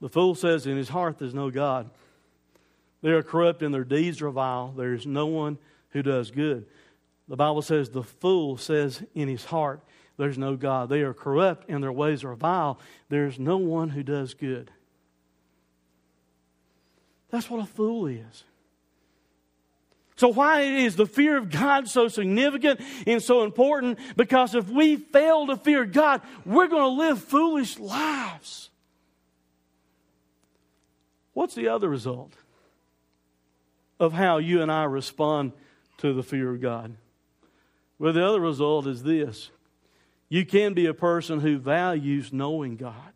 The 0.00 0.08
fool 0.08 0.34
says, 0.34 0.66
In 0.66 0.76
his 0.76 0.88
heart 0.88 1.18
there's 1.18 1.34
no 1.34 1.50
God. 1.50 1.90
They 3.02 3.10
are 3.10 3.22
corrupt 3.22 3.62
and 3.62 3.72
their 3.72 3.84
deeds 3.84 4.22
are 4.22 4.30
vile. 4.30 4.72
There 4.76 4.94
is 4.94 5.06
no 5.06 5.26
one 5.26 5.58
who 5.90 6.02
does 6.02 6.30
good. 6.30 6.66
The 7.28 7.36
Bible 7.36 7.62
says, 7.62 7.90
The 7.90 8.02
fool 8.02 8.56
says 8.56 9.02
in 9.14 9.28
his 9.28 9.44
heart, 9.44 9.80
There's 10.16 10.38
no 10.38 10.56
God. 10.56 10.88
They 10.88 11.02
are 11.02 11.14
corrupt 11.14 11.68
and 11.68 11.82
their 11.82 11.92
ways 11.92 12.24
are 12.24 12.34
vile. 12.34 12.78
There's 13.08 13.38
no 13.38 13.56
one 13.56 13.90
who 13.90 14.02
does 14.02 14.34
good. 14.34 14.70
That's 17.30 17.50
what 17.50 17.60
a 17.60 17.66
fool 17.66 18.06
is. 18.06 18.44
So, 20.16 20.28
why 20.28 20.62
is 20.62 20.96
the 20.96 21.06
fear 21.06 21.36
of 21.36 21.50
God 21.50 21.88
so 21.88 22.08
significant 22.08 22.80
and 23.06 23.22
so 23.22 23.42
important? 23.42 23.98
Because 24.16 24.54
if 24.54 24.68
we 24.68 24.96
fail 24.96 25.46
to 25.46 25.56
fear 25.56 25.84
God, 25.84 26.22
we're 26.46 26.68
going 26.68 26.82
to 26.82 27.02
live 27.02 27.22
foolish 27.22 27.78
lives. 27.78 28.70
What's 31.34 31.54
the 31.54 31.68
other 31.68 31.90
result 31.90 32.32
of 34.00 34.14
how 34.14 34.38
you 34.38 34.62
and 34.62 34.72
I 34.72 34.84
respond 34.84 35.52
to 35.98 36.14
the 36.14 36.22
fear 36.22 36.50
of 36.50 36.62
God? 36.62 36.96
Well, 37.98 38.14
the 38.14 38.26
other 38.26 38.40
result 38.40 38.86
is 38.86 39.02
this 39.02 39.50
you 40.30 40.46
can 40.46 40.72
be 40.72 40.86
a 40.86 40.94
person 40.94 41.40
who 41.40 41.58
values 41.58 42.32
knowing 42.32 42.76
God. 42.76 43.15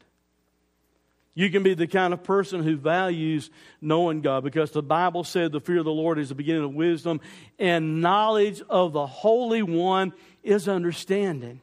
You 1.40 1.48
can 1.48 1.62
be 1.62 1.72
the 1.72 1.86
kind 1.86 2.12
of 2.12 2.22
person 2.22 2.62
who 2.62 2.76
values 2.76 3.48
knowing 3.80 4.20
God 4.20 4.44
because 4.44 4.72
the 4.72 4.82
Bible 4.82 5.24
said 5.24 5.52
the 5.52 5.60
fear 5.60 5.78
of 5.78 5.86
the 5.86 5.90
Lord 5.90 6.18
is 6.18 6.28
the 6.28 6.34
beginning 6.34 6.64
of 6.64 6.74
wisdom, 6.74 7.18
and 7.58 8.02
knowledge 8.02 8.60
of 8.68 8.92
the 8.92 9.06
Holy 9.06 9.62
One 9.62 10.12
is 10.42 10.68
understanding. 10.68 11.62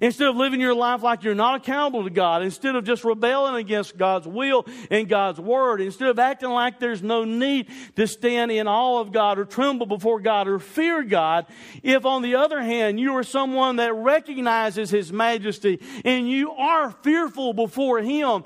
Instead 0.00 0.26
of 0.26 0.34
living 0.34 0.60
your 0.60 0.74
life 0.74 1.04
like 1.04 1.22
you're 1.22 1.36
not 1.36 1.54
accountable 1.54 2.02
to 2.02 2.10
God, 2.10 2.42
instead 2.42 2.74
of 2.74 2.82
just 2.82 3.04
rebelling 3.04 3.54
against 3.54 3.96
God's 3.96 4.26
will 4.26 4.66
and 4.90 5.08
God's 5.08 5.38
word, 5.38 5.80
instead 5.80 6.08
of 6.08 6.18
acting 6.18 6.50
like 6.50 6.80
there's 6.80 7.02
no 7.02 7.22
need 7.22 7.68
to 7.94 8.08
stand 8.08 8.50
in 8.50 8.66
awe 8.66 9.00
of 9.00 9.12
God 9.12 9.38
or 9.38 9.44
tremble 9.44 9.86
before 9.86 10.18
God 10.18 10.48
or 10.48 10.58
fear 10.58 11.04
God, 11.04 11.46
if 11.84 12.04
on 12.04 12.22
the 12.22 12.34
other 12.34 12.60
hand 12.60 12.98
you 12.98 13.14
are 13.14 13.22
someone 13.22 13.76
that 13.76 13.94
recognizes 13.94 14.90
His 14.90 15.12
majesty 15.12 15.80
and 16.04 16.28
you 16.28 16.50
are 16.52 16.90
fearful 16.90 17.52
before 17.52 18.00
Him, 18.00 18.42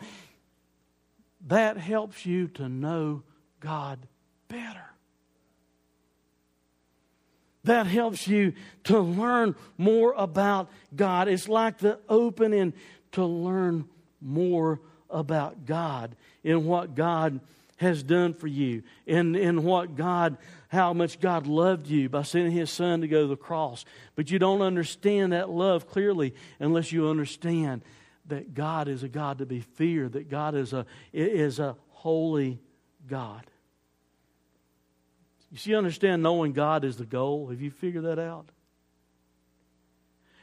that 1.44 1.76
helps 1.76 2.24
you 2.24 2.48
to 2.48 2.68
know 2.68 3.22
God 3.60 3.98
better 4.48 4.94
that 7.64 7.86
helps 7.86 8.28
you 8.28 8.52
to 8.84 8.98
learn 8.98 9.56
more 9.76 10.14
about 10.16 10.70
God. 10.94 11.28
It's 11.28 11.48
like 11.48 11.78
the 11.78 11.98
opening 12.08 12.74
to 13.12 13.24
learn 13.24 13.86
more 14.20 14.80
about 15.10 15.66
God 15.66 16.14
and 16.44 16.66
what 16.66 16.94
God 16.94 17.40
has 17.76 18.02
done 18.02 18.34
for 18.34 18.46
you 18.46 18.82
and, 19.06 19.34
and 19.34 19.64
what 19.64 19.96
God, 19.96 20.36
how 20.68 20.92
much 20.92 21.20
God 21.20 21.46
loved 21.46 21.88
you 21.88 22.08
by 22.08 22.22
sending 22.22 22.52
His 22.52 22.70
Son 22.70 23.00
to 23.00 23.08
go 23.08 23.22
to 23.22 23.26
the 23.26 23.36
cross. 23.36 23.84
But 24.14 24.30
you 24.30 24.38
don't 24.38 24.62
understand 24.62 25.32
that 25.32 25.50
love 25.50 25.88
clearly 25.88 26.34
unless 26.60 26.92
you 26.92 27.08
understand 27.08 27.82
that 28.26 28.54
God 28.54 28.88
is 28.88 29.02
a 29.02 29.08
God 29.08 29.38
to 29.38 29.46
be 29.46 29.60
feared, 29.60 30.12
that 30.14 30.30
God 30.30 30.54
is 30.54 30.72
a, 30.72 30.86
is 31.12 31.58
a 31.58 31.76
holy 31.90 32.60
God. 33.06 33.44
You 35.50 35.58
see, 35.58 35.74
understand 35.74 36.22
knowing 36.22 36.52
God 36.52 36.84
is 36.84 36.96
the 36.96 37.04
goal. 37.04 37.48
Have 37.48 37.60
you 37.60 37.70
figured 37.70 38.04
that 38.04 38.18
out? 38.18 38.48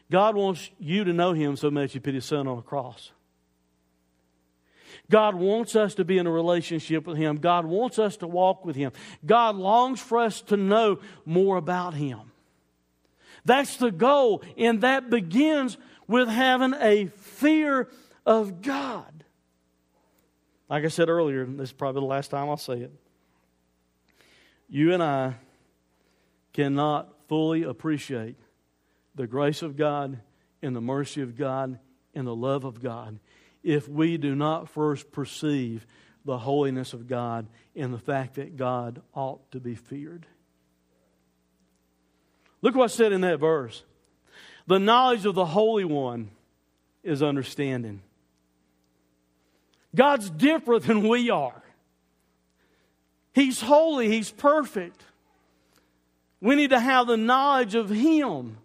God 0.10 0.36
wants 0.36 0.70
you 0.80 1.04
to 1.04 1.14
know 1.14 1.34
Him 1.34 1.56
so 1.56 1.72
much 1.72 1.94
He 1.94 2.00
put 2.00 2.14
His 2.14 2.26
Son 2.26 2.48
on 2.48 2.58
a 2.58 2.62
cross. 2.62 3.12
God 5.10 5.36
wants 5.36 5.76
us 5.76 5.96
to 5.96 6.06
be 6.06 6.18
in 6.18 6.28
a 6.28 6.32
relationship 6.32 7.06
with 7.06 7.18
Him. 7.18 7.38
God 7.38 7.66
wants 7.66 8.00
us 8.00 8.18
to 8.18 8.28
walk 8.28 8.66
with 8.66 8.76
Him. 8.76 8.92
God 9.26 9.56
longs 9.56 10.00
for 10.00 10.20
us 10.20 10.42
to 10.44 10.58
know 10.58 11.00
more 11.26 11.58
about 11.58 11.94
Him. 11.94 12.20
That's 13.44 13.78
the 13.78 13.92
goal, 13.92 14.44
and 14.58 14.82
that 14.82 15.10
begins 15.10 15.78
with 16.08 16.28
having 16.28 16.74
a 16.76 17.06
fear 17.42 17.90
of 18.26 18.62
God. 18.62 19.24
Like 20.70 20.86
I 20.86 20.88
said 20.88 21.10
earlier, 21.10 21.46
this 21.46 21.70
is 21.70 21.74
probably 21.74 22.02
the 22.02 22.08
last 22.08 22.32
time 22.32 22.50
I'll 22.50 22.58
say 22.58 22.82
it 22.82 22.92
you 24.70 24.94
and 24.94 25.04
I 25.04 25.34
cannot 26.54 27.14
fully 27.28 27.64
appreciate 27.64 28.38
the 29.16 29.28
grace 29.28 29.62
of 29.62 29.76
God 29.76 30.22
and 30.62 30.74
the 30.74 30.82
mercy 30.82 31.22
of 31.22 31.38
God 31.38 31.78
and 32.16 32.26
the 32.26 32.36
love 32.36 32.64
of 32.64 32.82
God 32.82 33.20
if 33.64 33.90
we 33.90 34.18
do 34.18 34.34
not 34.34 34.70
first 34.70 35.12
perceive 35.12 35.86
the 36.24 36.38
holiness 36.38 36.94
of 36.94 37.08
God 37.08 37.48
and 37.76 37.94
the 37.94 38.00
fact 38.00 38.36
that 38.36 38.56
God 38.56 39.02
ought 39.14 39.52
to 39.52 39.60
be 39.60 39.76
feared. 39.76 40.26
Look 42.62 42.76
what's 42.76 42.94
said 42.94 43.12
in 43.12 43.22
that 43.22 43.40
verse. 43.40 43.84
The 44.68 44.80
knowledge 44.80 45.26
of 45.26 45.36
the 45.36 45.46
Holy 45.46 45.84
One 45.84 46.30
is 47.04 47.24
understanding. 47.24 48.02
God's 49.96 50.30
different 50.30 50.84
than 50.84 51.08
we 51.08 51.30
are. 51.30 51.62
He's 53.34 53.62
holy, 53.62 54.10
He's 54.10 54.32
perfect. 54.32 55.04
We 56.42 56.56
need 56.56 56.72
to 56.72 56.80
have 56.80 57.08
the 57.08 57.18
knowledge 57.18 57.76
of 57.76 57.90
Him. 57.90 58.58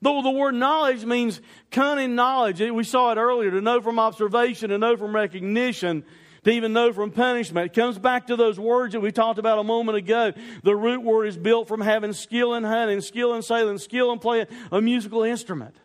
Though 0.00 0.20
the 0.22 0.30
word 0.30 0.56
knowledge 0.56 1.04
means 1.04 1.40
cunning 1.70 2.16
knowledge. 2.16 2.60
Eh, 2.60 2.70
we 2.70 2.82
saw 2.82 3.12
it 3.12 3.18
earlier 3.18 3.52
to 3.52 3.60
know 3.60 3.80
from 3.80 4.00
observation, 4.00 4.70
to 4.70 4.78
know 4.78 4.96
from 4.96 5.14
recognition, 5.14 6.04
to 6.42 6.50
even 6.50 6.72
know 6.72 6.92
from 6.92 7.12
punishment. 7.12 7.66
It 7.66 7.80
comes 7.80 7.98
back 7.98 8.26
to 8.26 8.34
those 8.34 8.58
words 8.58 8.94
that 8.94 9.00
we 9.00 9.12
talked 9.12 9.38
about 9.38 9.60
a 9.60 9.64
moment 9.64 9.98
ago. 9.98 10.32
The 10.64 10.74
root 10.74 11.02
word 11.02 11.26
is 11.26 11.36
built 11.36 11.68
from 11.68 11.80
having 11.80 12.12
skill 12.14 12.54
in 12.54 12.64
hunting, 12.64 13.00
skill 13.00 13.34
in 13.34 13.42
sailing, 13.42 13.78
skill 13.78 14.10
in 14.12 14.18
playing 14.18 14.46
a 14.72 14.82
musical 14.82 15.22
instrument. 15.22 15.76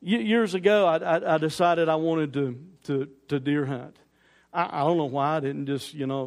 Years 0.00 0.54
ago, 0.54 0.86
I, 0.86 0.96
I, 0.98 1.34
I 1.34 1.38
decided 1.38 1.88
I 1.88 1.96
wanted 1.96 2.32
to, 2.34 2.64
to, 2.84 3.08
to 3.28 3.40
deer 3.40 3.64
hunt. 3.64 3.96
I, 4.52 4.80
don't 4.80 4.96
know 4.96 5.04
why 5.04 5.36
I 5.36 5.40
didn't 5.40 5.66
just, 5.66 5.92
you 5.92 6.06
know, 6.06 6.26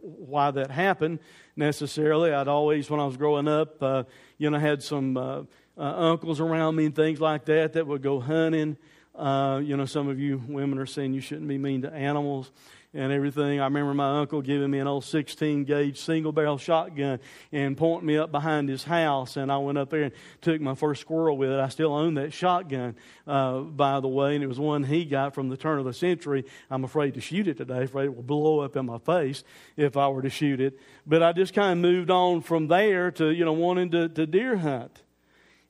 why 0.00 0.50
that 0.52 0.70
happened 0.70 1.18
necessarily. 1.54 2.32
I'd 2.32 2.48
always, 2.48 2.88
when 2.88 2.98
I 2.98 3.04
was 3.04 3.18
growing 3.18 3.46
up, 3.46 3.82
uh, 3.82 4.04
you 4.38 4.48
know, 4.48 4.58
had 4.58 4.82
some 4.82 5.16
uh, 5.18 5.42
uh, 5.76 5.82
uncles 5.82 6.40
around 6.40 6.76
me 6.76 6.86
and 6.86 6.96
things 6.96 7.20
like 7.20 7.44
that 7.46 7.74
that 7.74 7.86
would 7.86 8.02
go 8.02 8.20
hunting. 8.20 8.78
Uh, 9.14 9.60
you 9.62 9.76
know, 9.76 9.84
some 9.84 10.08
of 10.08 10.18
you 10.18 10.42
women 10.48 10.78
are 10.78 10.86
saying 10.86 11.12
you 11.12 11.20
shouldn't 11.20 11.48
be 11.48 11.58
mean 11.58 11.82
to 11.82 11.92
animals 11.92 12.50
and 12.94 13.10
everything. 13.10 13.58
I 13.58 13.64
remember 13.64 13.94
my 13.94 14.18
uncle 14.18 14.42
giving 14.42 14.70
me 14.70 14.78
an 14.78 14.86
old 14.86 15.04
16 15.04 15.64
gauge 15.64 15.98
single 15.98 16.30
barrel 16.30 16.58
shotgun 16.58 17.20
and 17.50 17.76
pointing 17.76 18.06
me 18.06 18.18
up 18.18 18.30
behind 18.30 18.68
his 18.68 18.84
house. 18.84 19.36
And 19.36 19.50
I 19.50 19.56
went 19.58 19.78
up 19.78 19.88
there 19.88 20.02
and 20.02 20.12
took 20.42 20.60
my 20.60 20.74
first 20.74 21.00
squirrel 21.00 21.38
with 21.38 21.50
it. 21.50 21.58
I 21.58 21.68
still 21.68 21.94
own 21.94 22.14
that 22.14 22.32
shotgun, 22.32 22.96
uh, 23.26 23.60
by 23.60 24.00
the 24.00 24.08
way, 24.08 24.34
and 24.34 24.44
it 24.44 24.46
was 24.46 24.60
one 24.60 24.84
he 24.84 25.04
got 25.06 25.34
from 25.34 25.48
the 25.48 25.56
turn 25.56 25.78
of 25.78 25.86
the 25.86 25.94
century. 25.94 26.44
I'm 26.70 26.84
afraid 26.84 27.14
to 27.14 27.20
shoot 27.20 27.48
it 27.48 27.56
today, 27.56 27.84
afraid 27.84 28.06
it 28.06 28.14
will 28.14 28.22
blow 28.22 28.60
up 28.60 28.76
in 28.76 28.86
my 28.86 28.98
face 28.98 29.42
if 29.76 29.96
I 29.96 30.08
were 30.08 30.22
to 30.22 30.30
shoot 30.30 30.60
it. 30.60 30.78
But 31.06 31.22
I 31.22 31.32
just 31.32 31.54
kind 31.54 31.72
of 31.72 31.78
moved 31.78 32.10
on 32.10 32.42
from 32.42 32.68
there 32.68 33.10
to, 33.12 33.30
you 33.30 33.44
know, 33.44 33.54
wanting 33.54 33.90
to, 33.92 34.08
to 34.10 34.26
deer 34.26 34.56
hunt. 34.56 35.02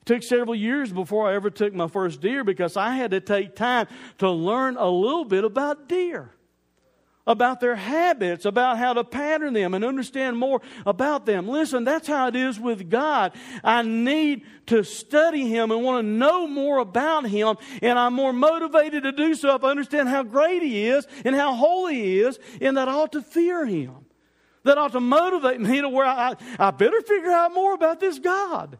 It 0.01 0.05
took 0.05 0.23
several 0.23 0.55
years 0.55 0.91
before 0.91 1.29
I 1.29 1.35
ever 1.35 1.49
took 1.49 1.73
my 1.73 1.87
first 1.87 2.19
deer 2.19 2.43
because 2.43 2.75
I 2.75 2.95
had 2.95 3.11
to 3.11 3.21
take 3.21 3.55
time 3.55 3.87
to 4.17 4.29
learn 4.29 4.75
a 4.75 4.89
little 4.89 5.23
bit 5.23 5.45
about 5.45 5.87
deer 5.87 6.33
about 7.25 7.61
their 7.61 7.75
habits, 7.75 8.45
about 8.45 8.77
how 8.77 8.93
to 8.93 9.03
pattern 9.03 9.53
them 9.53 9.73
and 9.73 9.85
understand 9.85 10.37
more 10.37 10.61
about 10.85 11.25
them. 11.25 11.47
Listen, 11.47 11.83
that's 11.83 12.07
how 12.07 12.27
it 12.27 12.35
is 12.35 12.59
with 12.59 12.89
God. 12.89 13.33
I 13.63 13.81
need 13.81 14.43
to 14.67 14.83
study 14.83 15.47
Him 15.47 15.71
and 15.71 15.83
want 15.83 16.03
to 16.03 16.09
know 16.09 16.47
more 16.47 16.79
about 16.79 17.25
Him, 17.27 17.55
and 17.81 17.97
I'm 17.97 18.13
more 18.13 18.33
motivated 18.33 19.03
to 19.03 19.11
do 19.11 19.35
so 19.35 19.55
if 19.55 19.63
I 19.63 19.69
understand 19.69 20.09
how 20.09 20.23
great 20.23 20.61
He 20.61 20.85
is 20.85 21.07
and 21.23 21.35
how 21.35 21.53
holy 21.53 21.95
He 21.95 22.19
is, 22.19 22.39
and 22.59 22.77
that 22.77 22.89
I 22.89 22.93
ought 22.93 23.13
to 23.13 23.21
fear 23.21 23.65
Him. 23.65 23.95
That 24.63 24.77
ought 24.77 24.93
to 24.93 25.01
motivate 25.01 25.59
me 25.59 25.81
to 25.81 25.89
where 25.89 26.05
I, 26.05 26.35
I 26.57 26.71
better 26.71 27.01
figure 27.01 27.31
out 27.31 27.53
more 27.53 27.73
about 27.73 27.99
this 27.99 28.19
God. 28.19 28.77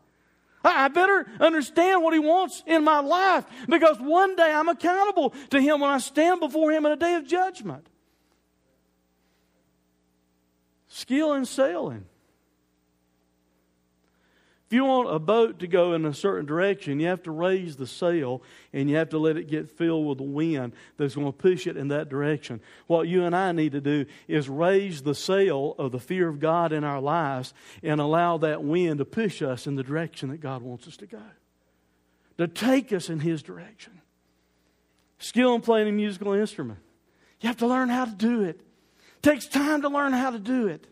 I 0.65 0.87
better 0.87 1.27
understand 1.41 2.03
what 2.03 2.13
He 2.13 2.19
wants 2.19 2.63
in 2.65 2.83
my 2.83 2.99
life 2.99 3.45
because 3.67 3.99
one 3.99 4.35
day 4.35 4.51
I'm 4.53 4.69
accountable 4.69 5.33
to 5.49 5.59
Him 5.59 5.81
when 5.81 5.89
I 5.89 5.97
stand 5.97 6.39
before 6.39 6.71
Him 6.71 6.85
in 6.85 6.93
a 6.93 6.97
day 6.97 7.15
of 7.15 7.27
judgment. 7.27 7.87
Skill 10.93 11.33
in 11.33 11.45
sailing. 11.45 12.05
If 14.67 14.73
you 14.73 14.85
want 14.85 15.13
a 15.13 15.19
boat 15.19 15.59
to 15.59 15.67
go 15.67 15.93
in 15.93 16.05
a 16.05 16.13
certain 16.13 16.45
direction, 16.45 16.99
you 16.99 17.07
have 17.07 17.21
to 17.23 17.31
raise 17.31 17.75
the 17.75 17.85
sail 17.85 18.41
and 18.71 18.89
you 18.89 18.95
have 18.95 19.09
to 19.09 19.19
let 19.19 19.37
it 19.37 19.47
get 19.47 19.69
filled 19.69 20.07
with 20.07 20.17
the 20.17 20.23
wind 20.23 20.73
that's 20.97 21.15
going 21.15 21.27
to 21.27 21.31
push 21.31 21.67
it 21.67 21.77
in 21.77 21.89
that 21.89 22.09
direction. 22.09 22.59
What 22.87 23.07
you 23.07 23.23
and 23.23 23.35
I 23.35 23.51
need 23.51 23.73
to 23.73 23.81
do 23.81 24.05
is 24.27 24.49
raise 24.49 25.03
the 25.03 25.13
sail 25.13 25.75
of 25.77 25.91
the 25.91 25.99
fear 25.99 26.27
of 26.27 26.39
God 26.39 26.71
in 26.71 26.83
our 26.83 27.01
lives 27.01 27.53
and 27.83 28.01
allow 28.01 28.37
that 28.39 28.63
wind 28.63 28.97
to 28.97 29.05
push 29.05 29.41
us 29.43 29.67
in 29.67 29.75
the 29.75 29.83
direction 29.83 30.29
that 30.29 30.41
God 30.41 30.63
wants 30.63 30.87
us 30.87 30.97
to 30.97 31.05
go, 31.05 31.21
to 32.39 32.47
take 32.47 32.91
us 32.91 33.09
in 33.09 33.19
His 33.19 33.43
direction. 33.43 34.01
Skill 35.19 35.53
in 35.53 35.61
playing 35.61 35.87
a 35.87 35.91
musical 35.91 36.33
instrument. 36.33 36.79
You 37.41 37.47
have 37.47 37.57
to 37.57 37.67
learn 37.67 37.89
how 37.89 38.05
to 38.05 38.11
do 38.11 38.43
it 38.43 38.59
takes 39.23 39.47
time 39.47 39.81
to 39.81 39.89
learn 39.89 40.13
how 40.13 40.29
to 40.29 40.37
do 40.37 40.67
it. 40.67 40.85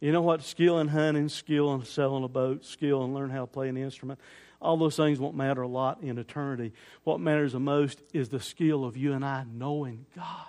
You 0.00 0.10
know 0.10 0.20
what? 0.20 0.42
Skill 0.42 0.80
in 0.80 0.88
hunting, 0.88 1.28
skill 1.28 1.72
in 1.74 1.84
sailing 1.84 2.24
a 2.24 2.28
boat, 2.28 2.64
skill 2.64 3.04
in 3.04 3.14
learning 3.14 3.34
how 3.34 3.42
to 3.42 3.46
play 3.46 3.68
an 3.68 3.76
instrument. 3.76 4.18
All 4.60 4.76
those 4.76 4.96
things 4.96 5.18
won't 5.18 5.36
matter 5.36 5.62
a 5.62 5.68
lot 5.68 6.02
in 6.02 6.18
eternity. 6.18 6.72
What 7.04 7.20
matters 7.20 7.52
the 7.52 7.60
most 7.60 8.02
is 8.12 8.28
the 8.28 8.40
skill 8.40 8.84
of 8.84 8.96
you 8.96 9.12
and 9.12 9.24
I 9.24 9.44
knowing 9.50 10.06
God. 10.14 10.46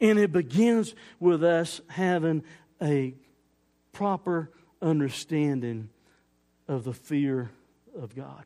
And 0.00 0.18
it 0.18 0.32
begins 0.32 0.96
with 1.20 1.44
us 1.44 1.80
having 1.88 2.42
a 2.82 3.14
proper 3.92 4.50
understanding 4.80 5.88
of 6.66 6.82
the 6.82 6.92
fear 6.92 7.52
of 7.96 8.16
God. 8.16 8.44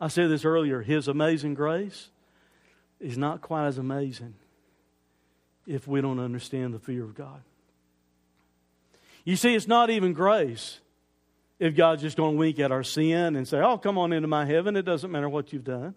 I 0.00 0.08
said 0.08 0.30
this 0.30 0.44
earlier 0.44 0.80
His 0.82 1.08
amazing 1.08 1.54
grace 1.54 2.08
is 2.98 3.18
not 3.18 3.40
quite 3.40 3.66
as 3.66 3.78
amazing 3.78 4.34
if 5.66 5.86
we 5.86 6.00
don't 6.00 6.18
understand 6.18 6.74
the 6.74 6.78
fear 6.78 7.04
of 7.04 7.14
God. 7.14 7.42
You 9.24 9.36
see, 9.36 9.54
it's 9.54 9.68
not 9.68 9.90
even 9.90 10.12
grace 10.12 10.80
if 11.58 11.76
God's 11.76 12.02
just 12.02 12.16
going 12.16 12.32
to 12.32 12.38
wink 12.38 12.58
at 12.58 12.72
our 12.72 12.82
sin 12.82 13.36
and 13.36 13.46
say, 13.46 13.60
Oh, 13.60 13.76
come 13.78 13.98
on 13.98 14.12
into 14.12 14.28
my 14.28 14.46
heaven. 14.46 14.76
It 14.76 14.82
doesn't 14.82 15.10
matter 15.10 15.28
what 15.28 15.52
you've 15.52 15.64
done. 15.64 15.94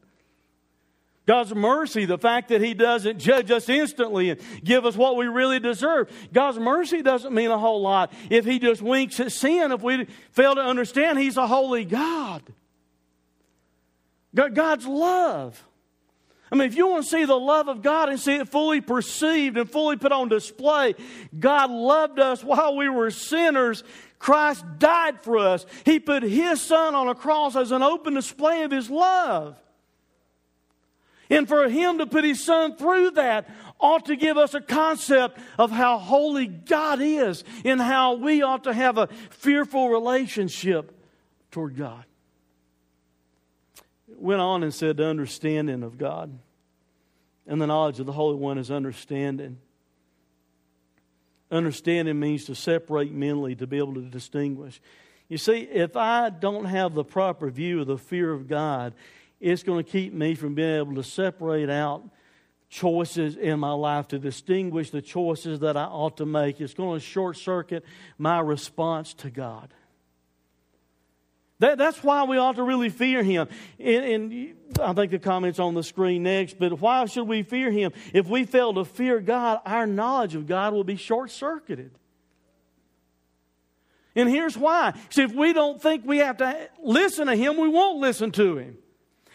God's 1.26 1.56
mercy, 1.56 2.04
the 2.04 2.18
fact 2.18 2.50
that 2.50 2.62
He 2.62 2.74
doesn't 2.74 3.18
judge 3.18 3.50
us 3.50 3.70
instantly 3.70 4.32
and 4.32 4.42
give 4.62 4.86
us 4.86 4.98
what 4.98 5.16
we 5.16 5.28
really 5.28 5.60
deserve. 5.60 6.12
God's 6.34 6.60
mercy 6.60 7.02
doesn't 7.02 7.34
mean 7.34 7.50
a 7.50 7.58
whole 7.58 7.82
lot 7.82 8.12
if 8.30 8.44
He 8.44 8.60
just 8.60 8.82
winks 8.82 9.22
at 9.22 9.32
sin, 9.32 9.72
if 9.72 9.82
we 9.82 10.06
fail 10.32 10.56
to 10.56 10.62
understand 10.62 11.18
He's 11.18 11.38
a 11.38 11.48
holy 11.48 11.86
God. 11.86 12.44
God's 14.34 14.86
love. 14.86 15.64
I 16.52 16.56
mean, 16.56 16.68
if 16.68 16.76
you 16.76 16.88
want 16.88 17.04
to 17.04 17.10
see 17.10 17.26
the 17.26 17.40
love 17.40 17.68
of 17.68 17.82
God 17.82 18.10
and 18.10 18.20
see 18.20 18.36
it 18.36 18.48
fully 18.48 18.80
perceived 18.80 19.58
and 19.58 19.70
fully 19.70 19.98
put 19.98 20.12
on 20.12 20.30
display, 20.30 20.94
God 21.38 21.72
loved 21.72 22.20
us 22.20 22.44
while 22.44 22.76
we 22.76 22.90
were 22.90 23.10
sinners. 23.10 23.84
Christ 24.20 24.64
died 24.78 25.22
for 25.22 25.38
us. 25.40 25.66
He 25.84 26.00
put 26.00 26.22
His 26.22 26.62
Son 26.62 26.94
on 26.94 27.08
a 27.08 27.16
cross 27.16 27.56
as 27.56 27.72
an 27.72 27.82
open 27.82 28.14
display 28.14 28.64
of 28.64 28.72
His 28.72 28.90
love. 28.90 29.58
And 31.30 31.48
for 31.48 31.68
him 31.68 31.98
to 31.98 32.06
put 32.06 32.24
his 32.24 32.44
son 32.44 32.76
through 32.76 33.12
that 33.12 33.50
ought 33.80 34.06
to 34.06 34.16
give 34.16 34.38
us 34.38 34.54
a 34.54 34.62
concept 34.62 35.40
of 35.58 35.72
how 35.72 35.98
holy 35.98 36.46
God 36.46 37.02
is 37.02 37.44
and 37.66 37.82
how 37.82 38.14
we 38.14 38.44
ought 38.44 38.66
to 38.66 38.74
have 38.74 39.00
a 39.00 39.08
fearful 39.32 39.90
relationship 39.90 40.96
toward 41.50 41.76
God. 41.76 42.06
Went 44.24 44.40
on 44.40 44.64
and 44.64 44.74
said 44.74 44.96
the 44.96 45.06
understanding 45.06 45.84
of 45.84 45.98
God. 45.98 46.40
And 47.46 47.62
the 47.62 47.68
knowledge 47.68 48.00
of 48.00 48.06
the 48.06 48.14
Holy 48.14 48.38
One 48.38 48.58
is 48.58 48.72
understanding. 48.72 49.58
Understanding 51.52 52.18
means 52.18 52.46
to 52.46 52.56
separate 52.56 53.12
mentally, 53.12 53.54
to 53.56 53.68
be 53.68 53.80
able 53.80 53.96
to 53.96 54.02
distinguish. 54.04 54.80
You 55.28 55.38
see, 55.38 55.58
if 55.58 55.98
I 55.98 56.30
don't 56.30 56.64
have 56.64 56.94
the 56.94 57.04
proper 57.04 57.50
view 57.50 57.82
of 57.82 57.88
the 57.88 57.98
fear 57.98 58.32
of 58.32 58.48
God, 58.48 58.94
it's 59.42 59.62
going 59.62 59.84
to 59.84 59.92
keep 59.92 60.14
me 60.14 60.36
from 60.36 60.56
being 60.56 60.78
able 60.78 60.96
to 60.96 61.04
separate 61.04 61.70
out 61.70 62.04
choices 62.70 63.36
in 63.36 63.60
my 63.60 63.74
life 63.74 64.08
to 64.08 64.20
distinguish 64.20 64.90
the 64.90 65.02
choices 65.02 65.60
that 65.60 65.76
I 65.76 65.84
ought 65.84 66.16
to 66.18 66.26
make. 66.26 66.62
It's 66.62 66.74
going 66.74 66.98
to 66.98 67.06
short 67.06 67.36
circuit 67.36 67.84
my 68.18 68.40
response 68.40 69.14
to 69.16 69.30
God. 69.30 69.74
That, 71.64 71.78
that's 71.78 72.04
why 72.04 72.26
we 72.26 72.38
ought 72.38 72.58
to 72.58 72.64
really 72.64 72.90
fear 72.90 73.24
Him. 73.24 73.48
And, 73.80 74.04
and, 74.04 74.56
I 74.82 74.92
think 74.92 75.12
the 75.12 75.20
comment's 75.20 75.60
on 75.60 75.76
the 75.76 75.84
screen 75.84 76.24
next, 76.24 76.60
but 76.60 76.82
why 76.82 77.06
should 77.06 77.26
we 77.26 77.42
fear 77.44 77.72
Him? 77.72 77.94
If 78.12 78.28
we 78.28 78.44
fail 78.44 78.74
to 78.74 78.84
fear 78.84 79.22
God, 79.22 79.62
our 79.66 79.88
knowledge 79.88 80.36
of 80.36 80.46
God 80.46 80.74
will 80.74 80.84
be 80.84 80.98
short 80.98 81.32
circuited. 81.32 81.92
And 84.14 84.28
here's 84.28 84.58
why. 84.58 84.92
See, 85.10 85.24
if 85.24 85.32
we 85.32 85.54
don't 85.54 85.82
think 85.82 86.06
we 86.06 86.18
have 86.18 86.36
to 86.38 86.70
listen 86.84 87.28
to 87.28 87.36
Him, 87.38 87.56
we 87.56 87.70
won't 87.70 88.02
listen 88.02 88.34
to 88.34 88.58
Him. 88.58 88.78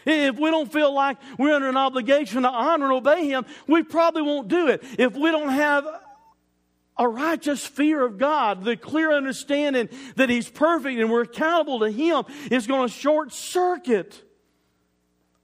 If 0.05 0.37
we 0.37 0.51
don't 0.51 0.71
feel 0.71 0.93
like 0.93 1.17
we're 1.39 1.55
under 1.55 1.67
an 1.67 1.77
obligation 1.77 2.43
to 2.43 2.49
honor 2.49 2.85
and 2.85 2.93
obey 2.93 3.25
Him, 3.25 3.43
we 3.65 3.81
probably 3.81 4.21
won't 4.21 4.49
do 4.49 4.67
it. 4.67 4.83
If 4.99 5.15
we 5.15 5.31
don't 5.31 5.49
have 5.49 5.87
a 6.99 7.07
righteous 7.07 7.65
fear 7.65 8.05
of 8.05 8.17
God, 8.17 8.65
the 8.65 8.75
clear 8.75 9.13
understanding 9.13 9.87
that 10.17 10.29
He's 10.29 10.49
perfect 10.49 10.99
and 10.99 11.09
we're 11.09 11.21
accountable 11.21 11.79
to 11.79 11.89
Him, 11.89 12.25
is 12.51 12.67
going 12.67 12.89
to 12.89 12.93
short 12.93 13.31
circuit 13.31 14.21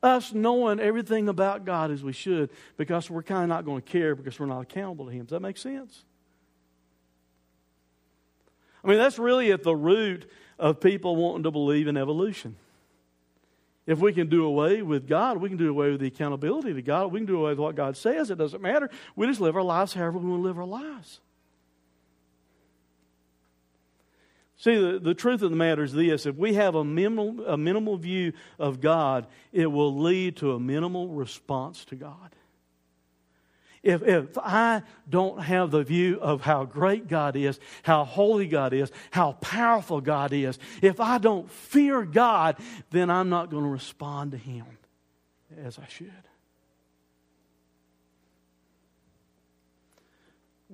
us 0.03 0.33
knowing 0.33 0.79
everything 0.79 1.29
about 1.29 1.65
God 1.65 1.89
as 1.89 2.03
we 2.03 2.11
should 2.11 2.51
because 2.77 3.09
we're 3.09 3.23
kind 3.23 3.43
of 3.43 3.49
not 3.49 3.65
going 3.65 3.81
to 3.81 3.91
care 3.91 4.13
because 4.13 4.37
we're 4.37 4.45
not 4.45 4.61
accountable 4.61 5.05
to 5.05 5.11
Him. 5.11 5.25
Does 5.25 5.31
that 5.31 5.41
make 5.41 5.57
sense? 5.57 6.03
I 8.83 8.89
mean, 8.89 8.97
that's 8.97 9.17
really 9.17 9.51
at 9.51 9.63
the 9.63 9.75
root 9.75 10.29
of 10.59 10.79
people 10.79 11.15
wanting 11.15 11.43
to 11.43 11.51
believe 11.51 11.87
in 11.87 11.97
evolution. 11.97 12.57
If 13.87 13.99
we 13.99 14.13
can 14.13 14.29
do 14.29 14.45
away 14.45 14.81
with 14.81 15.07
God, 15.07 15.37
we 15.37 15.47
can 15.47 15.57
do 15.57 15.69
away 15.69 15.91
with 15.91 16.01
the 16.01 16.07
accountability 16.07 16.73
to 16.73 16.81
God. 16.81 17.11
We 17.11 17.19
can 17.19 17.27
do 17.27 17.37
away 17.37 17.51
with 17.51 17.59
what 17.59 17.75
God 17.75 17.95
says. 17.95 18.29
It 18.29 18.37
doesn't 18.37 18.61
matter. 18.61 18.89
We 19.15 19.27
just 19.27 19.39
live 19.39 19.55
our 19.55 19.63
lives 19.63 19.93
however 19.93 20.17
we 20.17 20.29
want 20.29 20.41
to 20.41 20.47
live 20.47 20.57
our 20.57 20.65
lives. 20.65 21.19
See, 24.57 24.75
the, 24.75 24.99
the 24.99 25.13
truth 25.13 25.41
of 25.41 25.49
the 25.49 25.57
matter 25.57 25.83
is 25.83 25.93
this 25.93 26.25
if 26.25 26.35
we 26.35 26.53
have 26.53 26.75
a 26.75 26.83
minimal, 26.83 27.45
a 27.45 27.57
minimal 27.57 27.97
view 27.97 28.33
of 28.57 28.81
God, 28.81 29.27
it 29.51 29.67
will 29.67 29.97
lead 29.97 30.37
to 30.37 30.53
a 30.53 30.59
minimal 30.59 31.09
response 31.09 31.85
to 31.85 31.95
God 31.95 32.35
if, 33.85 34.01
if 34.01 34.37
I 34.39 34.81
don't 35.07 35.39
have 35.39 35.69
the 35.69 35.83
view 35.83 36.19
of 36.19 36.41
how 36.41 36.65
great 36.65 37.07
God 37.07 37.35
is, 37.35 37.59
how 37.83 38.03
holy 38.03 38.47
God 38.47 38.73
is, 38.73 38.91
how 39.11 39.33
powerful 39.33 40.01
God 40.01 40.33
is, 40.33 40.57
if 40.81 40.99
I 40.99 41.19
don't 41.19 41.49
fear 41.49 42.03
God, 42.03 42.57
then 42.89 43.11
I'm 43.11 43.29
not 43.29 43.51
going 43.51 43.63
to 43.63 43.69
respond 43.69 44.31
to 44.31 44.37
Him 44.37 44.65
as 45.63 45.77
I 45.77 45.87
should. 45.87 46.11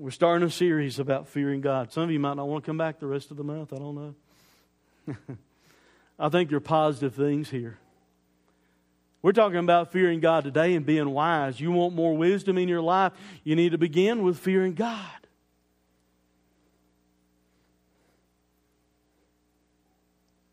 We're 0.02 0.10
starting 0.10 0.47
a 0.47 0.49
series 0.49 0.97
about 0.97 1.28
fearing 1.28 1.62
God. 1.62 1.93
Some 1.93 2.02
of 2.02 2.10
you 2.10 2.20
might 2.20 2.34
not 2.34 2.47
want 2.47 2.64
to 2.64 2.66
come 2.66 2.80
back 2.80 2.99
the 2.99 3.06
rest 3.06 3.30
of 3.30 3.38
the 3.38 3.43
month. 3.43 3.72
I 3.72 3.76
don't 3.76 4.16
know. 5.08 5.16
I 6.20 6.30
think 6.30 6.49
there 6.49 6.58
are 6.58 6.60
positive 6.60 7.14
things 7.14 7.52
here. 7.52 7.78
We're 9.22 9.32
talking 9.32 9.60
about 9.60 9.91
fearing 9.91 10.20
God 10.20 10.43
today 10.43 10.74
and 10.74 10.88
being 10.88 11.12
wise. 11.12 11.60
You 11.60 11.72
want 11.72 11.93
more 11.93 12.18
wisdom 12.18 12.58
in 12.58 12.68
your 12.68 12.82
life, 12.82 13.14
you 13.43 13.56
need 13.56 13.74
to 13.74 13.78
begin 13.78 14.24
with 14.24 14.39
fearing 14.39 14.74
God. 14.74 15.06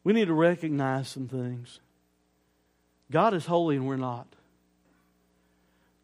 We 0.04 0.12
need 0.12 0.26
to 0.26 0.34
recognize 0.34 1.08
some 1.08 1.26
things. 1.26 1.80
God 3.10 3.32
is 3.32 3.46
holy 3.46 3.76
and 3.76 3.88
we're 3.88 3.96
not. 3.96 4.26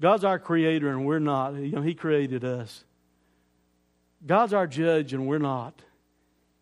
God's 0.01 0.25
our 0.25 0.39
creator 0.39 0.89
and 0.89 1.05
we're 1.05 1.19
not. 1.19 1.57
You 1.57 1.73
know, 1.73 1.83
He 1.83 1.93
created 1.93 2.43
us. 2.43 2.85
God's 4.27 4.53
our 4.53 4.67
judge 4.67 5.13
and 5.13 5.27
we're 5.27 5.39
not. 5.39 5.83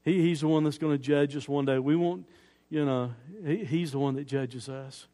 He, 0.05 0.21
he's 0.21 0.41
the 0.41 0.49
one 0.49 0.65
that's 0.65 0.79
going 0.79 0.97
to 0.97 1.03
judge 1.03 1.37
us 1.37 1.49
one 1.49 1.65
day. 1.65 1.79
We 1.79 1.97
won't, 1.97 2.27
you 2.69 2.85
know, 2.85 3.13
he, 3.45 3.65
He's 3.65 3.93
the 3.93 3.99
one 3.99 4.15
that 4.17 4.27
judges 4.27 4.69
us. 4.69 5.07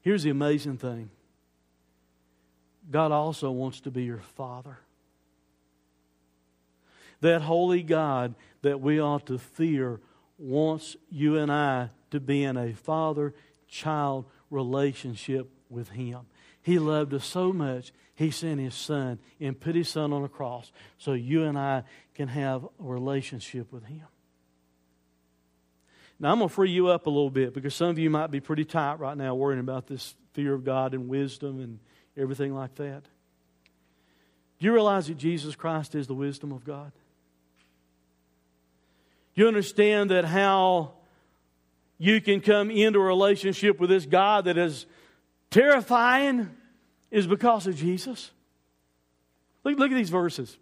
Here's 0.00 0.22
the 0.22 0.30
amazing 0.30 0.78
thing 0.78 1.10
God 2.90 3.12
also 3.12 3.50
wants 3.50 3.80
to 3.80 3.90
be 3.90 4.04
your 4.04 4.18
Father. 4.18 4.78
That 7.20 7.42
holy 7.42 7.82
God 7.82 8.34
that 8.62 8.80
we 8.80 9.00
ought 9.00 9.26
to 9.26 9.38
fear 9.38 10.00
wants 10.38 10.96
you 11.08 11.36
and 11.36 11.52
I 11.52 11.90
to 12.10 12.18
be 12.18 12.42
in 12.42 12.56
a 12.56 12.72
father 12.72 13.32
child 13.68 14.24
relationship 14.50 15.48
with 15.70 15.90
Him. 15.90 16.20
He 16.60 16.78
loved 16.78 17.14
us 17.14 17.24
so 17.24 17.52
much, 17.52 17.92
He 18.22 18.30
sent 18.30 18.60
His 18.60 18.74
Son 18.74 19.18
and 19.40 19.58
put 19.58 19.74
His 19.74 19.88
Son 19.88 20.12
on 20.12 20.24
a 20.24 20.28
cross 20.28 20.70
so 20.98 21.12
you 21.12 21.44
and 21.44 21.58
I 21.58 21.84
can 22.14 22.28
have 22.28 22.64
a 22.64 22.68
relationship 22.78 23.72
with 23.72 23.84
Him. 23.84 24.06
Now, 26.20 26.30
I'm 26.30 26.38
going 26.38 26.48
to 26.48 26.54
free 26.54 26.70
you 26.70 26.86
up 26.88 27.06
a 27.06 27.10
little 27.10 27.30
bit 27.30 27.52
because 27.52 27.74
some 27.74 27.88
of 27.88 27.98
you 27.98 28.08
might 28.08 28.30
be 28.30 28.38
pretty 28.38 28.64
tight 28.64 29.00
right 29.00 29.16
now 29.16 29.34
worrying 29.34 29.58
about 29.58 29.88
this 29.88 30.14
fear 30.34 30.54
of 30.54 30.64
God 30.64 30.94
and 30.94 31.08
wisdom 31.08 31.60
and 31.60 31.80
everything 32.16 32.54
like 32.54 32.76
that. 32.76 33.02
Do 34.60 34.66
you 34.66 34.72
realize 34.72 35.08
that 35.08 35.18
Jesus 35.18 35.56
Christ 35.56 35.96
is 35.96 36.06
the 36.06 36.14
wisdom 36.14 36.52
of 36.52 36.64
God? 36.64 36.92
Do 39.34 39.42
You 39.42 39.48
understand 39.48 40.10
that 40.10 40.24
how 40.24 40.92
you 41.98 42.20
can 42.20 42.40
come 42.40 42.70
into 42.70 43.00
a 43.00 43.02
relationship 43.02 43.80
with 43.80 43.90
this 43.90 44.06
God 44.06 44.44
that 44.44 44.56
is 44.56 44.86
terrifying 45.50 46.50
is 47.12 47.28
because 47.28 47.68
of 47.68 47.76
Jesus? 47.76 48.32
Look, 49.62 49.78
look 49.78 49.92
at 49.92 49.94
these 49.94 50.10
verses. 50.10 50.56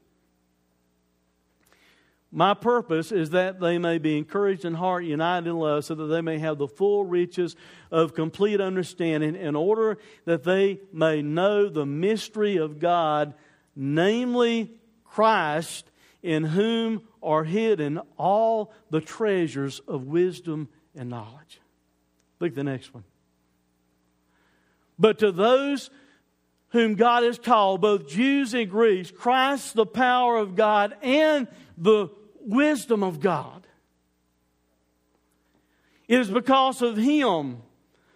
My 2.32 2.54
purpose 2.54 3.10
is 3.10 3.30
that 3.30 3.58
they 3.58 3.78
may 3.78 3.98
be 3.98 4.18
encouraged 4.18 4.64
in 4.64 4.74
heart, 4.74 5.04
united 5.04 5.48
in 5.48 5.58
love, 5.58 5.84
so 5.84 5.94
that 5.94 6.06
they 6.06 6.20
may 6.20 6.38
have 6.38 6.58
the 6.58 6.68
full 6.68 7.04
riches 7.04 7.56
of 7.90 8.14
complete 8.14 8.60
understanding, 8.60 9.34
in 9.34 9.56
order 9.56 9.98
that 10.26 10.44
they 10.44 10.80
may 10.92 11.22
know 11.22 11.68
the 11.68 11.86
mystery 11.86 12.56
of 12.56 12.78
God, 12.78 13.34
namely 13.74 14.70
Christ, 15.04 15.90
in 16.22 16.44
whom 16.44 17.02
are 17.22 17.44
hidden 17.44 18.00
all 18.16 18.72
the 18.90 19.00
treasures 19.00 19.80
of 19.88 20.04
wisdom 20.04 20.68
and 20.94 21.10
knowledge. 21.10 21.60
Look 22.38 22.50
at 22.50 22.56
the 22.56 22.64
next 22.64 22.94
one. 22.94 23.04
But 24.98 25.18
to 25.20 25.32
those 25.32 25.90
whom 26.70 26.94
God 26.94 27.22
has 27.24 27.38
called, 27.38 27.80
both 27.80 28.08
Jews 28.08 28.54
and 28.54 28.70
Greeks, 28.70 29.10
Christ, 29.10 29.74
the 29.74 29.86
power 29.86 30.36
of 30.36 30.54
God 30.54 30.94
and 31.02 31.48
the 31.76 32.08
wisdom 32.40 33.02
of 33.02 33.20
God. 33.20 33.66
It 36.08 36.18
is 36.18 36.30
because 36.30 36.82
of 36.82 36.96
Him 36.96 37.62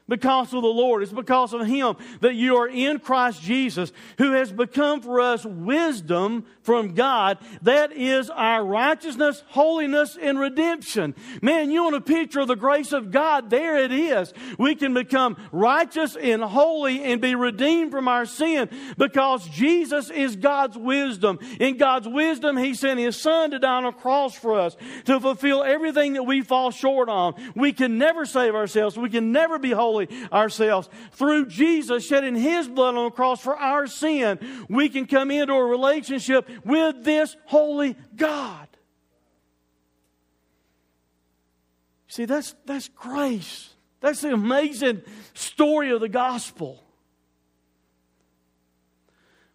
because 0.09 0.53
of 0.53 0.63
the 0.63 0.69
Lord. 0.69 1.03
It's 1.03 1.13
because 1.13 1.53
of 1.53 1.67
Him 1.67 1.97
that 2.21 2.35
you 2.35 2.57
are 2.57 2.69
in 2.69 2.99
Christ 2.99 3.43
Jesus, 3.43 3.93
who 4.19 4.33
has 4.33 4.53
become 4.53 5.01
for 5.01 5.21
us 5.21 5.45
wisdom 5.45 6.45
from 6.63 6.95
God. 6.95 7.39
That 7.63 7.93
is 7.93 8.31
our 8.31 8.65
righteousness, 8.65 9.43
holiness, 9.49 10.17
and 10.21 10.39
redemption. 10.39 11.15
Man, 11.41 11.71
you 11.71 11.85
want 11.85 11.97
a 11.97 12.01
picture 12.01 12.41
of 12.41 12.49
the 12.49 12.57
grace 12.57 12.93
of 12.93 13.11
God? 13.11 13.51
There 13.51 13.79
it 13.79 13.93
is. 13.93 14.33
We 14.59 14.75
can 14.75 14.95
become 14.95 15.37
righteous 15.53 16.17
and 16.17 16.43
holy 16.43 17.03
and 17.03 17.21
be 17.21 17.35
redeemed 17.35 17.91
from 17.91 18.09
our 18.09 18.27
sin 18.27 18.69
because 18.99 19.47
Jesus 19.49 20.11
is 20.11 20.37
God's 20.37 20.77
wisdom. 20.77 21.39
In 21.61 21.77
God's 21.77 22.09
wisdom, 22.09 22.57
He 22.57 22.75
sent 22.75 23.01
His 23.01 23.17
Son 23.17 23.53
to 23.53 23.59
die 23.59 23.75
on 23.77 23.85
a 23.87 23.93
cross 23.93 24.35
for 24.35 24.59
us 24.59 24.77
to 25.07 25.21
fulfill 25.21 25.63
everything 25.63 26.15
that 26.15 26.25
we 26.25 26.43
fall 26.43 26.71
short 26.71 27.09
on. 27.09 27.35
We 27.55 27.73
can 27.73 27.99
never 27.99 28.27
save 28.27 28.55
ourselves. 28.55 28.97
We 28.97 29.11
can 29.11 29.33
never 29.33 29.59
be 29.59 29.71
holy 29.71 29.94
ourselves. 30.33 30.89
Through 31.13 31.47
Jesus 31.47 32.07
shedding 32.07 32.35
his 32.35 32.69
blood 32.69 32.97
on 32.97 33.05
the 33.05 33.11
cross 33.11 33.41
for 33.41 33.57
our 33.57 33.87
sin, 33.87 34.39
we 34.69 34.89
can 34.89 35.07
come 35.07 35.31
into 35.31 35.53
a 35.53 35.65
relationship 35.65 36.49
with 36.65 37.05
this 37.05 37.37
holy 37.47 37.97
God. 38.15 38.69
See, 42.09 42.27
that's, 42.27 42.55
that's 42.65 42.89
grace. 42.89 43.71
That's 44.01 44.21
the 44.21 44.33
amazing 44.33 45.03
story 45.33 45.91
of 45.91 46.01
the 46.01 46.09
gospel. 46.09 46.85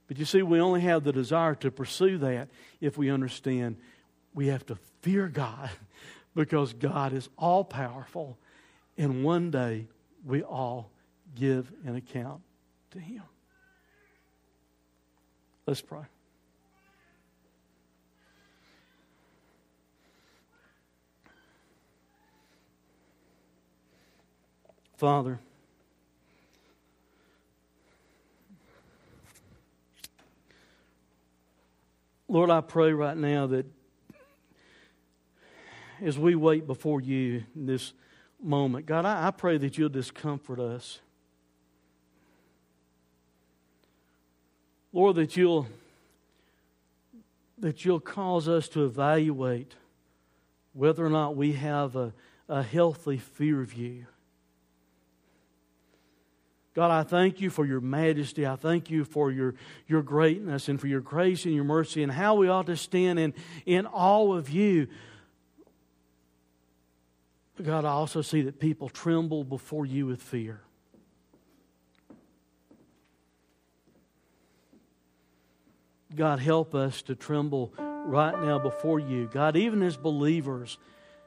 But 0.08 0.18
you 0.18 0.26
see, 0.26 0.42
we 0.42 0.60
only 0.60 0.82
have 0.82 1.04
the 1.04 1.14
desire 1.14 1.56
to 1.56 1.70
pursue 1.70 2.18
that 2.18 2.50
if 2.82 2.98
we 2.98 3.12
understand 3.12 3.78
we 4.34 4.48
have 4.48 4.66
to 4.66 4.78
fear 5.02 5.28
God 5.28 5.70
because 6.36 6.74
God 6.74 7.14
is 7.14 7.30
all 7.38 7.64
powerful. 7.64 8.38
And 8.98 9.24
one 9.24 9.52
day 9.52 9.88
we 10.26 10.44
all 10.44 10.92
give 11.36 11.72
an 11.86 11.96
account 11.96 12.42
to 12.92 13.00
Him. 13.00 13.24
Let's 15.66 15.82
pray. 15.82 16.02
Father, 24.98 25.40
Lord, 32.28 32.50
I 32.50 32.62
pray 32.62 32.92
right 32.92 33.16
now 33.16 33.48
that 33.48 33.66
as 36.02 36.18
we 36.18 36.36
wait 36.36 36.68
before 36.68 37.02
you 37.02 37.44
in 37.56 37.66
this 37.66 37.94
moment. 38.42 38.86
God, 38.86 39.06
I, 39.06 39.28
I 39.28 39.32
pray 39.32 39.58
that 39.58 39.78
you'll 39.78 39.90
discomfort 39.90 40.60
us. 40.60 41.00
Lord, 44.92 45.16
that 45.18 45.38
you'll 45.38 45.68
that 47.60 47.84
you'll 47.84 48.00
cause 48.00 48.48
us 48.48 48.70
to 48.70 48.86
evaluate 48.86 49.76
whether 50.74 51.06
or 51.06 51.10
not 51.10 51.36
we 51.36 51.54
have 51.54 51.96
a, 51.98 52.14
a 52.48 52.64
healthy 52.64 53.18
fear 53.18 53.62
of 53.62 53.74
you. 53.74 54.06
God, 56.74 56.92
I 56.92 57.04
thank 57.04 57.42
you 57.42 57.50
for 57.50 57.66
your 57.66 57.82
majesty. 57.82 58.48
I 58.48 58.56
thank 58.56 58.90
you 58.90 59.04
for 59.04 59.32
your, 59.32 59.56
your 59.88 60.02
greatness 60.02 60.70
and 60.70 60.80
for 60.80 60.88
your 60.88 61.02
grace 61.02 61.44
and 61.44 61.54
your 61.54 61.66
mercy 61.66 62.04
and 62.04 62.12
how 62.12 62.36
we 62.36 62.48
ought 62.48 62.68
to 62.68 62.78
stand 62.78 63.20
in, 63.20 63.34
in 63.66 63.86
awe 63.88 64.34
of 64.34 64.50
you. 64.50 64.88
God, 67.62 67.84
I 67.84 67.90
also 67.90 68.22
see 68.22 68.42
that 68.44 68.60
people 68.60 68.88
tremble 68.88 69.44
before 69.44 69.86
you 69.86 70.06
with 70.06 70.22
fear. 70.22 70.62
God, 76.16 76.40
help 76.40 76.74
us 76.74 77.02
to 77.04 77.16
tremble 77.16 77.74
right 77.78 78.42
now 78.42 78.60
before 78.60 79.00
you. 79.00 79.30
God, 79.32 79.56
even 79.56 79.84
as 79.84 79.98
believers, 79.98 80.78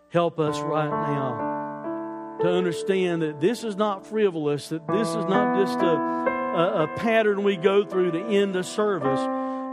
help 0.08 0.40
us 0.40 0.58
right 0.58 0.88
now 0.88 2.38
to 2.40 2.48
understand 2.48 3.22
that 3.22 3.40
this 3.40 3.62
is 3.62 3.76
not 3.76 4.06
frivolous, 4.06 4.70
that 4.70 4.86
this 4.88 5.08
is 5.08 5.24
not 5.26 5.56
just 5.56 5.78
a, 5.78 5.94
a, 5.94 6.82
a 6.84 6.88
pattern 6.96 7.44
we 7.44 7.56
go 7.56 7.84
through 7.84 8.12
to 8.12 8.20
end 8.24 8.56
a 8.56 8.64
service, 8.64 9.20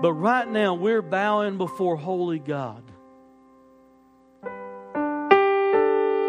but 0.02 0.14
right 0.14 0.48
now 0.48 0.74
we're 0.74 1.02
bowing 1.02 1.58
before 1.58 1.96
holy 1.96 2.40
God. 2.40 2.84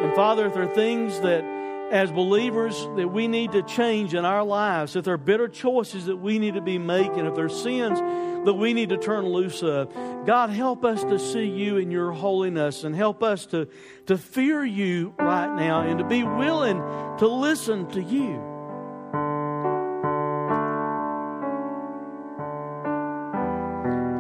And 0.02 0.14
Father, 0.14 0.46
if 0.46 0.54
there 0.54 0.62
are 0.62 0.74
things 0.74 1.20
that 1.20 1.44
as 1.90 2.12
believers 2.12 2.88
that 2.96 3.08
we 3.08 3.26
need 3.26 3.52
to 3.52 3.62
change 3.62 4.14
in 4.14 4.24
our 4.24 4.44
lives, 4.44 4.94
if 4.94 5.04
there 5.04 5.14
are 5.14 5.18
bitter 5.18 5.48
choices 5.48 6.06
that 6.06 6.16
we 6.16 6.38
need 6.38 6.54
to 6.54 6.60
be 6.60 6.78
making, 6.78 7.26
if 7.26 7.34
there 7.34 7.46
are 7.46 7.48
sins 7.48 7.98
that 8.44 8.54
we 8.54 8.72
need 8.72 8.90
to 8.90 8.96
turn 8.96 9.26
loose 9.26 9.62
of, 9.62 9.92
God, 10.24 10.50
help 10.50 10.84
us 10.84 11.02
to 11.02 11.18
see 11.18 11.48
you 11.48 11.78
in 11.78 11.90
your 11.90 12.12
holiness 12.12 12.84
and 12.84 12.94
help 12.94 13.22
us 13.22 13.44
to, 13.46 13.68
to 14.06 14.16
fear 14.16 14.64
you 14.64 15.14
right 15.18 15.54
now 15.54 15.80
and 15.80 15.98
to 15.98 16.04
be 16.04 16.22
willing 16.22 16.78
to 17.18 17.26
listen 17.26 17.88
to 17.90 18.00
you. 18.00 18.40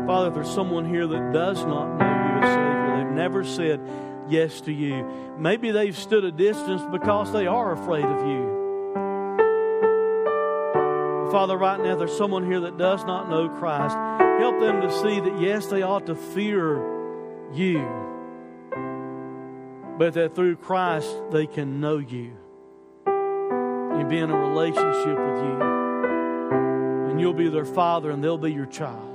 Father, 0.06 0.26
if 0.26 0.34
there's 0.34 0.50
someone 0.50 0.84
here 0.84 1.06
that 1.06 1.32
does 1.32 1.64
not 1.64 1.86
know 1.96 2.04
you 2.04 2.42
as 2.42 2.54
Savior, 2.54 2.96
they've 2.96 3.14
never 3.14 3.44
said, 3.44 3.80
yes 4.28 4.60
to 4.62 4.72
you. 4.72 5.04
Maybe 5.38 5.70
they've 5.70 5.96
stood 5.96 6.24
a 6.24 6.32
distance 6.32 6.82
because 6.90 7.32
they 7.32 7.46
are 7.46 7.72
afraid 7.72 8.04
of 8.04 8.26
you. 8.26 8.58
Father, 11.30 11.56
right 11.56 11.80
now, 11.80 11.94
there's 11.94 12.16
someone 12.16 12.44
here 12.44 12.60
that 12.60 12.76
does 12.76 13.04
not 13.04 13.30
know 13.30 13.48
Christ. 13.48 13.96
Help 14.40 14.58
them 14.58 14.80
to 14.80 14.90
see 14.90 15.20
that, 15.20 15.40
yes, 15.40 15.66
they 15.66 15.82
ought 15.82 16.06
to 16.06 16.14
fear 16.14 16.82
you, 17.52 17.78
but 19.96 20.14
that 20.14 20.34
through 20.34 20.56
Christ 20.56 21.08
they 21.30 21.46
can 21.46 21.80
know 21.80 21.98
you 21.98 22.32
and 23.06 24.08
be 24.08 24.18
in 24.18 24.30
a 24.30 24.36
relationship 24.36 25.18
with 25.18 25.44
you. 25.44 25.60
And 27.10 27.20
you'll 27.20 27.32
be 27.32 27.48
their 27.48 27.64
father 27.64 28.10
and 28.10 28.24
they'll 28.24 28.38
be 28.38 28.52
your 28.52 28.66
child. 28.66 29.09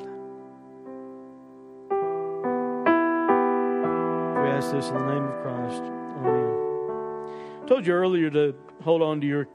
Ask 4.56 4.72
this 4.72 4.88
in 4.88 4.94
the 4.94 5.14
name 5.14 5.24
of 5.24 5.42
Christ. 5.42 5.84
Amen. 5.84 7.62
I 7.62 7.68
told 7.68 7.86
you 7.86 7.94
earlier 7.94 8.30
to 8.30 8.56
hold 8.84 9.02
on 9.02 9.20
to 9.20 9.28
your 9.28 9.48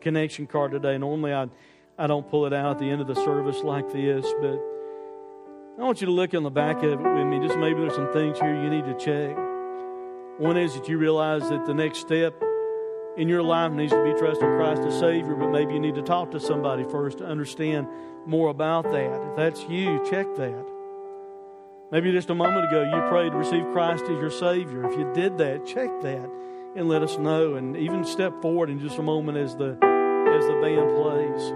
connection 0.00 0.46
card 0.46 0.72
today. 0.72 0.98
Normally, 0.98 1.32
I, 1.32 1.48
I 1.96 2.06
don't 2.06 2.28
pull 2.28 2.44
it 2.44 2.52
out 2.52 2.72
at 2.72 2.78
the 2.78 2.90
end 2.90 3.00
of 3.00 3.06
the 3.06 3.14
service 3.14 3.62
like 3.62 3.90
this, 3.92 4.26
but 4.42 4.60
I 5.78 5.82
want 5.82 6.02
you 6.02 6.06
to 6.06 6.12
look 6.12 6.34
on 6.34 6.42
the 6.42 6.50
back 6.50 6.82
of 6.82 6.92
it 6.92 6.98
with 7.00 7.26
me. 7.26 7.40
Just 7.40 7.58
maybe 7.58 7.80
there's 7.80 7.94
some 7.94 8.12
things 8.12 8.38
here 8.38 8.54
you 8.62 8.68
need 8.68 8.84
to 8.84 8.94
check. 8.98 9.36
One 10.38 10.58
is 10.58 10.74
that 10.74 10.86
you 10.86 10.98
realize 10.98 11.48
that 11.48 11.64
the 11.64 11.74
next 11.74 12.00
step 12.00 12.34
in 13.16 13.28
your 13.28 13.42
life 13.42 13.72
needs 13.72 13.92
to 13.92 14.04
be 14.04 14.18
trusting 14.18 14.48
Christ 14.48 14.82
as 14.82 14.98
Savior, 14.98 15.34
but 15.34 15.48
maybe 15.50 15.72
you 15.72 15.80
need 15.80 15.94
to 15.94 16.02
talk 16.02 16.30
to 16.32 16.40
somebody 16.40 16.84
first 16.84 17.18
to 17.18 17.24
understand 17.24 17.86
more 18.26 18.48
about 18.48 18.84
that. 18.84 19.30
If 19.30 19.36
that's 19.36 19.62
you, 19.70 20.04
check 20.10 20.26
that. 20.36 20.81
Maybe 21.92 22.10
just 22.10 22.30
a 22.30 22.34
moment 22.34 22.64
ago 22.64 22.84
you 22.84 23.08
prayed 23.10 23.32
to 23.32 23.36
receive 23.36 23.66
Christ 23.70 24.04
as 24.04 24.18
your 24.18 24.30
Savior. 24.30 24.90
If 24.90 24.98
you 24.98 25.12
did 25.12 25.36
that, 25.36 25.66
check 25.66 25.90
that 26.00 26.30
and 26.74 26.88
let 26.88 27.02
us 27.02 27.18
know. 27.18 27.56
And 27.56 27.76
even 27.76 28.02
step 28.06 28.40
forward 28.40 28.70
in 28.70 28.80
just 28.80 28.96
a 28.96 29.02
moment 29.02 29.36
as 29.36 29.54
the 29.56 29.72
as 29.72 30.46
the 30.46 30.58
band 30.62 30.88
plays. 30.96 31.52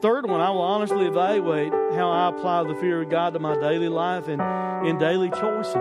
Third 0.00 0.26
one, 0.26 0.40
I 0.40 0.48
will 0.48 0.62
honestly 0.62 1.04
evaluate 1.04 1.70
how 1.94 2.10
I 2.10 2.30
apply 2.30 2.62
the 2.62 2.74
fear 2.76 3.02
of 3.02 3.10
God 3.10 3.34
to 3.34 3.40
my 3.40 3.60
daily 3.60 3.90
life 3.90 4.26
and 4.26 4.40
in 4.88 4.96
daily 4.96 5.28
choices. 5.28 5.76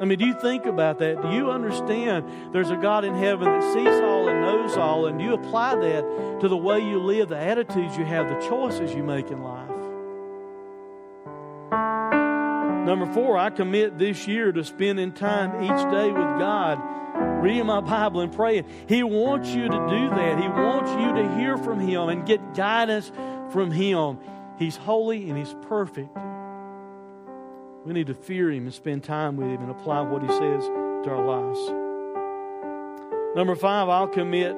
I 0.00 0.06
mean, 0.06 0.18
do 0.18 0.24
you 0.24 0.40
think 0.40 0.64
about 0.64 0.98
that? 1.00 1.20
Do 1.20 1.28
you 1.28 1.50
understand 1.50 2.54
there's 2.54 2.70
a 2.70 2.76
God 2.76 3.04
in 3.04 3.14
heaven 3.14 3.44
that 3.44 3.74
sees 3.74 4.00
all 4.00 4.28
and 4.28 4.40
knows 4.40 4.78
all, 4.78 5.04
and 5.04 5.20
you 5.20 5.34
apply 5.34 5.74
that 5.74 6.40
to 6.40 6.48
the 6.48 6.56
way 6.56 6.78
you 6.78 7.00
live, 7.00 7.28
the 7.28 7.36
attitudes 7.36 7.98
you 7.98 8.06
have, 8.06 8.30
the 8.30 8.48
choices 8.48 8.94
you 8.94 9.02
make 9.02 9.30
in 9.30 9.42
life? 9.42 9.69
Number 12.84 13.06
four, 13.12 13.36
I 13.36 13.50
commit 13.50 13.98
this 13.98 14.26
year 14.26 14.52
to 14.52 14.64
spending 14.64 15.12
time 15.12 15.62
each 15.62 15.92
day 15.92 16.08
with 16.08 16.38
God, 16.38 16.80
reading 17.42 17.66
my 17.66 17.80
Bible 17.80 18.20
and 18.20 18.32
praying. 18.32 18.64
He 18.88 19.02
wants 19.02 19.50
you 19.50 19.68
to 19.68 19.68
do 19.68 20.08
that. 20.10 20.40
He 20.40 20.48
wants 20.48 20.90
you 20.92 21.22
to 21.22 21.36
hear 21.36 21.56
from 21.58 21.80
Him 21.80 22.08
and 22.08 22.26
get 22.26 22.54
guidance 22.54 23.12
from 23.52 23.70
Him. 23.70 24.18
He's 24.58 24.76
holy 24.76 25.28
and 25.28 25.38
He's 25.38 25.54
perfect. 25.68 26.16
We 27.84 27.92
need 27.92 28.08
to 28.08 28.14
fear 28.14 28.50
Him 28.50 28.64
and 28.64 28.74
spend 28.74 29.04
time 29.04 29.36
with 29.36 29.48
Him 29.48 29.62
and 29.62 29.70
apply 29.70 30.00
what 30.00 30.22
He 30.22 30.28
says 30.28 30.64
to 30.64 31.10
our 31.10 31.24
lives. 31.24 31.58
Number 33.36 33.54
five, 33.54 33.88
I'll 33.88 34.08
commit 34.08 34.56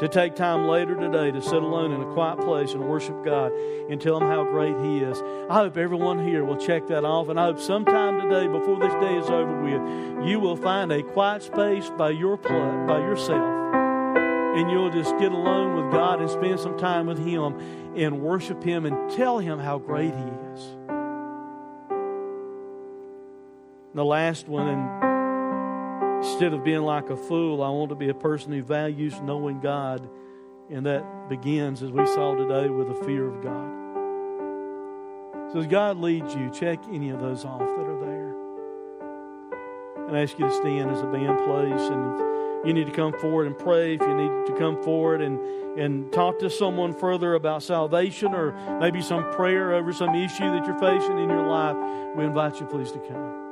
to 0.00 0.08
take 0.08 0.34
time 0.34 0.66
later 0.66 0.96
today 0.96 1.30
to 1.30 1.40
sit 1.40 1.62
alone 1.62 1.92
in 1.92 2.00
a 2.02 2.12
quiet 2.12 2.40
place 2.40 2.72
and 2.72 2.88
worship 2.88 3.24
God 3.24 3.52
and 3.52 4.00
tell 4.00 4.16
Him 4.18 4.26
how 4.26 4.44
great 4.44 4.76
He 4.80 4.98
is. 4.98 5.22
I 5.48 5.54
hope 5.54 5.76
everyone 5.76 6.26
here 6.26 6.44
will 6.44 6.56
check 6.56 6.88
that 6.88 7.04
off, 7.04 7.28
and 7.28 7.38
I 7.38 7.44
hope 7.44 7.60
sometime 7.60 8.20
today, 8.20 8.48
before 8.48 8.78
this 8.80 8.92
day 8.94 9.16
is 9.16 9.30
over 9.30 9.62
with, 9.62 10.26
you 10.26 10.40
will 10.40 10.56
find 10.56 10.90
a 10.90 11.02
quiet 11.02 11.42
space 11.42 11.90
by 11.96 12.10
your 12.10 12.36
play, 12.36 12.84
by 12.86 12.98
yourself, 12.98 13.44
and 14.56 14.70
you'll 14.70 14.90
just 14.90 15.16
get 15.18 15.32
alone 15.32 15.76
with 15.76 15.92
God 15.92 16.20
and 16.20 16.28
spend 16.28 16.58
some 16.58 16.76
time 16.76 17.06
with 17.06 17.24
Him 17.24 17.58
and 17.96 18.20
worship 18.20 18.62
Him 18.62 18.86
and 18.86 19.10
tell 19.12 19.38
Him 19.38 19.58
how 19.58 19.78
great 19.78 20.14
He 20.14 20.30
is. 20.54 20.76
The 23.94 24.04
last 24.04 24.48
one, 24.48 24.68
and 24.68 25.11
Instead 26.22 26.54
of 26.54 26.62
being 26.62 26.82
like 26.82 27.10
a 27.10 27.16
fool, 27.16 27.64
I 27.64 27.68
want 27.70 27.88
to 27.88 27.96
be 27.96 28.08
a 28.08 28.14
person 28.14 28.52
who 28.52 28.62
values 28.62 29.20
knowing 29.22 29.58
God. 29.58 30.08
And 30.70 30.86
that 30.86 31.28
begins, 31.28 31.82
as 31.82 31.90
we 31.90 32.06
saw 32.06 32.36
today, 32.36 32.68
with 32.68 32.88
a 32.90 33.04
fear 33.04 33.26
of 33.26 33.42
God. 33.42 33.82
So 35.52 35.58
as 35.58 35.66
God 35.66 35.98
leads 35.98 36.32
you, 36.36 36.48
check 36.50 36.78
any 36.92 37.10
of 37.10 37.18
those 37.18 37.44
off 37.44 37.58
that 37.58 37.86
are 37.86 38.00
there. 38.06 38.36
And 40.06 40.16
I 40.16 40.22
ask 40.22 40.38
you 40.38 40.46
to 40.46 40.52
stand 40.52 40.92
as 40.92 41.00
the 41.00 41.08
band 41.08 41.38
plays. 41.40 41.88
And 41.90 42.68
you 42.68 42.72
need 42.72 42.86
to 42.86 42.92
come 42.92 43.18
forward 43.18 43.48
and 43.48 43.58
pray, 43.58 43.94
if 43.94 44.00
you 44.00 44.14
need 44.14 44.46
to 44.46 44.54
come 44.56 44.80
forward 44.80 45.22
and, 45.22 45.40
and 45.76 46.12
talk 46.12 46.38
to 46.38 46.48
someone 46.48 46.94
further 46.94 47.34
about 47.34 47.64
salvation 47.64 48.32
or 48.32 48.52
maybe 48.78 49.02
some 49.02 49.28
prayer 49.32 49.72
over 49.72 49.92
some 49.92 50.14
issue 50.14 50.44
that 50.52 50.66
you're 50.66 50.78
facing 50.78 51.18
in 51.18 51.28
your 51.28 51.48
life, 51.48 51.76
we 52.16 52.22
invite 52.22 52.60
you 52.60 52.66
please 52.66 52.92
to 52.92 53.00
come 53.00 53.42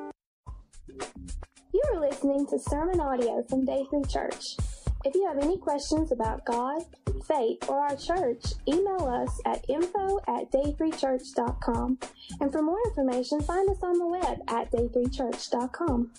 listening 2.20 2.46
to 2.46 2.58
sermon 2.58 3.00
audio 3.00 3.42
from 3.48 3.64
Day 3.64 3.84
3 3.88 4.02
Church. 4.04 4.56
If 5.04 5.14
you 5.14 5.26
have 5.26 5.38
any 5.38 5.56
questions 5.56 6.12
about 6.12 6.44
God, 6.44 6.82
faith, 7.26 7.58
or 7.68 7.80
our 7.80 7.96
church, 7.96 8.42
email 8.68 9.06
us 9.06 9.40
at 9.46 9.64
info 9.68 10.18
at 10.28 10.50
day3church.com. 10.50 11.98
And 12.40 12.52
for 12.52 12.62
more 12.62 12.78
information, 12.86 13.40
find 13.40 13.70
us 13.70 13.82
on 13.82 13.98
the 13.98 14.06
web 14.06 14.38
at 14.48 14.70
day3church.com. 14.70 16.10